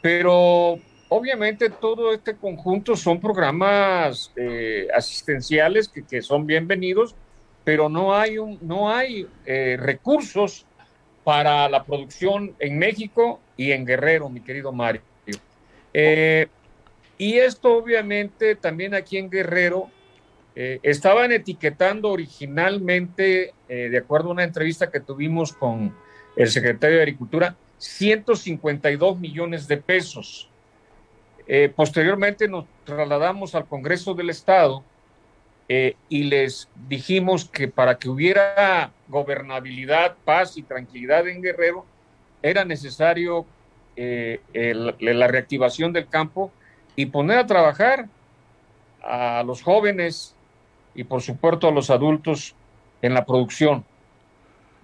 Pero 0.01 0.79
obviamente 1.09 1.69
todo 1.69 2.13
este 2.13 2.35
conjunto 2.35 2.95
son 2.95 3.19
programas 3.19 4.31
eh, 4.35 4.87
asistenciales 4.93 5.89
que, 5.89 6.21
son 6.21 6.45
bienvenidos, 6.45 7.15
pero 7.63 7.89
no 7.89 8.15
hay, 8.15 8.37
un, 8.37 8.57
no 8.61 8.89
hay 8.89 9.27
eh, 9.45 9.77
recursos 9.79 10.65
para 11.23 11.67
la 11.69 11.83
producción 11.83 12.55
en 12.59 12.79
México 12.79 13.39
y 13.57 13.71
en 13.71 13.85
Guerrero, 13.85 14.29
mi 14.29 14.41
querido 14.41 14.71
Mario. 14.71 15.01
Y 17.19 17.37
esto 17.37 17.75
obviamente 17.75 18.55
también 18.55 18.93
aquí 18.93 19.17
en 19.17 19.29
Guerrero 19.29 19.89
estaban 20.83 21.31
etiquetando 21.31 22.09
originalmente, 22.09 23.53
de 23.67 23.97
acuerdo 23.97 24.29
a 24.29 24.33
una 24.33 24.43
entrevista 24.43 24.91
que 24.91 24.99
tuvimos 24.99 25.53
con 25.53 25.95
el 26.35 26.49
secretario 26.49 26.97
de 26.97 27.03
Agricultura, 27.03 27.55
152 27.77 29.19
millones 29.19 29.67
de 29.67 29.77
pesos. 29.77 30.49
Eh, 31.47 31.71
posteriormente 31.75 32.47
nos 32.47 32.65
trasladamos 32.83 33.55
al 33.55 33.65
Congreso 33.65 34.13
del 34.13 34.29
Estado 34.29 34.83
eh, 35.67 35.95
y 36.07 36.23
les 36.23 36.69
dijimos 36.87 37.49
que 37.49 37.67
para 37.67 37.97
que 37.97 38.09
hubiera 38.09 38.91
gobernabilidad, 39.07 40.15
paz 40.23 40.57
y 40.57 40.63
tranquilidad 40.63 41.27
en 41.27 41.41
Guerrero, 41.41 41.85
era 42.43 42.65
necesario 42.65 43.45
eh, 43.95 44.39
la 44.53 45.27
reactivación 45.27 45.91
del 45.91 46.07
campo 46.07 46.51
y 46.95 47.07
poner 47.07 47.39
a 47.39 47.47
trabajar 47.47 48.07
a 49.01 49.43
los 49.43 49.61
jóvenes 49.61 50.35
y 50.99 51.05
por 51.05 51.21
supuesto 51.21 51.69
a 51.69 51.71
los 51.71 51.89
adultos 51.89 52.53
en 53.01 53.13
la 53.13 53.25
producción. 53.25 53.85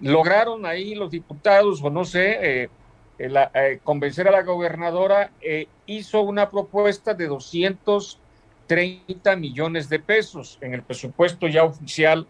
Lograron 0.00 0.64
ahí 0.64 0.94
los 0.94 1.10
diputados, 1.10 1.82
o 1.82 1.90
no 1.90 2.06
sé, 2.06 2.70
eh, 3.18 3.80
convencer 3.84 4.26
a 4.26 4.30
la 4.30 4.42
gobernadora, 4.42 5.30
eh, 5.42 5.68
hizo 5.84 6.22
una 6.22 6.48
propuesta 6.48 7.12
de 7.12 7.26
230 7.26 9.36
millones 9.36 9.90
de 9.90 9.98
pesos 9.98 10.56
en 10.62 10.72
el 10.72 10.82
presupuesto 10.82 11.48
ya 11.48 11.64
oficial 11.64 12.26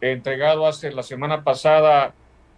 entregado 0.00 0.66
hace 0.66 0.90
la 0.90 1.04
semana 1.04 1.44
pasada 1.44 2.12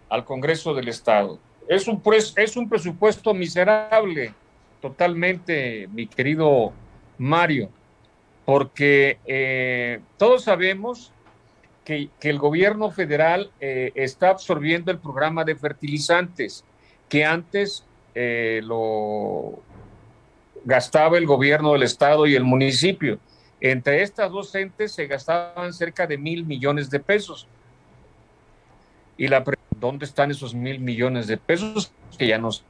al 0.09 0.25
Congreso 0.25 0.73
del 0.73 0.87
Estado. 0.87 1.37
Es 1.67 1.87
un, 1.87 2.01
es 2.37 2.57
un 2.57 2.67
presupuesto 2.67 3.35
miserable, 3.35 4.33
totalmente, 4.81 5.87
mi 5.93 6.07
querido 6.07 6.73
Mario, 7.19 7.69
porque 8.49 9.19
eh, 9.27 9.99
todos 10.17 10.45
sabemos 10.45 11.13
que, 11.85 12.09
el 12.21 12.39
gobierno 12.39 12.89
federal 12.89 13.51
está 13.59 14.31
absorbiendo 14.31 14.89
el 14.89 14.97
programa 14.97 15.43
de 15.43 15.55
fertilizantes 15.55 16.65
que 17.07 17.23
antes 17.23 17.85
eh, 18.15 18.61
lo 18.63 19.59
gastaba 20.65 21.19
el 21.19 21.27
gobierno 21.27 21.73
del 21.73 21.83
estado 21.83 22.25
y 22.25 22.33
el 22.33 22.43
municipio. 22.43 23.19
Entre 23.61 24.01
estas 24.01 24.31
dos 24.31 24.55
entes 24.55 24.93
se 24.93 25.05
gastaban 25.05 25.71
cerca 25.71 26.07
de 26.07 26.17
mil 26.17 26.43
millones 26.43 26.89
de 26.89 26.99
pesos. 26.99 27.47
Y 29.15 29.27
la 29.27 29.43
¿dónde 29.79 30.05
están 30.05 30.31
esos 30.31 30.55
mil 30.55 30.79
millones 30.79 31.27
de 31.27 31.37
pesos? 31.37 31.91
Que 32.17 32.25
ya 32.25 32.39
nos, 32.39 32.63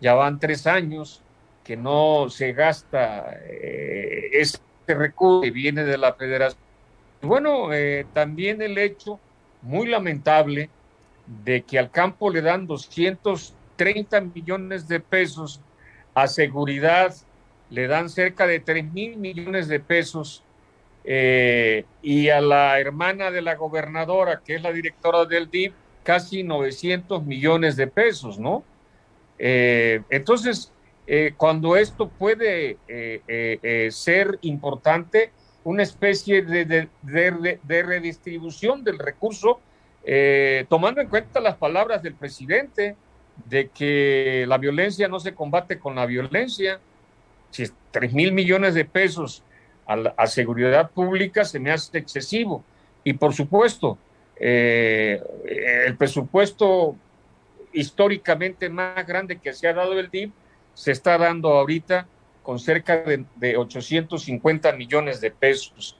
ya 0.00 0.14
van 0.14 0.40
tres 0.40 0.66
años 0.66 1.20
que 1.62 1.76
no 1.76 2.30
se 2.30 2.54
gasta 2.54 3.34
eh, 3.44 4.30
este 4.90 4.94
recurso 4.94 5.42
que 5.42 5.50
viene 5.50 5.84
de 5.84 5.96
la 5.96 6.14
federación. 6.14 6.60
Bueno, 7.22 7.72
eh, 7.72 8.06
también 8.12 8.60
el 8.62 8.76
hecho 8.78 9.20
muy 9.62 9.86
lamentable 9.86 10.68
de 11.44 11.62
que 11.62 11.78
al 11.78 11.90
campo 11.90 12.30
le 12.30 12.42
dan 12.42 12.66
200 12.66 13.54
30 13.76 14.20
millones 14.20 14.88
de 14.88 15.00
pesos, 15.00 15.58
a 16.12 16.26
seguridad 16.26 17.14
le 17.70 17.86
dan 17.86 18.10
cerca 18.10 18.46
de 18.46 18.60
3 18.60 18.92
mil 18.92 19.16
millones 19.16 19.68
de 19.68 19.80
pesos 19.80 20.42
eh, 21.04 21.86
y 22.02 22.28
a 22.28 22.42
la 22.42 22.78
hermana 22.78 23.30
de 23.30 23.40
la 23.40 23.54
gobernadora, 23.54 24.42
que 24.44 24.56
es 24.56 24.62
la 24.62 24.70
directora 24.70 25.24
del 25.24 25.50
DIP, 25.50 25.72
casi 26.02 26.42
900 26.42 27.24
millones 27.24 27.76
de 27.76 27.86
pesos, 27.86 28.38
¿no? 28.38 28.64
Eh, 29.38 30.02
entonces, 30.10 30.72
eh, 31.12 31.34
cuando 31.36 31.76
esto 31.76 32.08
puede 32.08 32.78
ser 33.90 34.38
importante, 34.42 35.32
una 35.64 35.82
especie 35.82 36.42
de, 36.42 36.88
redistribución 37.66 38.84
del 38.84 38.98
recurso, 38.98 39.60
tomando 40.68 41.00
en 41.00 41.08
cuenta 41.08 41.40
las 41.40 41.56
palabras 41.56 42.02
del 42.02 42.14
presidente, 42.14 42.94
de 43.46 43.68
que 43.68 44.44
la 44.48 44.58
violencia 44.58 45.08
no 45.08 45.20
se 45.20 45.34
combate 45.34 45.78
con 45.78 45.94
la 45.94 46.06
violencia. 46.06 46.80
Si 47.50 47.64
es 47.64 47.74
3 47.90 48.12
mil 48.12 48.32
millones 48.32 48.74
de 48.74 48.84
pesos 48.84 49.42
a, 50.16 50.26
seguridad 50.26 50.90
pública 50.90 51.44
se 51.44 51.58
me 51.58 51.70
hace 51.72 51.98
excesivo. 51.98 52.62
Y 53.02 53.14
por 53.14 53.34
supuesto, 53.34 53.98
eh, 54.36 55.20
el 55.86 55.96
presupuesto 55.96 56.96
históricamente 57.72 58.68
más 58.68 59.06
grande 59.06 59.38
que 59.38 59.52
se 59.52 59.68
ha 59.68 59.72
dado 59.72 59.98
el 59.98 60.10
DIP 60.10 60.32
se 60.80 60.92
está 60.92 61.18
dando 61.18 61.50
ahorita 61.50 62.06
con 62.42 62.58
cerca 62.58 63.02
de, 63.02 63.26
de 63.36 63.58
850 63.58 64.72
millones 64.72 65.20
de 65.20 65.30
pesos, 65.30 65.98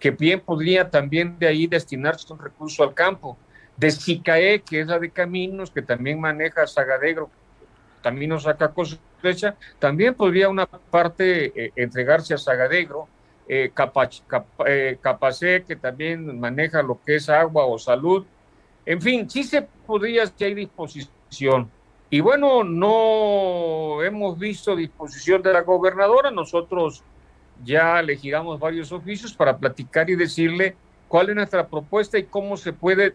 que 0.00 0.10
bien 0.10 0.40
podría 0.40 0.88
también 0.88 1.38
de 1.38 1.48
ahí 1.48 1.66
destinarse 1.66 2.32
un 2.32 2.38
recurso 2.38 2.82
al 2.82 2.94
campo 2.94 3.36
de 3.76 3.90
SICAE, 3.90 4.62
que 4.62 4.80
es 4.80 4.86
la 4.86 4.98
de 4.98 5.10
caminos, 5.10 5.70
que 5.70 5.82
también 5.82 6.18
maneja 6.18 6.66
Sagadegro, 6.66 7.30
Caminos 8.02 8.44
saca 8.44 8.72
también 9.78 10.14
podría 10.14 10.48
una 10.48 10.64
parte 10.66 11.52
eh, 11.54 11.72
entregarse 11.76 12.32
a 12.32 12.38
Sagadegro, 12.38 13.06
eh, 13.46 13.70
eh, 14.66 14.98
Capacé, 15.02 15.62
que 15.68 15.76
también 15.76 16.40
maneja 16.40 16.82
lo 16.82 16.98
que 17.04 17.16
es 17.16 17.28
agua 17.28 17.66
o 17.66 17.78
salud. 17.78 18.24
En 18.86 19.02
fin, 19.02 19.28
sí 19.28 19.44
se 19.44 19.60
podría, 19.60 20.26
si 20.26 20.42
hay 20.42 20.54
disposición. 20.54 21.70
Y 22.12 22.20
bueno, 22.20 22.62
no 22.62 24.02
hemos 24.02 24.38
visto 24.38 24.76
disposición 24.76 25.40
de 25.40 25.50
la 25.50 25.62
gobernadora, 25.62 26.30
nosotros 26.30 27.02
ya 27.64 28.02
le 28.02 28.18
giramos 28.18 28.60
varios 28.60 28.92
oficios 28.92 29.32
para 29.32 29.56
platicar 29.56 30.10
y 30.10 30.16
decirle 30.16 30.76
cuál 31.08 31.30
es 31.30 31.36
nuestra 31.36 31.68
propuesta 31.68 32.18
y 32.18 32.24
cómo 32.24 32.58
se 32.58 32.74
puede 32.74 33.14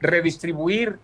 redistribuir 0.00 0.98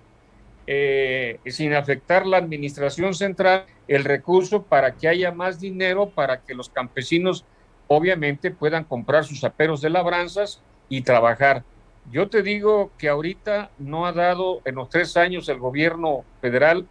eh, 0.66 1.38
sin 1.44 1.74
afectar 1.74 2.26
la 2.26 2.38
administración 2.38 3.12
central, 3.12 3.66
el 3.86 4.04
recurso 4.04 4.62
para 4.62 4.94
que 4.94 5.06
haya 5.06 5.30
más 5.30 5.60
dinero, 5.60 6.08
para 6.08 6.40
que 6.40 6.54
los 6.54 6.70
campesinos 6.70 7.44
obviamente 7.86 8.50
puedan 8.50 8.84
comprar 8.84 9.26
sus 9.26 9.44
aperos 9.44 9.82
de 9.82 9.90
labranzas 9.90 10.62
y 10.88 11.02
trabajar. 11.02 11.64
Yo 12.10 12.30
te 12.30 12.42
digo 12.42 12.92
que 12.96 13.10
ahorita 13.10 13.72
no 13.76 14.06
ha 14.06 14.12
dado 14.12 14.62
en 14.64 14.76
los 14.76 14.88
tres 14.88 15.18
años 15.18 15.50
el 15.50 15.58
gobierno 15.58 16.24
federal 16.40 16.86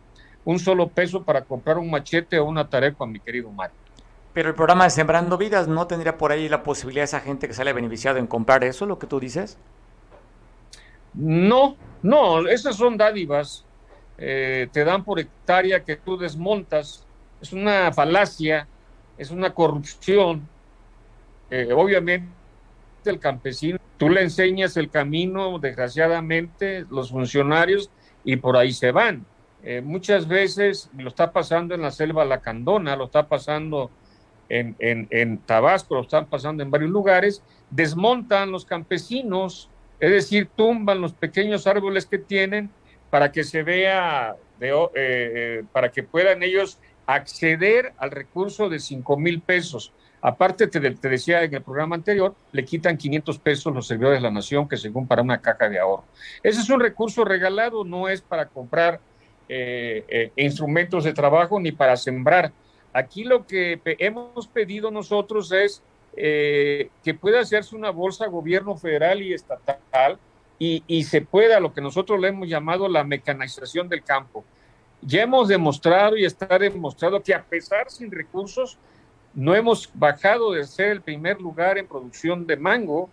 un 0.46 0.60
solo 0.60 0.88
peso 0.88 1.24
para 1.24 1.44
comprar 1.44 1.78
un 1.78 1.90
machete 1.90 2.40
o 2.40 2.46
una 2.46 2.70
tarefa, 2.70 3.06
mi 3.06 3.20
querido 3.20 3.52
Mario. 3.52 3.76
Pero 4.34 4.50
el 4.50 4.56
programa 4.56 4.84
de 4.84 4.90
Sembrando 4.92 5.38
Vidas 5.38 5.68
no 5.68 5.88
tendría 5.88 6.18
por 6.18 6.32
ahí 6.32 6.48
la 6.48 6.64
posibilidad 6.64 7.02
de 7.02 7.06
esa 7.06 7.20
gente 7.20 7.48
que 7.48 7.54
sale 7.54 7.74
beneficiado 7.74 8.18
en 8.18 8.28
comprar 8.28 8.64
eso, 8.64 8.86
lo 8.86 9.00
que 9.00 9.08
tú 9.08 9.20
dices. 9.20 9.58
No, 11.14 11.78
no, 12.04 12.48
esas 12.48 12.76
son 12.76 12.98
dádivas. 12.98 13.66
Eh, 14.18 14.68
te 14.72 14.84
dan 14.84 15.04
por 15.04 15.20
hectárea 15.20 15.84
que 15.84 15.96
tú 15.96 16.18
desmontas. 16.18 17.06
Es 17.42 17.54
una 17.54 17.92
falacia, 17.92 18.68
es 19.18 19.32
una 19.32 19.54
corrupción. 19.54 20.48
Eh, 21.50 21.72
obviamente 21.74 22.28
el 23.06 23.20
campesino, 23.20 23.78
tú 23.98 24.10
le 24.10 24.22
enseñas 24.24 24.78
el 24.78 24.90
camino, 24.90 25.60
desgraciadamente, 25.60 26.86
los 26.90 27.12
funcionarios, 27.12 27.90
y 28.24 28.36
por 28.36 28.58
ahí 28.58 28.74
se 28.74 28.92
van. 28.92 29.26
Eh, 29.66 29.82
muchas 29.82 30.28
veces 30.28 30.92
lo 30.96 31.10
está 31.10 31.32
pasando 31.32 31.74
en 31.74 31.82
la 31.82 31.90
selva 31.90 32.24
lacandona, 32.24 32.96
lo 32.96 33.06
está 33.06 33.28
pasando 33.28 33.90
en, 34.48 34.76
en, 34.80 35.40
Tabasco, 35.40 35.96
lo 35.96 36.02
están 36.02 36.28
pasando 36.28 36.62
en 36.62 36.70
varios 36.70 36.92
lugares, 36.92 37.42
desmontan 37.72 38.52
los 38.52 38.64
campesinos, 38.64 39.72
es 40.00 40.12
decir, 40.12 40.50
tumban 40.56 41.02
los 41.02 41.14
pequeños 41.14 41.66
árboles 41.66 42.06
que 42.06 42.20
tienen 42.20 42.70
para 43.10 43.32
que 43.32 43.44
se 43.44 43.64
vea, 43.64 44.36
de, 44.60 44.70
eh, 44.70 44.86
eh, 44.94 45.64
para 45.72 45.92
que 45.92 46.04
puedan 46.04 46.44
ellos 46.44 46.78
acceder 47.08 47.94
al 47.98 48.12
recurso 48.12 48.70
de 48.70 48.80
5 48.80 49.18
mil 49.18 49.42
pesos. 49.42 49.94
Aparte, 50.22 50.68
te, 50.68 50.80
te, 50.80 51.10
decía 51.10 51.44
en 51.44 51.54
el 51.56 51.64
programa 51.64 51.96
anterior, 51.96 52.36
le 52.52 52.66
quitan 52.66 52.98
500 52.98 53.40
pesos 53.40 53.74
los 53.74 53.88
servidores 53.88 54.20
de 54.20 54.24
la 54.24 54.32
nación, 54.32 54.68
que 54.68 54.78
según 54.78 55.08
para 55.08 55.24
una 55.24 55.42
caja 55.42 55.70
de 55.70 55.80
ahorro. 55.80 56.06
Ese 56.44 56.62
es 56.62 56.70
un 56.70 56.80
recurso 56.80 57.26
regalado, 57.26 57.84
no 57.84 58.10
es 58.10 58.22
para 58.22 58.48
comprar 58.48 59.00
eh, 59.48 60.04
eh, 60.08 60.32
instrumentos 60.38 61.04
de 61.04 61.14
trabajo 61.14 61.60
ni 61.60 61.72
para 61.72 61.96
sembrar. 61.96 62.52
Aquí 62.94 63.24
lo 63.24 63.46
que 63.46 63.80
hemos 64.00 64.48
pedido 64.48 64.90
nosotros 64.90 65.52
es 65.52 65.82
eh, 66.18 66.90
que 67.04 67.14
pueda 67.14 67.42
hacerse 67.42 67.76
una 67.76 67.90
bolsa 67.90 68.28
gobierno 68.28 68.78
federal 68.78 69.22
y 69.22 69.34
estatal 69.34 70.18
y, 70.58 70.82
y, 70.88 71.04
se 71.04 71.22
pueda 71.22 71.60
lo 71.60 71.74
que 71.74 71.82
nosotros 71.82 72.18
le 72.22 72.30
hemos 72.30 72.48
llamado 72.48 72.88
la 72.88 73.04
mecanización 73.04 73.90
del 73.90 74.02
campo. 74.02 74.46
Ya 75.02 75.24
hemos 75.24 75.50
demostrado 75.50 76.16
y 76.16 76.24
está 76.24 76.58
demostrado 76.58 77.22
que 77.22 77.34
a 77.34 77.44
pesar 77.44 77.92
sin 77.92 78.10
recursos, 78.10 78.78
no 79.34 79.54
hemos 79.54 79.90
bajado 79.94 80.54
de 80.54 80.64
ser 80.64 80.92
el 80.92 81.02
primer 81.02 81.42
lugar 81.42 81.78
en 81.78 81.88
producción 81.88 82.48
de 82.48 82.56
mango, 82.56 83.10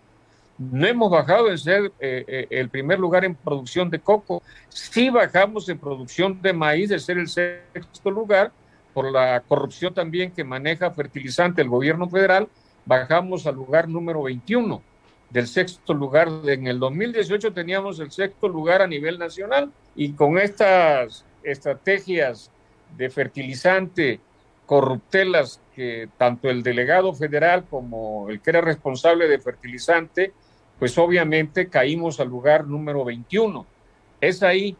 no 0.57 0.87
hemos 0.87 1.09
bajado 1.09 1.49
en 1.49 1.57
ser 1.57 1.91
eh, 1.99 2.23
eh, 2.27 2.47
el 2.49 2.69
primer 2.69 2.99
lugar 2.99 3.25
en 3.25 3.35
producción 3.35 3.89
de 3.89 3.99
coco, 3.99 4.43
sí 4.69 5.09
bajamos 5.09 5.67
en 5.69 5.79
producción 5.79 6.41
de 6.41 6.53
maíz 6.53 6.89
de 6.89 6.99
ser 6.99 7.17
el 7.17 7.27
sexto 7.27 8.11
lugar 8.11 8.51
por 8.93 9.11
la 9.11 9.41
corrupción 9.41 9.93
también 9.93 10.31
que 10.31 10.43
maneja 10.43 10.91
fertilizante 10.91 11.61
el 11.61 11.69
gobierno 11.69 12.07
federal, 12.07 12.47
bajamos 12.85 13.47
al 13.47 13.55
lugar 13.55 13.89
número 13.89 14.23
21 14.23 14.81
del 15.29 15.47
sexto 15.47 15.93
lugar. 15.93 16.29
En 16.45 16.67
el 16.67 16.79
2018 16.79 17.53
teníamos 17.53 17.99
el 17.99 18.11
sexto 18.11 18.47
lugar 18.47 18.81
a 18.81 18.87
nivel 18.87 19.17
nacional 19.17 19.71
y 19.95 20.13
con 20.13 20.37
estas 20.37 21.25
estrategias 21.43 22.51
de 22.95 23.09
fertilizante 23.09 24.19
corruptelas 24.67 25.59
que 25.75 26.07
tanto 26.17 26.49
el 26.49 26.63
delegado 26.63 27.13
federal 27.13 27.65
como 27.69 28.29
el 28.29 28.39
que 28.39 28.51
era 28.51 28.61
responsable 28.61 29.27
de 29.27 29.39
fertilizante, 29.39 30.33
pues 30.83 30.97
obviamente 30.97 31.69
caímos 31.69 32.19
al 32.19 32.27
lugar 32.27 32.67
número 32.67 33.05
21. 33.05 33.65
Es 34.19 34.43
ahí, 34.43 34.75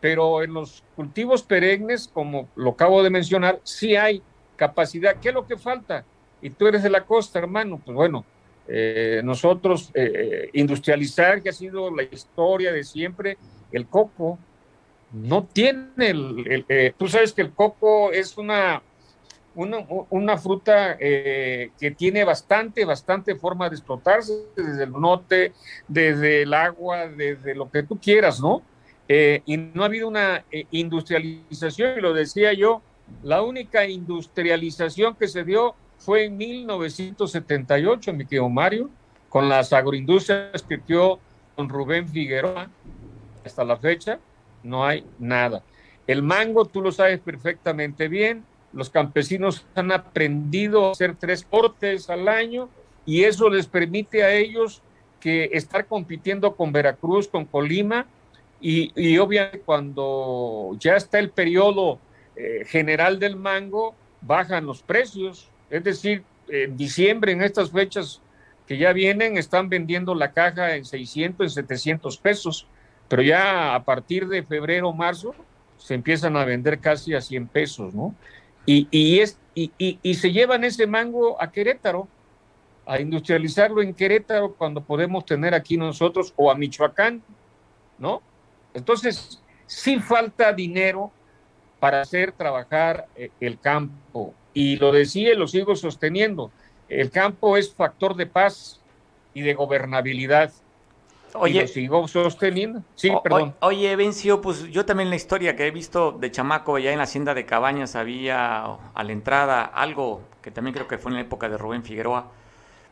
pero 0.00 0.42
en 0.42 0.54
los 0.54 0.82
cultivos 0.96 1.42
perennes, 1.42 2.08
como 2.08 2.48
lo 2.56 2.70
acabo 2.70 3.02
de 3.02 3.10
mencionar, 3.10 3.60
sí 3.62 3.94
hay 3.94 4.22
capacidad. 4.56 5.16
¿Qué 5.20 5.28
es 5.28 5.34
lo 5.34 5.46
que 5.46 5.58
falta? 5.58 6.06
Y 6.40 6.48
tú 6.48 6.68
eres 6.68 6.82
de 6.82 6.88
la 6.88 7.04
costa, 7.04 7.38
hermano, 7.38 7.78
pues 7.84 7.94
bueno, 7.94 8.24
eh, 8.66 9.20
nosotros 9.22 9.90
eh, 9.92 10.48
industrializar, 10.54 11.42
que 11.42 11.50
ha 11.50 11.52
sido 11.52 11.94
la 11.94 12.04
historia 12.04 12.72
de 12.72 12.82
siempre, 12.82 13.36
el 13.72 13.86
coco 13.88 14.38
no 15.12 15.44
tiene 15.44 15.90
el, 15.98 16.46
el 16.50 16.64
eh, 16.66 16.94
tú 16.96 17.08
sabes 17.08 17.34
que 17.34 17.42
el 17.42 17.52
coco 17.52 18.10
es 18.10 18.38
una 18.38 18.80
una, 19.54 19.78
una 20.10 20.38
fruta 20.38 20.96
eh, 20.98 21.70
que 21.78 21.90
tiene 21.90 22.24
bastante, 22.24 22.84
bastante 22.84 23.34
forma 23.34 23.68
de 23.68 23.76
explotarse 23.76 24.32
desde 24.56 24.84
el 24.84 24.92
note, 24.92 25.52
desde 25.88 26.42
el 26.42 26.54
agua, 26.54 27.08
desde 27.08 27.54
lo 27.54 27.70
que 27.70 27.82
tú 27.82 27.98
quieras, 27.98 28.40
¿no? 28.40 28.62
Eh, 29.08 29.42
y 29.44 29.56
no 29.56 29.82
ha 29.82 29.86
habido 29.86 30.08
una 30.08 30.44
eh, 30.50 30.66
industrialización, 30.70 31.98
y 31.98 32.00
lo 32.00 32.14
decía 32.14 32.52
yo, 32.52 32.82
la 33.22 33.42
única 33.42 33.86
industrialización 33.86 35.16
que 35.16 35.28
se 35.28 35.44
dio 35.44 35.74
fue 35.98 36.24
en 36.24 36.36
1978, 36.36 38.12
mi 38.12 38.24
querido 38.24 38.48
Mario, 38.48 38.90
con 39.28 39.48
las 39.48 39.72
agroindustrias 39.72 40.62
que 40.62 40.78
dio 40.78 41.18
con 41.56 41.68
Rubén 41.68 42.08
Figueroa. 42.08 42.68
Hasta 43.44 43.64
la 43.64 43.76
fecha 43.76 44.18
no 44.62 44.86
hay 44.86 45.04
nada. 45.18 45.62
El 46.06 46.22
mango, 46.22 46.64
tú 46.64 46.80
lo 46.80 46.92
sabes 46.92 47.20
perfectamente 47.20 48.08
bien, 48.08 48.44
los 48.72 48.90
campesinos 48.90 49.66
han 49.74 49.92
aprendido 49.92 50.88
a 50.88 50.92
hacer 50.92 51.14
tres 51.18 51.44
cortes 51.48 52.08
al 52.10 52.28
año 52.28 52.68
y 53.04 53.24
eso 53.24 53.50
les 53.50 53.66
permite 53.66 54.22
a 54.22 54.34
ellos 54.34 54.82
que 55.20 55.50
estar 55.52 55.86
compitiendo 55.86 56.56
con 56.56 56.72
Veracruz, 56.72 57.28
con 57.28 57.44
Colima 57.44 58.06
y, 58.60 59.18
obviamente 59.18 59.60
cuando 59.60 60.76
ya 60.78 60.96
está 60.96 61.18
el 61.18 61.30
periodo 61.30 61.98
eh, 62.36 62.64
general 62.66 63.18
del 63.18 63.36
mango, 63.36 63.94
bajan 64.20 64.66
los 64.66 64.82
precios. 64.82 65.48
Es 65.68 65.82
decir, 65.82 66.22
en 66.48 66.76
diciembre, 66.76 67.32
en 67.32 67.42
estas 67.42 67.70
fechas 67.70 68.20
que 68.66 68.78
ya 68.78 68.92
vienen, 68.92 69.36
están 69.36 69.68
vendiendo 69.68 70.14
la 70.14 70.32
caja 70.32 70.76
en 70.76 70.84
600, 70.84 71.44
en 71.44 71.50
700 71.50 72.16
pesos, 72.18 72.66
pero 73.08 73.22
ya 73.22 73.74
a 73.74 73.84
partir 73.84 74.28
de 74.28 74.42
febrero, 74.42 74.92
marzo, 74.92 75.34
se 75.76 75.94
empiezan 75.94 76.36
a 76.36 76.44
vender 76.44 76.78
casi 76.78 77.14
a 77.14 77.20
100 77.20 77.48
pesos, 77.48 77.94
¿no? 77.94 78.14
Y, 78.64 78.88
y, 78.90 79.20
es, 79.20 79.38
y, 79.54 79.72
y, 79.78 80.14
se 80.14 80.32
llevan 80.32 80.64
ese 80.64 80.86
mango 80.86 81.40
a 81.40 81.50
Querétaro, 81.50 82.08
a 82.86 83.00
industrializarlo 83.00 83.82
en 83.82 83.94
Querétaro 83.94 84.54
cuando 84.54 84.82
podemos 84.82 85.24
tener 85.24 85.54
aquí 85.54 85.76
nosotros, 85.76 86.32
o 86.36 86.50
a 86.50 86.54
Michoacán, 86.54 87.22
¿no? 87.98 88.22
Entonces, 88.74 89.42
sí 89.66 89.98
falta 89.98 90.52
dinero 90.52 91.10
para 91.80 92.00
hacer 92.00 92.32
trabajar 92.32 93.06
eh, 93.16 93.30
el 93.40 93.58
campo. 93.58 94.34
Y 94.54 94.76
lo 94.76 94.92
decía 94.92 95.32
y 95.32 95.36
lo 95.36 95.48
sigo 95.48 95.74
sosteniendo, 95.74 96.52
el 96.88 97.10
campo 97.10 97.56
es 97.56 97.74
factor 97.74 98.14
de 98.16 98.26
paz 98.26 98.80
y 99.34 99.40
de 99.40 99.54
gobernabilidad. 99.54 100.52
Oye, 101.34 101.66
sigo 101.66 102.06
sosteniendo. 102.08 102.82
Sí, 102.94 103.10
perdón. 103.22 103.54
Oye, 103.60 103.94
Vencio, 103.96 104.40
pues 104.40 104.64
yo 104.70 104.84
también 104.84 105.10
la 105.10 105.16
historia 105.16 105.56
que 105.56 105.66
he 105.66 105.70
visto 105.70 106.12
de 106.12 106.30
chamaco 106.30 106.76
allá 106.76 106.92
en 106.92 106.98
la 106.98 107.04
hacienda 107.04 107.34
de 107.34 107.46
Cabañas 107.46 107.96
había 107.96 108.64
a 108.64 109.04
la 109.04 109.12
entrada 109.12 109.64
algo 109.64 110.22
que 110.42 110.50
también 110.50 110.74
creo 110.74 110.88
que 110.88 110.98
fue 110.98 111.10
en 111.10 111.14
la 111.14 111.20
época 111.22 111.48
de 111.48 111.56
Rubén 111.56 111.84
Figueroa, 111.84 112.30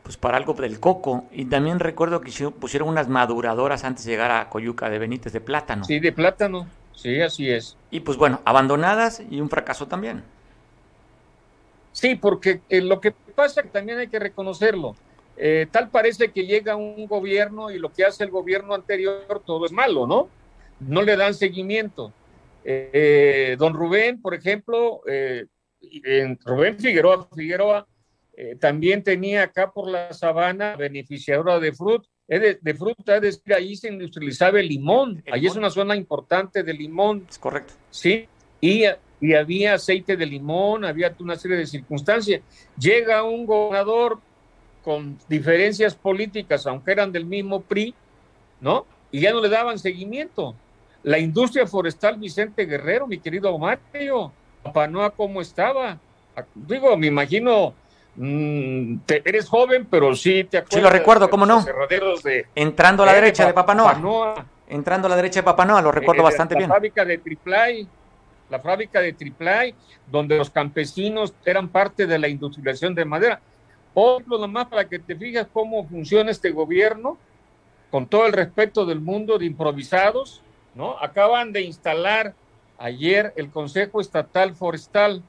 pues 0.03 0.17
para 0.17 0.37
algo 0.37 0.55
del 0.55 0.81
coco. 0.81 1.25
Y 1.33 1.47
también 1.47 1.81
recuerdo 1.81 2.21
que 2.21 2.31
pusieron 2.51 2.89
unas 2.89 3.09
maduradoras 3.09 3.85
antes 3.85 4.05
de 4.05 4.13
llegar 4.13 4.31
a 4.31 4.49
Coyuca 4.49 4.89
de 4.89 4.99
Benítez 4.99 5.33
de 5.33 5.41
plátano. 5.41 5.85
Sí, 5.85 5.99
de 5.99 6.13
plátano. 6.13 6.67
Sí, 6.95 7.21
así 7.21 7.51
es. 7.51 7.77
Y 7.91 8.01
pues 8.01 8.17
bueno, 8.17 8.41
abandonadas 8.45 9.23
y 9.29 9.41
un 9.41 9.51
fracaso 9.51 9.89
también. 9.89 10.23
Sí, 11.93 12.15
porque 12.15 12.61
eh, 12.69 12.81
lo 12.81 13.01
que 13.01 13.13
pasa 13.35 13.63
que 13.63 13.69
también 13.69 13.99
hay 13.99 14.09
que 14.09 14.19
reconocerlo 14.19 14.95
eh, 15.43 15.67
tal 15.71 15.89
parece 15.89 16.33
que 16.33 16.45
llega 16.45 16.77
un 16.77 17.07
gobierno 17.07 17.71
y 17.71 17.79
lo 17.79 17.91
que 17.91 18.05
hace 18.05 18.25
el 18.25 18.31
gobierno 18.31 18.75
anterior 18.75 19.43
todo 19.47 19.65
es 19.65 19.73
malo, 19.73 20.07
¿no? 20.07 20.29
No 20.81 21.01
le 21.01 21.17
dan 21.17 21.33
seguimiento. 21.33 22.13
Eh, 22.63 23.57
don 23.59 23.73
Rubén, 23.73 24.21
por 24.21 24.35
ejemplo, 24.35 25.01
eh, 25.07 25.47
en 25.81 26.39
Rubén 26.45 26.79
Figueroa, 26.79 27.27
Figueroa 27.35 27.87
también 28.59 29.03
tenía 29.03 29.43
acá 29.43 29.71
por 29.71 29.91
la 29.91 30.15
sabana 30.15 30.75
beneficiadora 30.75 31.59
de 31.59 31.73
fruta, 31.73 32.09
de, 32.27 32.75
fruta, 32.75 33.17
es 33.17 33.23
decir, 33.23 33.53
ahí 33.53 33.77
se 33.77 33.89
industrializaba 33.89 34.61
el 34.61 34.69
limón, 34.69 35.23
ahí 35.31 35.45
es 35.45 35.57
una 35.57 35.69
zona 35.69 35.95
importante 35.95 36.63
de 36.63 36.73
limón. 36.73 37.27
Es 37.29 37.39
correcto. 37.39 37.75
Sí, 37.91 38.27
y, 38.59 38.85
y 39.21 39.35
había 39.35 39.75
aceite 39.75 40.17
de 40.17 40.25
limón, 40.25 40.87
había 40.87 41.15
una 41.19 41.37
serie 41.37 41.59
de 41.59 41.67
circunstancias. 41.67 42.41
Llega 42.79 43.25
un 43.25 43.45
gobernador 43.45 44.21
con 44.85 45.19
diferencias 45.29 45.95
políticas, 45.95 46.67
aunque 46.67 46.93
eran 46.93 47.13
del 47.13 47.25
mismo 47.25 47.61
PRI, 47.61 47.95
¿no? 48.61 48.87
Y 49.11 49.21
ya 49.21 49.33
no 49.33 49.41
le 49.41 49.49
daban 49.49 49.79
seguimiento. 49.79 50.55
La 51.03 51.19
industria 51.19 51.67
forestal 51.67 52.19
Vicente 52.19 52.67
Guerrero, 52.67 53.07
mi 53.07 53.19
querido 53.19 53.57
Mario, 53.59 54.33
Papanoa, 54.63 55.11
¿cómo 55.11 55.41
estaba? 55.41 55.99
Digo, 56.55 56.97
me 56.97 57.07
imagino, 57.07 57.75
mm, 58.17 58.97
eres 59.09 59.49
joven, 59.49 59.87
pero 59.91 60.15
sí 60.15 60.45
te 60.45 60.59
acuerdas. 60.59 60.79
Sí, 60.79 60.81
lo 60.81 60.91
recuerdo, 60.91 61.31
¿cómo 61.31 61.47
no? 61.47 61.65
De, 62.23 62.47
Entrando 62.55 63.03
a 63.03 63.07
la 63.07 63.15
derecha 63.15 63.47
de 63.47 63.55
Papanoa. 63.55 64.47
Entrando 64.69 65.07
a 65.07 65.11
la 65.11 65.17
derecha 65.17 65.41
de 65.41 65.45
Papanoa, 65.45 65.83
lo 65.83 65.91
recuerdo 65.91 66.23
eh, 66.23 66.25
bastante 66.25 66.55
bien. 66.55 66.69
La 66.69 66.77
fábrica 66.77 67.05
de 67.05 67.19
Triplay, 67.19 67.89
la 68.51 68.61
fábrica 68.61 69.01
de 69.01 69.13
Triplay, 69.15 69.75
donde 70.07 70.37
los 70.37 70.51
campesinos 70.51 71.35
eran 71.45 71.69
parte 71.69 72.07
de 72.07 72.19
la 72.19 72.29
industrialización 72.29 72.95
de 72.95 73.05
madera. 73.05 73.41
Otro 73.95 74.39
nomás 74.39 74.69
para 74.69 74.89
que 74.89 74.99
te 74.99 75.17
fijas 75.17 75.47
cómo 75.53 75.87
funciona 75.87 76.31
este 76.31 76.51
gobierno, 76.51 77.19
con 77.91 78.07
todo 78.07 78.27
el 78.27 78.33
respeto 78.33 78.87
del 78.87 79.01
mundo 79.01 79.39
de 79.39 79.47
improvisados, 79.47 80.43
¿no? 80.75 80.97
Acaban 81.01 81.53
de 81.53 81.63
instalar 81.63 82.35
ayer 82.79 83.33
el 83.37 83.51
Consejo 83.51 84.01
Estatal 84.01 84.55
Forestal, 84.55 85.23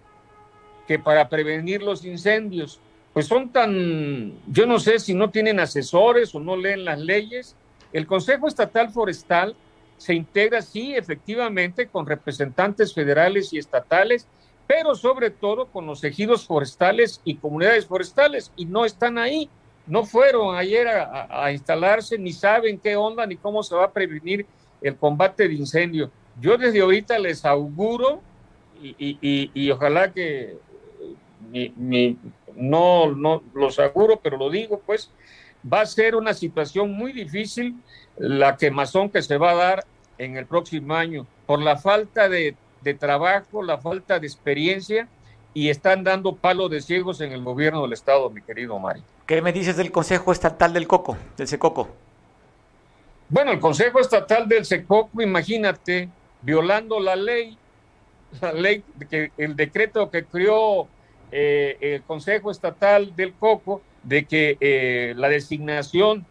que 0.88 1.00
para 1.00 1.28
prevenir 1.28 1.82
los 1.82 2.06
incendios, 2.06 2.80
pues 3.14 3.28
son 3.28 3.50
tan, 3.50 4.34
yo 4.48 4.66
no 4.66 4.80
sé 4.80 5.00
si 5.00 5.14
no 5.14 5.30
tienen 5.32 5.60
asesores 5.60 6.34
o 6.34 6.40
no 6.40 6.56
leen 6.56 6.86
las 6.86 7.00
leyes. 7.00 7.56
El 7.92 8.08
Consejo 8.08 8.48
Estatal 8.48 8.90
Forestal 8.90 9.56
se 9.98 10.14
integra, 10.14 10.62
sí, 10.62 10.96
efectivamente, 10.96 11.88
con 11.88 12.06
representantes 12.06 12.94
federales 12.94 13.52
y 13.54 13.58
estatales, 13.58 14.28
pero 14.72 14.96
sobre 14.96 15.32
todo 15.32 15.66
con 15.66 15.86
los 15.86 16.02
ejidos 16.02 16.46
forestales 16.46 17.20
y 17.26 17.36
comunidades 17.36 17.86
forestales, 17.86 18.54
y 18.56 18.64
no 18.64 18.86
están 18.86 19.18
ahí. 19.18 19.50
No 19.86 20.06
fueron 20.06 20.56
ayer 20.56 20.88
a, 20.88 21.52
instalarse, 21.52 22.18
ni 22.18 22.32
saben 22.32 22.80
qué 22.80 22.96
onda, 22.96 23.26
ni 23.26 23.36
cómo 23.36 23.64
se 23.64 23.76
va 23.76 23.84
a 23.84 23.92
prevenir 23.92 24.46
el 24.82 24.96
combate 24.96 25.50
de 25.50 25.56
incendio. 25.56 26.10
Yo 26.40 26.58
desde 26.58 26.80
ahorita 26.80 27.20
les 27.20 27.44
auguro 27.44 28.22
y, 28.82 29.70
ojalá 29.72 30.14
que 30.14 30.56
no, 32.56 33.12
no 33.14 33.44
los 33.54 33.78
auguro, 33.78 34.22
pero 34.24 34.38
lo 34.38 34.50
digo, 34.50 34.82
pues 34.86 35.12
va 35.62 35.82
a 35.82 35.86
ser 35.86 36.16
una 36.16 36.34
situación 36.34 36.94
muy 36.94 37.12
difícil 37.12 37.76
la 38.18 38.56
quemazón 38.56 39.10
que 39.10 39.22
se 39.22 39.38
va 39.38 39.52
a 39.52 39.56
dar 39.56 39.86
en 40.18 40.38
el 40.38 40.46
próximo 40.46 40.96
año 40.96 41.28
por 41.46 41.62
la 41.62 41.76
falta 41.76 42.30
de, 42.30 42.56
trabajo, 43.00 43.64
la 43.64 43.78
falta 43.78 44.20
de 44.20 44.28
experiencia 44.28 45.08
y 45.54 45.70
están 45.70 46.04
dando 46.04 46.36
palo 46.36 46.70
de 46.70 46.82
ciegos 46.82 47.22
en 47.22 47.32
el 47.32 47.44
gobierno 47.44 47.84
del 47.84 47.94
estado, 47.94 48.30
mi 48.30 48.42
querido 48.42 48.80
Mario. 48.80 49.04
¿Qué 49.26 49.42
me 49.42 49.52
dices 49.52 49.78
del 49.78 49.92
Consejo 49.92 50.32
Estatal 50.32 50.74
del 50.74 50.88
Coco, 50.88 51.18
del 51.38 51.48
Secoco? 51.48 51.90
Bueno, 53.30 53.52
el 53.52 53.60
Consejo 53.60 54.00
Estatal 54.00 54.48
del 54.48 54.66
Secoco, 54.66 55.22
imagínate, 55.22 56.10
violando 56.42 57.00
la 57.00 57.16
ley, 57.16 57.58
la 58.42 58.54
ley, 58.54 58.84
que 59.10 59.32
el 59.38 59.56
decreto 59.56 60.10
que 60.10 60.26
creó 60.26 60.88
eh, 61.32 61.78
el 61.80 62.04
Consejo 62.04 62.52
Estatal 62.52 63.16
del 63.16 63.34
Coco, 63.34 63.82
de 64.04 64.26
que 64.26 64.58
eh, 64.60 65.14
la 65.16 65.30
designación 65.30 66.26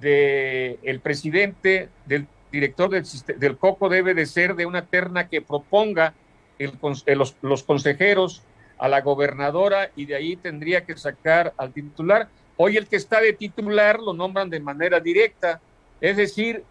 del 0.00 0.78
el 0.82 1.00
presidente, 1.00 1.88
del 2.06 2.26
director 2.56 2.90
del, 2.90 3.04
del, 3.38 3.56
COCO 3.56 3.88
debe 3.88 4.14
de 4.14 4.26
ser 4.26 4.54
de 4.56 4.66
una 4.66 4.84
terna 4.84 5.28
que 5.28 5.40
proponga 5.40 6.14
el, 6.58 6.72
los, 7.16 7.36
los, 7.40 7.62
consejeros 7.62 8.42
a 8.78 8.88
la 8.88 9.00
gobernadora 9.00 9.90
y 9.94 10.06
de 10.06 10.16
ahí 10.16 10.36
tendría 10.36 10.84
que 10.84 10.96
sacar 10.96 11.52
al 11.56 11.72
titular. 11.72 12.28
Hoy 12.56 12.76
el 12.76 12.86
que 12.86 12.96
está 12.96 13.20
de 13.20 13.32
titular 13.32 14.00
lo 14.00 14.12
nombran 14.12 14.50
de 14.50 14.60
manera 14.60 15.00
directa, 15.00 15.60
es 16.00 16.16
decir, 16.16 16.64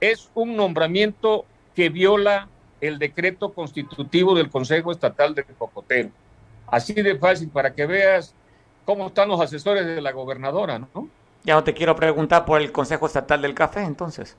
es 0.00 0.30
un 0.34 0.56
nombramiento 0.56 1.44
que 1.74 1.88
viola 1.88 2.48
el 2.80 2.98
decreto 2.98 3.52
constitutivo 3.52 4.34
del 4.34 4.50
Consejo 4.50 4.90
Estatal 4.92 5.34
de 5.34 5.44
Cocotero. 5.44 6.10
Así 6.66 6.94
de 6.94 7.18
fácil 7.18 7.48
para 7.48 7.74
que 7.74 7.86
veas 7.86 8.34
cómo 8.84 9.08
están 9.08 9.28
los 9.28 9.40
asesores 9.40 9.86
de 9.86 10.00
la 10.00 10.12
gobernadora, 10.12 10.78
¿no? 10.78 11.08
Ya 11.42 11.54
no 11.54 11.64
te 11.64 11.74
quiero 11.74 11.96
preguntar 11.96 12.44
por 12.44 12.60
el 12.60 12.70
Consejo 12.70 13.06
Estatal 13.06 13.42
del 13.42 13.54
Café, 13.54 13.82
entonces. 13.82 14.36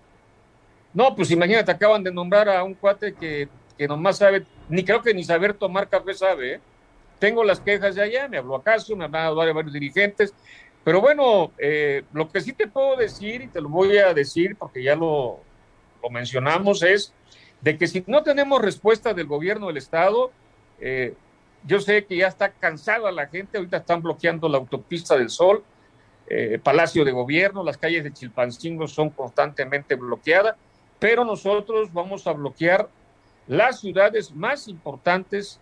No, 0.93 1.15
pues 1.15 1.31
imagínate, 1.31 1.71
acaban 1.71 2.03
de 2.03 2.11
nombrar 2.11 2.49
a 2.49 2.63
un 2.63 2.73
cuate 2.73 3.13
que, 3.13 3.47
que 3.77 3.87
nomás 3.87 4.17
sabe, 4.17 4.45
ni 4.69 4.83
creo 4.83 5.01
que 5.01 5.13
ni 5.13 5.23
saber 5.23 5.53
tomar 5.53 5.87
café 5.87 6.13
sabe, 6.13 6.53
¿eh? 6.55 6.59
Tengo 7.19 7.43
las 7.43 7.59
quejas 7.59 7.95
de 7.95 8.01
allá, 8.01 8.27
me 8.27 8.37
habló 8.37 8.55
acaso, 8.55 8.95
me 8.95 9.05
han 9.05 9.15
hablado 9.15 9.53
varios 9.53 9.73
dirigentes, 9.73 10.33
pero 10.83 10.99
bueno, 11.01 11.51
eh, 11.59 12.03
lo 12.13 12.31
que 12.31 12.41
sí 12.41 12.53
te 12.53 12.67
puedo 12.67 12.95
decir, 12.95 13.43
y 13.43 13.47
te 13.47 13.61
lo 13.61 13.69
voy 13.69 13.97
a 13.97 14.13
decir 14.13 14.55
porque 14.57 14.83
ya 14.83 14.95
lo, 14.95 15.39
lo 16.01 16.09
mencionamos, 16.09 16.81
es 16.81 17.13
de 17.61 17.77
que 17.77 17.87
si 17.87 18.03
no 18.07 18.23
tenemos 18.23 18.61
respuesta 18.61 19.13
del 19.13 19.27
gobierno 19.27 19.67
del 19.67 19.77
Estado, 19.77 20.31
eh, 20.79 21.13
yo 21.63 21.79
sé 21.79 22.05
que 22.05 22.17
ya 22.17 22.27
está 22.27 22.51
cansada 22.51 23.11
la 23.11 23.27
gente, 23.27 23.59
ahorita 23.59 23.77
están 23.77 24.01
bloqueando 24.01 24.49
la 24.49 24.57
autopista 24.57 25.15
del 25.15 25.29
Sol, 25.29 25.63
eh, 26.27 26.59
Palacio 26.61 27.05
de 27.05 27.11
Gobierno, 27.11 27.63
las 27.63 27.77
calles 27.77 28.03
de 28.03 28.13
Chilpancingo 28.13 28.87
son 28.87 29.11
constantemente 29.11 29.95
bloqueadas, 29.95 30.55
pero 31.01 31.25
nosotros 31.25 31.91
vamos 31.91 32.27
a 32.27 32.33
bloquear 32.33 32.87
las 33.47 33.79
ciudades 33.79 34.31
más 34.35 34.67
importantes 34.67 35.59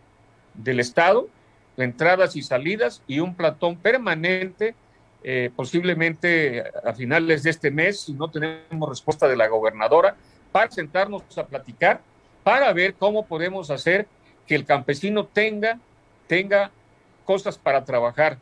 del 0.53 0.81
Estado, 0.81 1.29
entradas 1.77 2.35
y 2.35 2.41
salidas, 2.41 3.01
y 3.07 3.21
un 3.21 3.33
platón 3.33 3.77
permanente, 3.77 4.75
eh, 5.23 5.49
posiblemente 5.55 6.65
a 6.83 6.91
finales 6.93 7.43
de 7.43 7.51
este 7.51 7.71
mes, 7.71 8.01
si 8.01 8.11
no 8.11 8.29
tenemos 8.29 8.89
respuesta 8.89 9.29
de 9.29 9.37
la 9.37 9.47
gobernadora, 9.47 10.17
para 10.51 10.69
sentarnos 10.71 11.23
a 11.37 11.47
platicar, 11.47 12.01
para 12.43 12.73
ver 12.73 12.95
cómo 12.95 13.25
podemos 13.25 13.71
hacer 13.71 14.07
que 14.45 14.55
el 14.55 14.65
campesino 14.65 15.25
tenga 15.25 15.79
tenga 16.27 16.69
cosas 17.23 17.57
para 17.57 17.85
trabajar. 17.85 18.37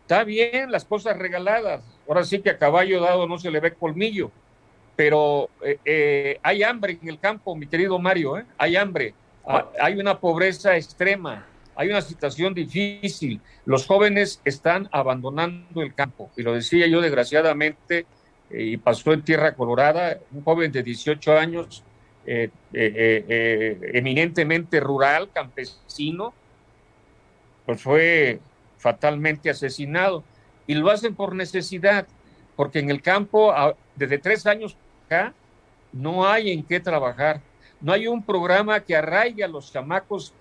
Está 0.00 0.24
bien 0.24 0.72
las 0.72 0.84
cosas 0.84 1.16
regaladas, 1.16 1.84
ahora 2.08 2.24
sí 2.24 2.40
que 2.40 2.50
a 2.50 2.58
caballo 2.58 3.00
dado 3.00 3.28
no 3.28 3.38
se 3.38 3.48
le 3.48 3.60
ve 3.60 3.74
colmillo, 3.74 4.32
pero 4.96 5.50
eh, 5.64 5.78
eh, 5.84 6.40
hay 6.42 6.62
hambre 6.62 6.98
en 7.00 7.08
el 7.08 7.18
campo, 7.18 7.56
mi 7.56 7.66
querido 7.66 7.98
Mario, 7.98 8.38
¿eh? 8.38 8.44
hay 8.58 8.76
hambre, 8.76 9.14
ah, 9.46 9.66
hay 9.80 9.98
una 9.98 10.20
pobreza 10.20 10.76
extrema, 10.76 11.46
hay 11.74 11.88
una 11.88 12.02
situación 12.02 12.54
difícil, 12.54 13.40
los 13.64 13.86
jóvenes 13.86 14.40
están 14.44 14.88
abandonando 14.92 15.80
el 15.82 15.94
campo, 15.94 16.30
y 16.36 16.42
lo 16.42 16.52
decía 16.54 16.86
yo 16.86 17.00
desgraciadamente, 17.00 18.06
y 18.50 18.76
pasó 18.76 19.14
en 19.14 19.22
Tierra 19.22 19.54
Colorada, 19.54 20.18
un 20.30 20.44
joven 20.44 20.70
de 20.70 20.82
18 20.82 21.38
años, 21.38 21.82
eminentemente 22.74 24.78
rural, 24.78 25.30
campesino, 25.32 26.34
pues 27.64 27.80
fue 27.80 28.40
fatalmente 28.76 29.48
asesinado. 29.48 30.22
Y 30.66 30.74
lo 30.74 30.90
hacen 30.90 31.14
por 31.14 31.34
necesidad, 31.34 32.06
porque 32.56 32.80
en 32.80 32.90
el 32.90 33.00
campo, 33.00 33.54
desde 33.96 34.18
tres 34.18 34.46
años 34.46 34.76
acá, 35.06 35.34
no 35.92 36.26
hay 36.26 36.50
en 36.50 36.62
qué 36.62 36.80
trabajar. 36.80 37.40
No 37.80 37.92
hay 37.92 38.06
un 38.06 38.22
programa 38.22 38.80
que 38.80 38.96
arraigue 38.96 39.44
a 39.44 39.48
los 39.48 39.72
chamacos 39.72 40.32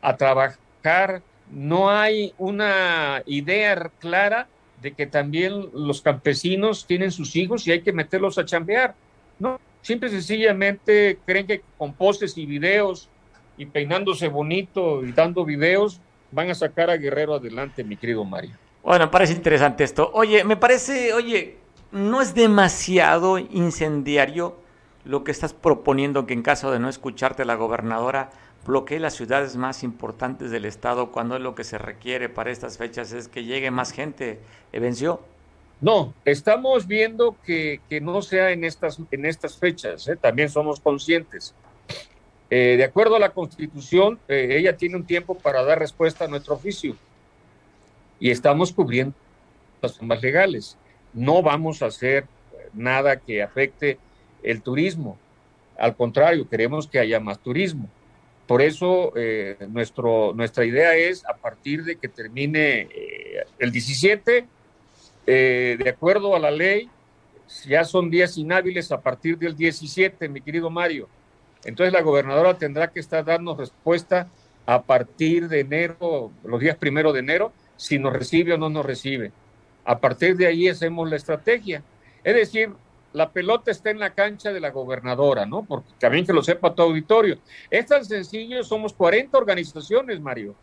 a 0.00 0.16
trabajar. 0.16 1.22
No 1.50 1.90
hay 1.90 2.32
una 2.38 3.22
idea 3.26 3.90
clara 4.00 4.48
de 4.80 4.92
que 4.92 5.06
también 5.06 5.70
los 5.72 6.00
campesinos 6.02 6.86
tienen 6.86 7.10
sus 7.10 7.36
hijos 7.36 7.66
y 7.66 7.72
hay 7.72 7.82
que 7.82 7.92
meterlos 7.92 8.38
a 8.38 8.44
chambear. 8.44 8.94
No, 9.38 9.60
simple 9.82 10.08
y 10.08 10.12
sencillamente 10.12 11.18
creen 11.24 11.46
que 11.46 11.62
con 11.78 11.92
postes 11.92 12.36
y 12.36 12.46
videos 12.46 13.08
y 13.56 13.66
peinándose 13.66 14.28
bonito 14.28 15.04
y 15.04 15.12
dando 15.12 15.44
videos 15.44 16.00
van 16.30 16.50
a 16.50 16.54
sacar 16.54 16.90
a 16.90 16.96
Guerrero 16.96 17.34
adelante, 17.34 17.84
mi 17.84 17.96
querido 17.96 18.24
Mario. 18.24 18.52
Bueno, 18.82 19.10
parece 19.10 19.32
interesante 19.32 19.84
esto. 19.84 20.10
Oye, 20.12 20.44
me 20.44 20.56
parece, 20.56 21.12
oye, 21.12 21.56
no 21.92 22.20
es 22.20 22.34
demasiado 22.34 23.38
incendiario 23.38 24.56
lo 25.04 25.24
que 25.24 25.30
estás 25.30 25.52
proponiendo 25.52 26.26
que 26.26 26.34
en 26.34 26.42
caso 26.42 26.70
de 26.70 26.78
no 26.78 26.88
escucharte 26.88 27.44
la 27.44 27.54
gobernadora 27.54 28.30
bloquee 28.66 28.98
las 28.98 29.14
ciudades 29.14 29.56
más 29.56 29.82
importantes 29.84 30.50
del 30.50 30.64
estado 30.64 31.12
cuando 31.12 31.36
es 31.36 31.42
lo 31.42 31.54
que 31.54 31.64
se 31.64 31.78
requiere 31.78 32.28
para 32.28 32.50
estas 32.50 32.78
fechas 32.78 33.12
es 33.12 33.28
que 33.28 33.44
llegue 33.44 33.70
más 33.70 33.92
gente. 33.92 34.40
¿Venció? 34.72 35.20
No, 35.80 36.14
estamos 36.24 36.86
viendo 36.86 37.36
que, 37.44 37.80
que 37.88 38.00
no 38.00 38.22
sea 38.22 38.50
en 38.50 38.64
estas, 38.64 38.98
en 39.10 39.26
estas 39.26 39.56
fechas, 39.58 40.08
¿eh? 40.08 40.16
también 40.16 40.48
somos 40.48 40.80
conscientes. 40.80 41.54
Eh, 42.48 42.76
de 42.76 42.84
acuerdo 42.84 43.16
a 43.16 43.18
la 43.18 43.30
Constitución, 43.30 44.18
eh, 44.28 44.56
ella 44.58 44.76
tiene 44.76 44.96
un 44.96 45.04
tiempo 45.04 45.36
para 45.36 45.62
dar 45.64 45.78
respuesta 45.78 46.24
a 46.24 46.28
nuestro 46.28 46.54
oficio 46.54 46.96
y 48.18 48.30
estamos 48.30 48.72
cubriendo 48.72 49.14
las 49.82 49.98
formas 49.98 50.22
legales. 50.22 50.76
No 51.16 51.42
vamos 51.42 51.82
a 51.82 51.86
hacer 51.86 52.26
nada 52.72 53.16
que 53.16 53.42
afecte 53.42 53.98
el 54.44 54.62
turismo. 54.62 55.18
Al 55.76 55.96
contrario, 55.96 56.48
queremos 56.48 56.86
que 56.86 57.00
haya 57.00 57.18
más 57.18 57.40
turismo. 57.40 57.88
Por 58.46 58.62
eso 58.62 59.12
eh, 59.16 59.56
nuestro, 59.68 60.32
nuestra 60.34 60.64
idea 60.64 60.94
es, 60.94 61.24
a 61.26 61.34
partir 61.34 61.82
de 61.82 61.96
que 61.96 62.06
termine 62.06 62.88
el 63.58 63.72
17, 63.72 64.46
de 65.26 65.88
acuerdo 65.88 66.36
a 66.36 66.38
la 66.38 66.52
ley, 66.52 66.88
ya 67.66 67.84
son 67.84 68.10
días 68.10 68.36
inhábiles 68.38 68.92
a 68.92 69.00
partir 69.00 69.38
del 69.38 69.56
17, 69.56 70.28
mi 70.28 70.40
querido 70.40 70.70
Mario 70.70 71.08
Entonces 71.64 71.92
la 71.92 72.02
gobernadora 72.02 72.58
tendrá 72.58 72.88
que 72.88 73.00
estar 73.00 73.24
dando 73.24 73.56
respuesta 73.56 74.28
a 74.66 74.82
partir 74.82 75.48
de 75.48 75.60
enero, 75.60 76.32
los 76.44 76.60
días 76.60 76.76
primero 76.76 77.12
de 77.12 77.20
enero, 77.20 77.52
si 77.76 77.98
nos 77.98 78.12
recibe 78.12 78.54
o 78.54 78.58
no 78.58 78.68
nos 78.68 78.84
recibe. 78.84 79.30
A 79.86 79.98
partir 79.98 80.36
de 80.36 80.46
ahí 80.46 80.68
hacemos 80.68 81.08
la 81.08 81.16
estrategia. 81.16 81.82
Es 82.24 82.34
decir, 82.34 82.70
la 83.12 83.30
pelota 83.30 83.70
está 83.70 83.90
en 83.90 84.00
la 84.00 84.10
cancha 84.10 84.52
de 84.52 84.60
la 84.60 84.70
gobernadora, 84.70 85.46
¿no? 85.46 85.62
Porque 85.62 85.88
también 85.98 86.26
que 86.26 86.32
lo 86.32 86.42
sepa 86.42 86.74
tu 86.74 86.82
auditorio. 86.82 87.38
Es 87.70 87.86
tan 87.86 88.04
sencillo, 88.04 88.62
somos 88.64 88.92
40 88.92 89.38
organizaciones, 89.38 90.20
Mario. 90.20 90.54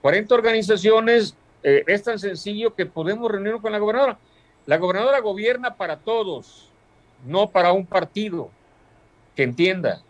40 0.00 0.34
organizaciones, 0.34 1.36
eh, 1.62 1.84
es 1.86 2.02
tan 2.02 2.18
sencillo 2.18 2.74
que 2.74 2.86
podemos 2.86 3.30
reunirnos 3.30 3.60
con 3.60 3.70
la 3.70 3.78
gobernadora. 3.78 4.18
La 4.64 4.78
gobernadora 4.78 5.20
gobierna 5.20 5.76
para 5.76 5.98
todos, 5.98 6.70
no 7.26 7.50
para 7.50 7.72
un 7.72 7.86
partido, 7.86 8.50
que 9.36 9.42
entienda, 9.42 10.02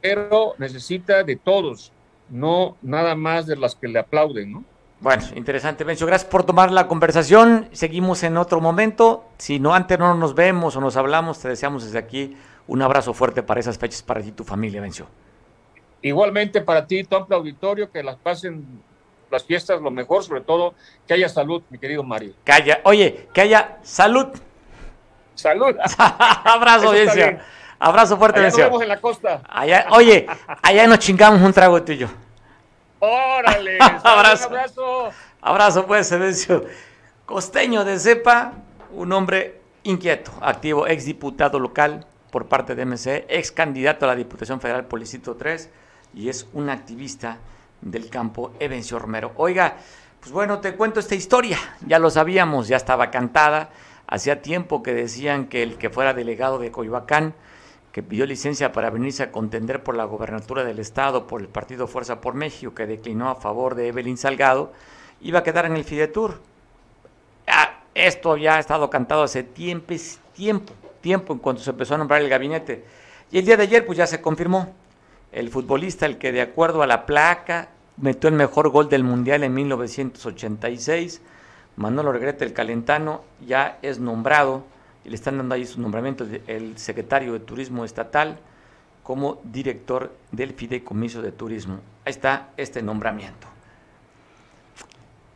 pero 0.00 0.54
necesita 0.58 1.24
de 1.24 1.36
todos, 1.36 1.92
no 2.30 2.76
nada 2.80 3.16
más 3.16 3.46
de 3.46 3.56
las 3.56 3.74
que 3.74 3.88
le 3.88 3.98
aplauden, 3.98 4.52
¿no? 4.52 4.64
Bueno, 5.02 5.24
interesante, 5.34 5.82
Bencio. 5.82 6.06
Gracias 6.06 6.30
por 6.30 6.44
tomar 6.44 6.70
la 6.70 6.86
conversación. 6.86 7.68
Seguimos 7.72 8.22
en 8.22 8.36
otro 8.36 8.60
momento. 8.60 9.24
Si 9.36 9.58
no 9.58 9.74
antes 9.74 9.98
no 9.98 10.14
nos 10.14 10.36
vemos 10.36 10.76
o 10.76 10.80
nos 10.80 10.96
hablamos, 10.96 11.40
te 11.40 11.48
deseamos 11.48 11.84
desde 11.84 11.98
aquí 11.98 12.36
un 12.68 12.82
abrazo 12.82 13.12
fuerte 13.12 13.42
para 13.42 13.58
esas 13.58 13.78
fechas 13.78 14.00
para 14.00 14.22
ti 14.22 14.28
y 14.28 14.30
tu 14.32 14.44
familia, 14.44 14.80
Bencio. 14.80 15.08
Igualmente 16.02 16.60
para 16.60 16.86
ti, 16.86 17.02
tu 17.02 17.16
amplio 17.16 17.36
auditorio, 17.36 17.90
que 17.90 18.00
las 18.00 18.14
pasen 18.14 18.64
las 19.28 19.42
fiestas 19.42 19.80
lo 19.80 19.90
mejor, 19.90 20.22
sobre 20.22 20.42
todo 20.42 20.74
que 21.04 21.14
haya 21.14 21.28
salud, 21.28 21.64
mi 21.68 21.78
querido 21.78 22.04
Mario. 22.04 22.34
Que 22.44 22.52
haya, 22.52 22.80
oye, 22.84 23.28
que 23.32 23.40
haya 23.40 23.78
salud. 23.82 24.28
Salud. 25.34 25.74
abrazo, 25.98 26.92
Bencio. 26.92 27.40
Abrazo 27.80 28.16
fuerte, 28.16 28.38
Bencio. 28.38 28.62
Nos 28.62 28.70
vemos 28.70 28.82
en 28.82 28.88
la 28.88 29.00
costa. 29.00 29.42
Allá, 29.48 29.88
oye, 29.90 30.28
allá 30.62 30.86
nos 30.86 31.00
chingamos 31.00 31.42
un 31.42 31.52
trago 31.52 31.82
tú 31.82 31.90
y 31.90 31.98
yo. 31.98 32.08
Órale. 33.04 33.78
abrazo. 34.04 34.48
Un 34.48 34.54
abrazo. 34.54 35.10
Abrazo, 35.40 35.86
pues, 35.86 36.06
Sedencio. 36.06 36.64
Costeño 37.26 37.84
de 37.84 37.98
cepa, 37.98 38.52
un 38.92 39.12
hombre 39.12 39.60
inquieto, 39.82 40.30
activo, 40.40 40.86
ex 40.86 41.04
diputado 41.04 41.58
local 41.58 42.06
por 42.30 42.46
parte 42.46 42.76
de 42.76 42.86
MC, 42.86 43.26
ex 43.28 43.50
candidato 43.50 44.04
a 44.04 44.08
la 44.08 44.14
Diputación 44.14 44.60
Federal 44.60 44.84
por 44.84 45.00
el 45.00 45.02
Distrito 45.02 45.34
3 45.34 45.68
y 46.14 46.28
es 46.28 46.46
un 46.52 46.70
activista 46.70 47.38
del 47.80 48.08
campo, 48.08 48.52
Evencio 48.60 49.00
Romero. 49.00 49.32
Oiga, 49.36 49.74
pues 50.20 50.30
bueno, 50.30 50.60
te 50.60 50.76
cuento 50.76 51.00
esta 51.00 51.16
historia, 51.16 51.58
ya 51.84 51.98
lo 51.98 52.08
sabíamos, 52.08 52.68
ya 52.68 52.76
estaba 52.76 53.10
cantada, 53.10 53.70
hacía 54.06 54.42
tiempo 54.42 54.84
que 54.84 54.94
decían 54.94 55.46
que 55.46 55.64
el 55.64 55.76
que 55.76 55.90
fuera 55.90 56.14
delegado 56.14 56.60
de 56.60 56.70
Coyoacán, 56.70 57.34
que 57.92 58.02
pidió 58.02 58.24
licencia 58.24 58.72
para 58.72 58.90
venirse 58.90 59.22
a 59.22 59.30
contender 59.30 59.82
por 59.82 59.94
la 59.94 60.04
gobernatura 60.04 60.64
del 60.64 60.78
estado 60.78 61.26
por 61.26 61.42
el 61.42 61.48
partido 61.48 61.86
Fuerza 61.86 62.22
por 62.22 62.34
México, 62.34 62.74
que 62.74 62.86
declinó 62.86 63.28
a 63.28 63.34
favor 63.36 63.74
de 63.74 63.88
Evelyn 63.88 64.16
Salgado, 64.16 64.72
iba 65.20 65.40
a 65.40 65.42
quedar 65.42 65.66
en 65.66 65.76
el 65.76 65.84
Fidetur. 65.84 66.40
Ah, 67.46 67.80
esto 67.94 68.38
ya 68.38 68.56
ha 68.56 68.60
estado 68.60 68.88
cantado 68.88 69.22
hace 69.22 69.42
tiempo, 69.42 69.94
tiempo, 70.34 70.72
tiempo 71.02 71.34
en 71.34 71.38
cuanto 71.38 71.62
se 71.62 71.70
empezó 71.70 71.94
a 71.94 71.98
nombrar 71.98 72.22
el 72.22 72.30
gabinete. 72.30 72.82
Y 73.30 73.38
el 73.38 73.44
día 73.44 73.58
de 73.58 73.64
ayer 73.64 73.84
pues 73.84 73.98
ya 73.98 74.06
se 74.06 74.22
confirmó. 74.22 74.74
El 75.30 75.50
futbolista, 75.50 76.06
el 76.06 76.18
que 76.18 76.32
de 76.32 76.42
acuerdo 76.42 76.82
a 76.82 76.86
la 76.86 77.04
placa 77.04 77.68
metió 77.98 78.28
el 78.28 78.34
mejor 78.34 78.70
gol 78.70 78.88
del 78.88 79.04
Mundial 79.04 79.44
en 79.44 79.52
1986, 79.52 81.20
Manolo 81.76 82.12
Regrete, 82.12 82.44
el 82.44 82.52
calentano, 82.52 83.22
ya 83.46 83.78
es 83.82 83.98
nombrado 83.98 84.64
le 85.04 85.14
están 85.14 85.38
dando 85.38 85.54
ahí 85.54 85.66
su 85.66 85.80
nombramiento 85.80 86.26
el 86.46 86.78
secretario 86.78 87.32
de 87.32 87.40
Turismo 87.40 87.84
Estatal 87.84 88.38
como 89.02 89.40
director 89.44 90.14
del 90.30 90.52
Fideicomiso 90.52 91.22
de 91.22 91.32
Turismo. 91.32 91.80
Ahí 92.04 92.10
está 92.10 92.50
este 92.56 92.82
nombramiento. 92.82 93.48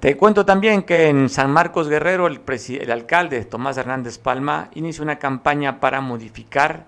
Te 0.01 0.17
cuento 0.17 0.45
también 0.45 0.83
que 0.83 1.09
en 1.09 1.29
San 1.29 1.51
Marcos 1.51 1.89
Guerrero 1.89 2.27
el, 2.27 2.91
alcalde 2.91 3.45
Tomás 3.45 3.79
Hernández 3.79 4.19
Palma 4.19 4.69
inició 4.75 5.03
una 5.03 5.19
campaña 5.19 5.81
para 5.81 6.01
modificar, 6.01 6.85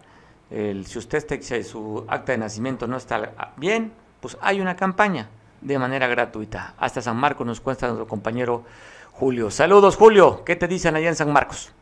el, 0.50 0.86
si 0.86 0.98
usted 0.98 1.64
su 1.64 2.04
acta 2.06 2.32
de 2.32 2.38
nacimiento 2.38 2.86
no 2.86 2.96
está 2.96 3.54
bien, 3.56 3.92
pues 4.20 4.36
hay 4.40 4.60
una 4.60 4.76
campaña 4.76 5.30
de 5.60 5.78
manera 5.78 6.06
gratuita. 6.06 6.74
Hasta 6.78 7.02
San 7.02 7.16
Marcos 7.16 7.46
nos 7.46 7.60
cuenta 7.60 7.86
nuestro 7.86 8.06
compañero 8.06 8.64
Julio. 9.12 9.50
Saludos 9.50 9.96
Julio, 9.96 10.44
¿qué 10.44 10.54
te 10.54 10.68
dicen 10.68 10.94
allá 10.94 11.08
en 11.08 11.16
San 11.16 11.32
Marcos? 11.32 11.72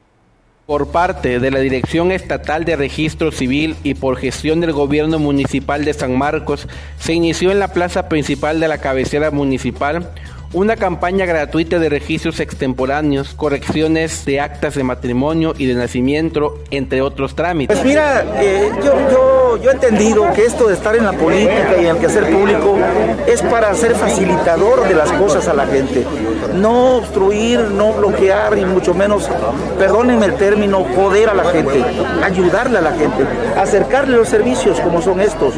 Por 0.66 0.88
parte 0.88 1.38
de 1.38 1.50
la 1.52 1.60
Dirección 1.60 2.10
Estatal 2.10 2.64
de 2.64 2.74
Registro 2.74 3.30
Civil 3.30 3.76
y 3.84 3.94
por 3.94 4.16
gestión 4.16 4.60
del 4.60 4.72
Gobierno 4.72 5.20
Municipal 5.20 5.84
de 5.84 5.94
San 5.94 6.18
Marcos, 6.18 6.66
se 6.98 7.12
inició 7.12 7.52
en 7.52 7.60
la 7.60 7.68
plaza 7.68 8.08
principal 8.08 8.58
de 8.58 8.66
la 8.66 8.78
cabecera 8.78 9.30
municipal 9.30 10.10
una 10.52 10.76
campaña 10.76 11.24
gratuita 11.24 11.78
de 11.78 11.88
registros 11.88 12.40
extemporáneos, 12.40 13.34
correcciones 13.34 14.24
de 14.24 14.40
actas 14.40 14.74
de 14.74 14.82
matrimonio 14.82 15.54
y 15.56 15.66
de 15.66 15.74
nacimiento, 15.74 16.58
entre 16.70 17.02
otros 17.02 17.36
trámites. 17.36 17.76
Pues 17.76 17.86
mira, 17.86 18.24
eh, 18.40 18.70
yo, 18.82 18.94
yo, 19.10 19.62
yo 19.62 19.70
he 19.70 19.74
entendido 19.74 20.32
que 20.32 20.46
esto 20.46 20.66
de 20.68 20.74
estar 20.74 20.96
en 20.96 21.04
la 21.04 21.12
política 21.12 21.76
y 21.78 21.84
en 21.84 21.90
el 21.90 21.98
quehacer 21.98 22.30
público 22.30 22.76
es 23.26 23.42
para 23.42 23.74
ser 23.74 23.94
facilitador 23.94 24.88
de 24.88 24.94
las 24.94 25.12
cosas 25.12 25.46
a 25.48 25.54
la 25.54 25.66
gente. 25.66 26.04
No 26.54 26.96
obstruir, 26.96 27.60
no 27.60 27.92
bloquear 27.92 28.56
y 28.56 28.64
mucho 28.64 28.94
menos, 28.94 29.28
perdónenme 29.78 30.26
el 30.26 30.34
término, 30.34 30.84
joder 30.94 31.30
a 31.30 31.34
la 31.34 31.44
gente, 31.44 31.84
ayudarle 32.22 32.78
a 32.78 32.80
la 32.80 32.92
gente, 32.92 33.26
acercarle 33.56 34.16
los 34.16 34.28
servicios 34.28 34.80
como 34.80 35.02
son 35.02 35.20
estos. 35.20 35.54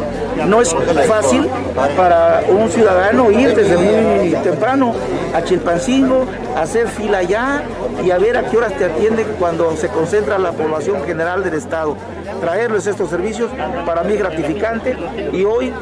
No 0.47 0.61
es 0.61 0.75
fácil 1.07 1.49
para 1.97 2.43
un 2.49 2.71
ciudadano 2.71 3.31
ir 3.31 3.55
desde 3.55 3.77
muy 3.77 4.31
temprano 4.43 4.95
a 5.35 5.43
Chilpancingo, 5.43 6.27
hacer 6.57 6.89
fila 6.89 7.19
allá 7.19 7.63
y 8.05 8.11
a 8.11 8.19
ver 8.19 8.37
a 8.37 8.45
qué 8.45 8.57
horas 8.57 8.73
te 8.75 8.85
atiende 8.85 9.25
cuando 9.39 9.77
se 9.77 9.89
concentra 9.89 10.39
la 10.39 10.53
población 10.53 11.05
general 11.05 11.43
del 11.43 11.55
Estado. 11.55 11.97
Traerles 12.41 12.87
estos 12.87 13.11
servicios 13.11 13.51
para 13.85 14.03
mí 14.03 14.15
es 14.15 14.19
gratificante 14.19 14.97
y 15.33 15.45
hoy 15.45 15.73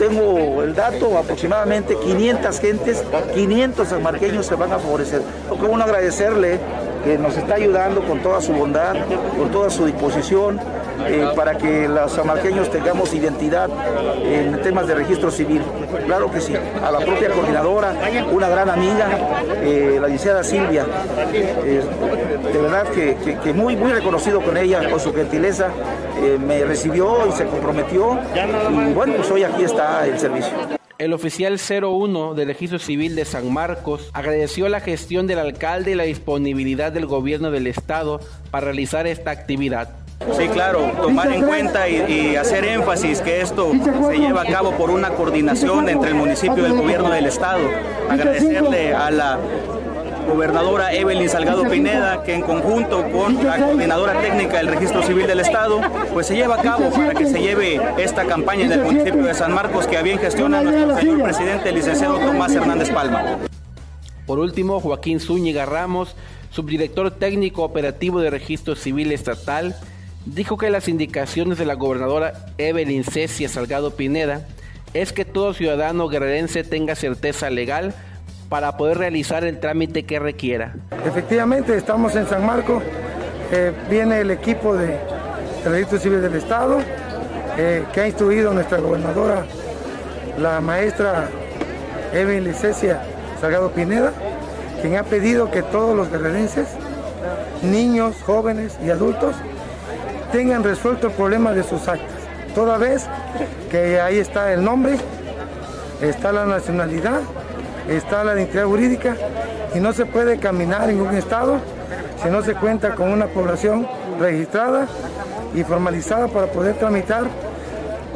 tengo 0.00 0.62
el 0.62 0.74
dato, 0.74 1.18
aproximadamente 1.18 1.94
500 1.94 2.58
gentes, 2.58 3.04
500 3.34 3.86
sanmarqueños 3.86 4.46
se 4.46 4.54
van 4.54 4.72
a 4.72 4.78
favorecer. 4.78 5.20
Como 5.50 5.76
agradecerle 5.76 6.58
que 7.04 7.18
nos 7.18 7.36
está 7.36 7.56
ayudando 7.56 8.02
con 8.06 8.22
toda 8.22 8.40
su 8.40 8.54
bondad, 8.54 8.96
con 9.36 9.50
toda 9.50 9.68
su 9.68 9.84
disposición, 9.84 10.58
eh, 11.06 11.28
para 11.34 11.56
que 11.56 11.88
los 11.88 12.12
samarqueños 12.12 12.70
tengamos 12.70 13.12
identidad 13.14 13.68
en 14.24 14.60
temas 14.62 14.86
de 14.86 14.94
registro 14.94 15.30
civil. 15.30 15.62
Claro 16.06 16.30
que 16.30 16.40
sí, 16.40 16.54
a 16.54 16.90
la 16.90 16.98
propia 17.00 17.30
coordinadora, 17.30 17.94
una 18.32 18.48
gran 18.48 18.70
amiga, 18.70 19.08
eh, 19.62 19.98
la 20.00 20.06
licenciada 20.06 20.44
Silvia, 20.44 20.86
eh, 21.32 21.82
de 22.52 22.58
verdad 22.58 22.84
que, 22.88 23.16
que, 23.42 23.52
muy, 23.52 23.76
muy 23.76 23.92
reconocido 23.92 24.40
con 24.40 24.56
ella, 24.56 24.88
con 24.90 25.00
su 25.00 25.12
gentileza, 25.12 25.68
me 26.46 26.64
recibió 26.64 27.26
y 27.26 27.32
se 27.32 27.46
comprometió 27.46 28.18
y 28.70 28.92
bueno, 28.92 29.14
pues 29.16 29.30
hoy 29.30 29.42
aquí 29.42 29.64
está 29.64 30.06
el 30.06 30.18
servicio. 30.18 30.80
El 31.00 31.14
oficial 31.14 31.58
01 31.58 32.34
del 32.34 32.48
Registro 32.48 32.78
Civil 32.78 33.16
de 33.16 33.24
San 33.24 33.50
Marcos 33.50 34.10
agradeció 34.12 34.68
la 34.68 34.80
gestión 34.80 35.26
del 35.26 35.38
alcalde 35.38 35.92
y 35.92 35.94
la 35.94 36.02
disponibilidad 36.02 36.92
del 36.92 37.06
gobierno 37.06 37.50
del 37.50 37.68
estado 37.68 38.20
para 38.50 38.66
realizar 38.66 39.06
esta 39.06 39.30
actividad. 39.30 39.99
Sí, 40.20 40.48
claro, 40.48 40.92
tomar 41.00 41.32
en 41.32 41.42
cuenta 41.42 41.88
y, 41.88 42.36
hacer 42.36 42.64
énfasis 42.64 43.20
que 43.22 43.40
esto 43.40 43.72
se 44.06 44.18
lleva 44.18 44.42
a 44.42 44.44
cabo 44.44 44.72
por 44.72 44.90
una 44.90 45.10
coordinación 45.10 45.88
entre 45.88 46.10
el 46.10 46.14
municipio 46.14 46.58
y 46.58 46.66
el 46.66 46.76
gobierno 46.76 47.10
del 47.10 47.26
estado. 47.26 47.68
Agradecerle 48.08 48.94
a 48.94 49.10
la 49.10 49.38
gobernadora 50.28 50.92
Evelyn 50.92 51.28
Salgado 51.28 51.64
Pineda, 51.68 52.22
que 52.22 52.34
en 52.34 52.42
conjunto 52.42 53.10
con 53.10 53.42
la 53.44 53.56
coordinadora 53.56 54.20
técnica 54.20 54.58
del 54.58 54.68
Registro 54.68 55.02
Civil 55.02 55.26
del 55.26 55.40
Estado, 55.40 55.80
pues 56.12 56.26
se 56.26 56.36
lleva 56.36 56.56
a 56.56 56.62
cabo 56.62 56.90
para 56.90 57.14
que 57.14 57.26
se 57.26 57.40
lleve 57.40 57.80
esta 57.96 58.26
campaña 58.26 58.66
en 58.66 58.72
el 58.72 58.82
municipio 58.82 59.24
de 59.24 59.34
San 59.34 59.54
Marcos 59.54 59.86
que 59.86 59.96
a 59.96 60.02
bien 60.02 60.18
gestiona 60.18 60.60
nuestro 60.60 60.98
señor 60.98 61.22
presidente, 61.22 61.70
el 61.70 61.74
licenciado 61.76 62.18
Tomás 62.18 62.54
Hernández 62.54 62.90
Palma. 62.90 63.38
Por 64.26 64.38
último, 64.38 64.80
Joaquín 64.80 65.18
Zúñiga 65.18 65.64
Ramos, 65.64 66.14
subdirector 66.50 67.10
técnico 67.10 67.64
operativo 67.64 68.20
de 68.20 68.30
Registro 68.30 68.76
Civil 68.76 69.10
Estatal, 69.12 69.74
dijo 70.26 70.56
que 70.56 70.70
las 70.70 70.88
indicaciones 70.88 71.58
de 71.58 71.66
la 71.66 71.74
gobernadora 71.74 72.32
Evelyn 72.58 73.04
Cecia 73.04 73.48
Salgado 73.48 73.96
Pineda 73.96 74.46
es 74.94 75.12
que 75.12 75.24
todo 75.24 75.54
ciudadano 75.54 76.08
guerrerense 76.08 76.64
tenga 76.64 76.94
certeza 76.94 77.50
legal 77.50 77.94
para 78.48 78.76
poder 78.76 78.98
realizar 78.98 79.44
el 79.44 79.60
trámite 79.60 80.04
que 80.04 80.18
requiera. 80.18 80.74
Efectivamente, 81.06 81.76
estamos 81.76 82.16
en 82.16 82.26
San 82.26 82.44
Marcos, 82.44 82.82
eh, 83.52 83.72
viene 83.88 84.20
el 84.20 84.30
equipo 84.32 84.74
de, 84.74 84.98
del 85.62 85.72
Registro 85.72 85.98
Civil 86.00 86.20
del 86.20 86.34
Estado, 86.34 86.80
eh, 87.56 87.84
que 87.92 88.00
ha 88.00 88.06
instruido 88.08 88.52
nuestra 88.52 88.78
gobernadora, 88.78 89.44
la 90.38 90.60
maestra 90.60 91.28
Evelyn 92.12 92.44
Licencia 92.44 93.02
Salgado 93.40 93.70
Pineda, 93.70 94.12
quien 94.82 94.96
ha 94.96 95.04
pedido 95.04 95.50
que 95.50 95.62
todos 95.62 95.96
los 95.96 96.10
guerrerenses, 96.10 96.66
niños, 97.62 98.16
jóvenes 98.24 98.76
y 98.84 98.90
adultos, 98.90 99.36
tengan 100.32 100.64
resuelto 100.64 101.08
el 101.08 101.12
problema 101.12 101.52
de 101.52 101.62
sus 101.62 101.86
actas. 101.88 102.08
toda 102.54 102.78
vez 102.78 103.06
que 103.70 104.00
ahí 104.00 104.18
está 104.18 104.52
el 104.52 104.64
nombre, 104.64 104.96
está 106.00 106.32
la 106.32 106.46
nacionalidad, 106.46 107.20
está 107.88 108.24
la 108.24 108.34
identidad 108.34 108.64
jurídica 108.64 109.16
y 109.74 109.80
no 109.80 109.92
se 109.92 110.06
puede 110.06 110.38
caminar 110.38 110.90
en 110.90 111.00
un 111.00 111.14
estado 111.14 111.58
si 112.22 112.28
no 112.28 112.42
se 112.42 112.54
cuenta 112.54 112.94
con 112.94 113.10
una 113.12 113.26
población 113.26 113.86
registrada 114.18 114.86
y 115.54 115.62
formalizada 115.62 116.28
para 116.28 116.46
poder 116.46 116.76
tramitar 116.76 117.24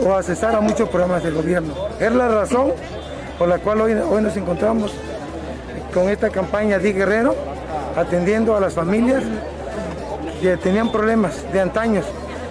o 0.04 0.12
accesar 0.14 0.54
a 0.54 0.60
muchos 0.60 0.88
programas 0.88 1.22
del 1.22 1.34
gobierno. 1.34 1.74
Es 2.00 2.12
la 2.12 2.28
razón 2.28 2.72
por 3.38 3.48
la 3.48 3.58
cual 3.58 3.80
hoy, 3.80 3.92
hoy 3.92 4.22
nos 4.22 4.36
encontramos 4.36 4.92
con 5.92 6.08
esta 6.08 6.30
campaña 6.30 6.78
de 6.78 6.92
Guerrero, 6.92 7.34
atendiendo 7.96 8.56
a 8.56 8.60
las 8.60 8.74
familias 8.74 9.22
que 10.40 10.56
tenían 10.56 10.90
problemas 10.90 11.50
de 11.52 11.60
antaños 11.60 12.04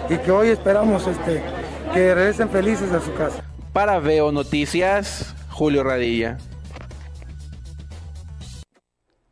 y 0.09 0.17
que 0.17 0.31
hoy 0.31 0.49
esperamos 0.49 1.07
este, 1.07 1.43
que 1.93 2.13
regresen 2.13 2.49
felices 2.49 2.91
a 2.91 2.99
su 2.99 3.13
casa. 3.13 3.43
Para 3.71 3.99
Veo 3.99 4.31
Noticias, 4.31 5.35
Julio 5.49 5.83
Radilla. 5.83 6.37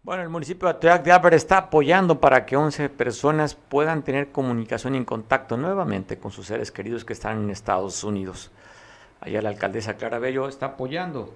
Bueno, 0.04 0.24
el 0.24 0.30
municipio 0.30 0.68
de 0.68 0.74
Atoyac 0.74 1.04
de 1.04 1.12
Álvarez 1.12 1.44
está 1.44 1.58
apoyando 1.58 2.20
para 2.20 2.46
que 2.46 2.58
11 2.58 2.90
personas 2.90 3.56
puedan 3.56 4.04
tener 4.04 4.32
comunicación 4.32 4.96
y 4.96 4.98
en 4.98 5.06
contacto 5.06 5.58
nuevamente 5.58 6.18
con 6.18 6.32
sus 6.32 6.48
seres 6.48 6.72
queridos 6.72 7.06
que 7.06 7.14
están 7.14 7.44
en 7.44 7.50
Estados 7.50 8.04
Unidos. 8.04 8.52
Allá 9.22 9.42
la 9.42 9.50
alcaldesa 9.50 9.98
Clara 9.98 10.18
Bello 10.18 10.48
está 10.48 10.66
apoyando. 10.66 11.34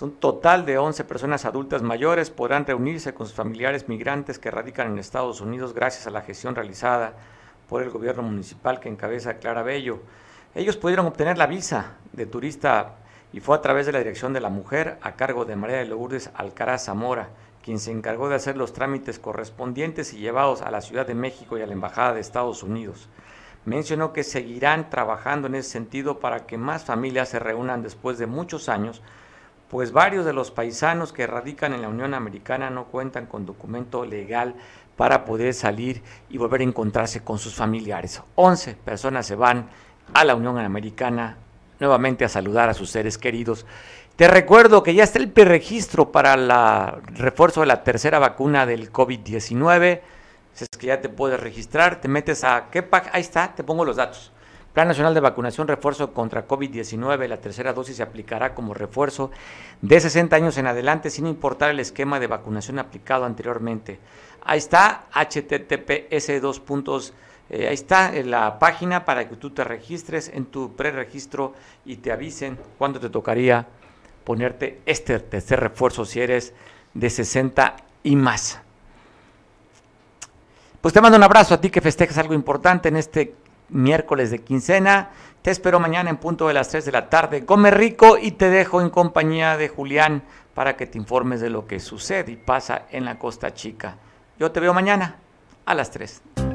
Un 0.00 0.12
total 0.12 0.64
de 0.64 0.78
11 0.78 1.02
personas 1.04 1.44
adultas 1.44 1.82
mayores 1.82 2.30
podrán 2.30 2.64
reunirse 2.64 3.14
con 3.14 3.26
sus 3.26 3.34
familiares 3.34 3.88
migrantes 3.88 4.38
que 4.38 4.50
radican 4.50 4.92
en 4.92 4.98
Estados 4.98 5.40
Unidos 5.40 5.74
gracias 5.74 6.06
a 6.06 6.10
la 6.10 6.20
gestión 6.20 6.54
realizada 6.54 7.14
por 7.68 7.82
el 7.82 7.90
gobierno 7.90 8.22
municipal 8.22 8.78
que 8.78 8.88
encabeza 8.88 9.38
Clara 9.38 9.64
Bello. 9.64 10.00
Ellos 10.54 10.76
pudieron 10.76 11.06
obtener 11.06 11.36
la 11.36 11.48
visa 11.48 11.96
de 12.12 12.26
turista 12.26 12.96
y 13.32 13.40
fue 13.40 13.56
a 13.56 13.60
través 13.60 13.86
de 13.86 13.92
la 13.92 13.98
Dirección 13.98 14.32
de 14.32 14.40
la 14.40 14.50
Mujer 14.50 14.98
a 15.02 15.16
cargo 15.16 15.44
de 15.44 15.56
María 15.56 15.78
de 15.78 15.86
Lourdes 15.86 16.30
Alcaraz 16.34 16.84
Zamora, 16.84 17.30
quien 17.64 17.80
se 17.80 17.90
encargó 17.90 18.28
de 18.28 18.36
hacer 18.36 18.56
los 18.56 18.74
trámites 18.74 19.18
correspondientes 19.18 20.12
y 20.12 20.18
llevados 20.18 20.62
a 20.62 20.70
la 20.70 20.80
Ciudad 20.80 21.06
de 21.06 21.14
México 21.14 21.58
y 21.58 21.62
a 21.62 21.66
la 21.66 21.72
Embajada 21.72 22.14
de 22.14 22.20
Estados 22.20 22.62
Unidos. 22.62 23.08
Mencionó 23.64 24.12
que 24.12 24.22
seguirán 24.22 24.90
trabajando 24.90 25.48
en 25.48 25.56
ese 25.56 25.70
sentido 25.70 26.20
para 26.20 26.46
que 26.46 26.56
más 26.56 26.84
familias 26.84 27.30
se 27.30 27.40
reúnan 27.40 27.82
después 27.82 28.18
de 28.18 28.26
muchos 28.26 28.68
años, 28.68 29.02
pues 29.70 29.92
varios 29.92 30.24
de 30.24 30.32
los 30.32 30.50
paisanos 30.50 31.12
que 31.12 31.26
radican 31.26 31.74
en 31.74 31.82
la 31.82 31.88
Unión 31.88 32.14
Americana 32.14 32.70
no 32.70 32.86
cuentan 32.86 33.26
con 33.26 33.44
documento 33.44 34.04
legal 34.04 34.54
para 34.96 35.24
poder 35.24 35.54
salir 35.54 36.02
y 36.28 36.38
volver 36.38 36.62
a 36.62 36.64
encontrarse 36.64 37.22
con 37.22 37.38
sus 37.38 37.54
familiares. 37.54 38.22
11 38.34 38.74
personas 38.74 39.26
se 39.26 39.36
van 39.36 39.68
a 40.14 40.24
la 40.24 40.34
Unión 40.34 40.58
Americana 40.58 41.36
nuevamente 41.78 42.24
a 42.24 42.28
saludar 42.28 42.68
a 42.68 42.74
sus 42.74 42.90
seres 42.90 43.18
queridos. 43.18 43.66
Te 44.16 44.26
recuerdo 44.26 44.82
que 44.82 44.94
ya 44.94 45.04
está 45.04 45.20
el 45.20 45.30
preregistro 45.30 46.10
para 46.10 46.34
el 46.34 47.16
refuerzo 47.16 47.60
de 47.60 47.66
la 47.66 47.84
tercera 47.84 48.18
vacuna 48.18 48.66
del 48.66 48.90
COVID-19. 48.90 50.00
Si 50.54 50.64
es 50.64 50.78
que 50.78 50.88
ya 50.88 51.00
te 51.00 51.08
puedes 51.08 51.38
registrar, 51.38 52.00
te 52.00 52.08
metes 52.08 52.42
a 52.42 52.68
qué 52.72 52.84
ahí 53.12 53.20
está, 53.20 53.54
te 53.54 53.62
pongo 53.62 53.84
los 53.84 53.96
datos. 53.96 54.32
Plan 54.78 54.86
Nacional 54.86 55.12
de 55.12 55.18
Vacunación 55.18 55.66
Refuerzo 55.66 56.12
contra 56.12 56.46
COVID-19. 56.46 57.26
La 57.26 57.40
tercera 57.40 57.72
dosis 57.72 57.96
se 57.96 58.02
aplicará 58.04 58.54
como 58.54 58.74
refuerzo 58.74 59.32
de 59.82 59.98
60 59.98 60.36
años 60.36 60.56
en 60.56 60.68
adelante, 60.68 61.10
sin 61.10 61.26
importar 61.26 61.70
el 61.70 61.80
esquema 61.80 62.20
de 62.20 62.28
vacunación 62.28 62.78
aplicado 62.78 63.24
anteriormente. 63.24 63.98
Ahí 64.44 64.58
está, 64.58 65.06
https 65.12 66.40
dos 66.40 66.60
puntos. 66.60 67.12
Eh, 67.50 67.66
ahí 67.66 67.74
está 67.74 68.12
la 68.22 68.60
página 68.60 69.04
para 69.04 69.28
que 69.28 69.34
tú 69.34 69.50
te 69.50 69.64
registres 69.64 70.30
en 70.32 70.46
tu 70.46 70.76
preregistro 70.76 71.54
y 71.84 71.96
te 71.96 72.12
avisen 72.12 72.56
cuándo 72.78 73.00
te 73.00 73.10
tocaría 73.10 73.66
ponerte 74.22 74.80
este 74.86 75.18
tercer 75.18 75.58
refuerzo 75.58 76.04
si 76.04 76.20
eres 76.20 76.54
de 76.94 77.10
60 77.10 77.74
y 78.04 78.14
más. 78.14 78.60
Pues 80.80 80.94
te 80.94 81.00
mando 81.00 81.18
un 81.18 81.24
abrazo 81.24 81.54
a 81.54 81.60
ti 81.60 81.68
que 81.68 81.80
festejas 81.80 82.18
algo 82.18 82.34
importante 82.34 82.88
en 82.88 82.94
este 82.94 83.34
miércoles 83.68 84.30
de 84.30 84.40
quincena. 84.40 85.10
Te 85.42 85.50
espero 85.50 85.80
mañana 85.80 86.10
en 86.10 86.16
punto 86.16 86.48
de 86.48 86.54
las 86.54 86.68
3 86.68 86.84
de 86.84 86.92
la 86.92 87.08
tarde. 87.08 87.44
Come 87.44 87.70
rico 87.70 88.18
y 88.20 88.32
te 88.32 88.50
dejo 88.50 88.80
en 88.80 88.90
compañía 88.90 89.56
de 89.56 89.68
Julián 89.68 90.22
para 90.54 90.76
que 90.76 90.86
te 90.86 90.98
informes 90.98 91.40
de 91.40 91.50
lo 91.50 91.66
que 91.66 91.80
sucede 91.80 92.32
y 92.32 92.36
pasa 92.36 92.86
en 92.90 93.04
la 93.04 93.18
Costa 93.18 93.54
Chica. 93.54 93.96
Yo 94.38 94.50
te 94.50 94.60
veo 94.60 94.74
mañana 94.74 95.16
a 95.64 95.74
las 95.74 95.90
3. 95.90 96.47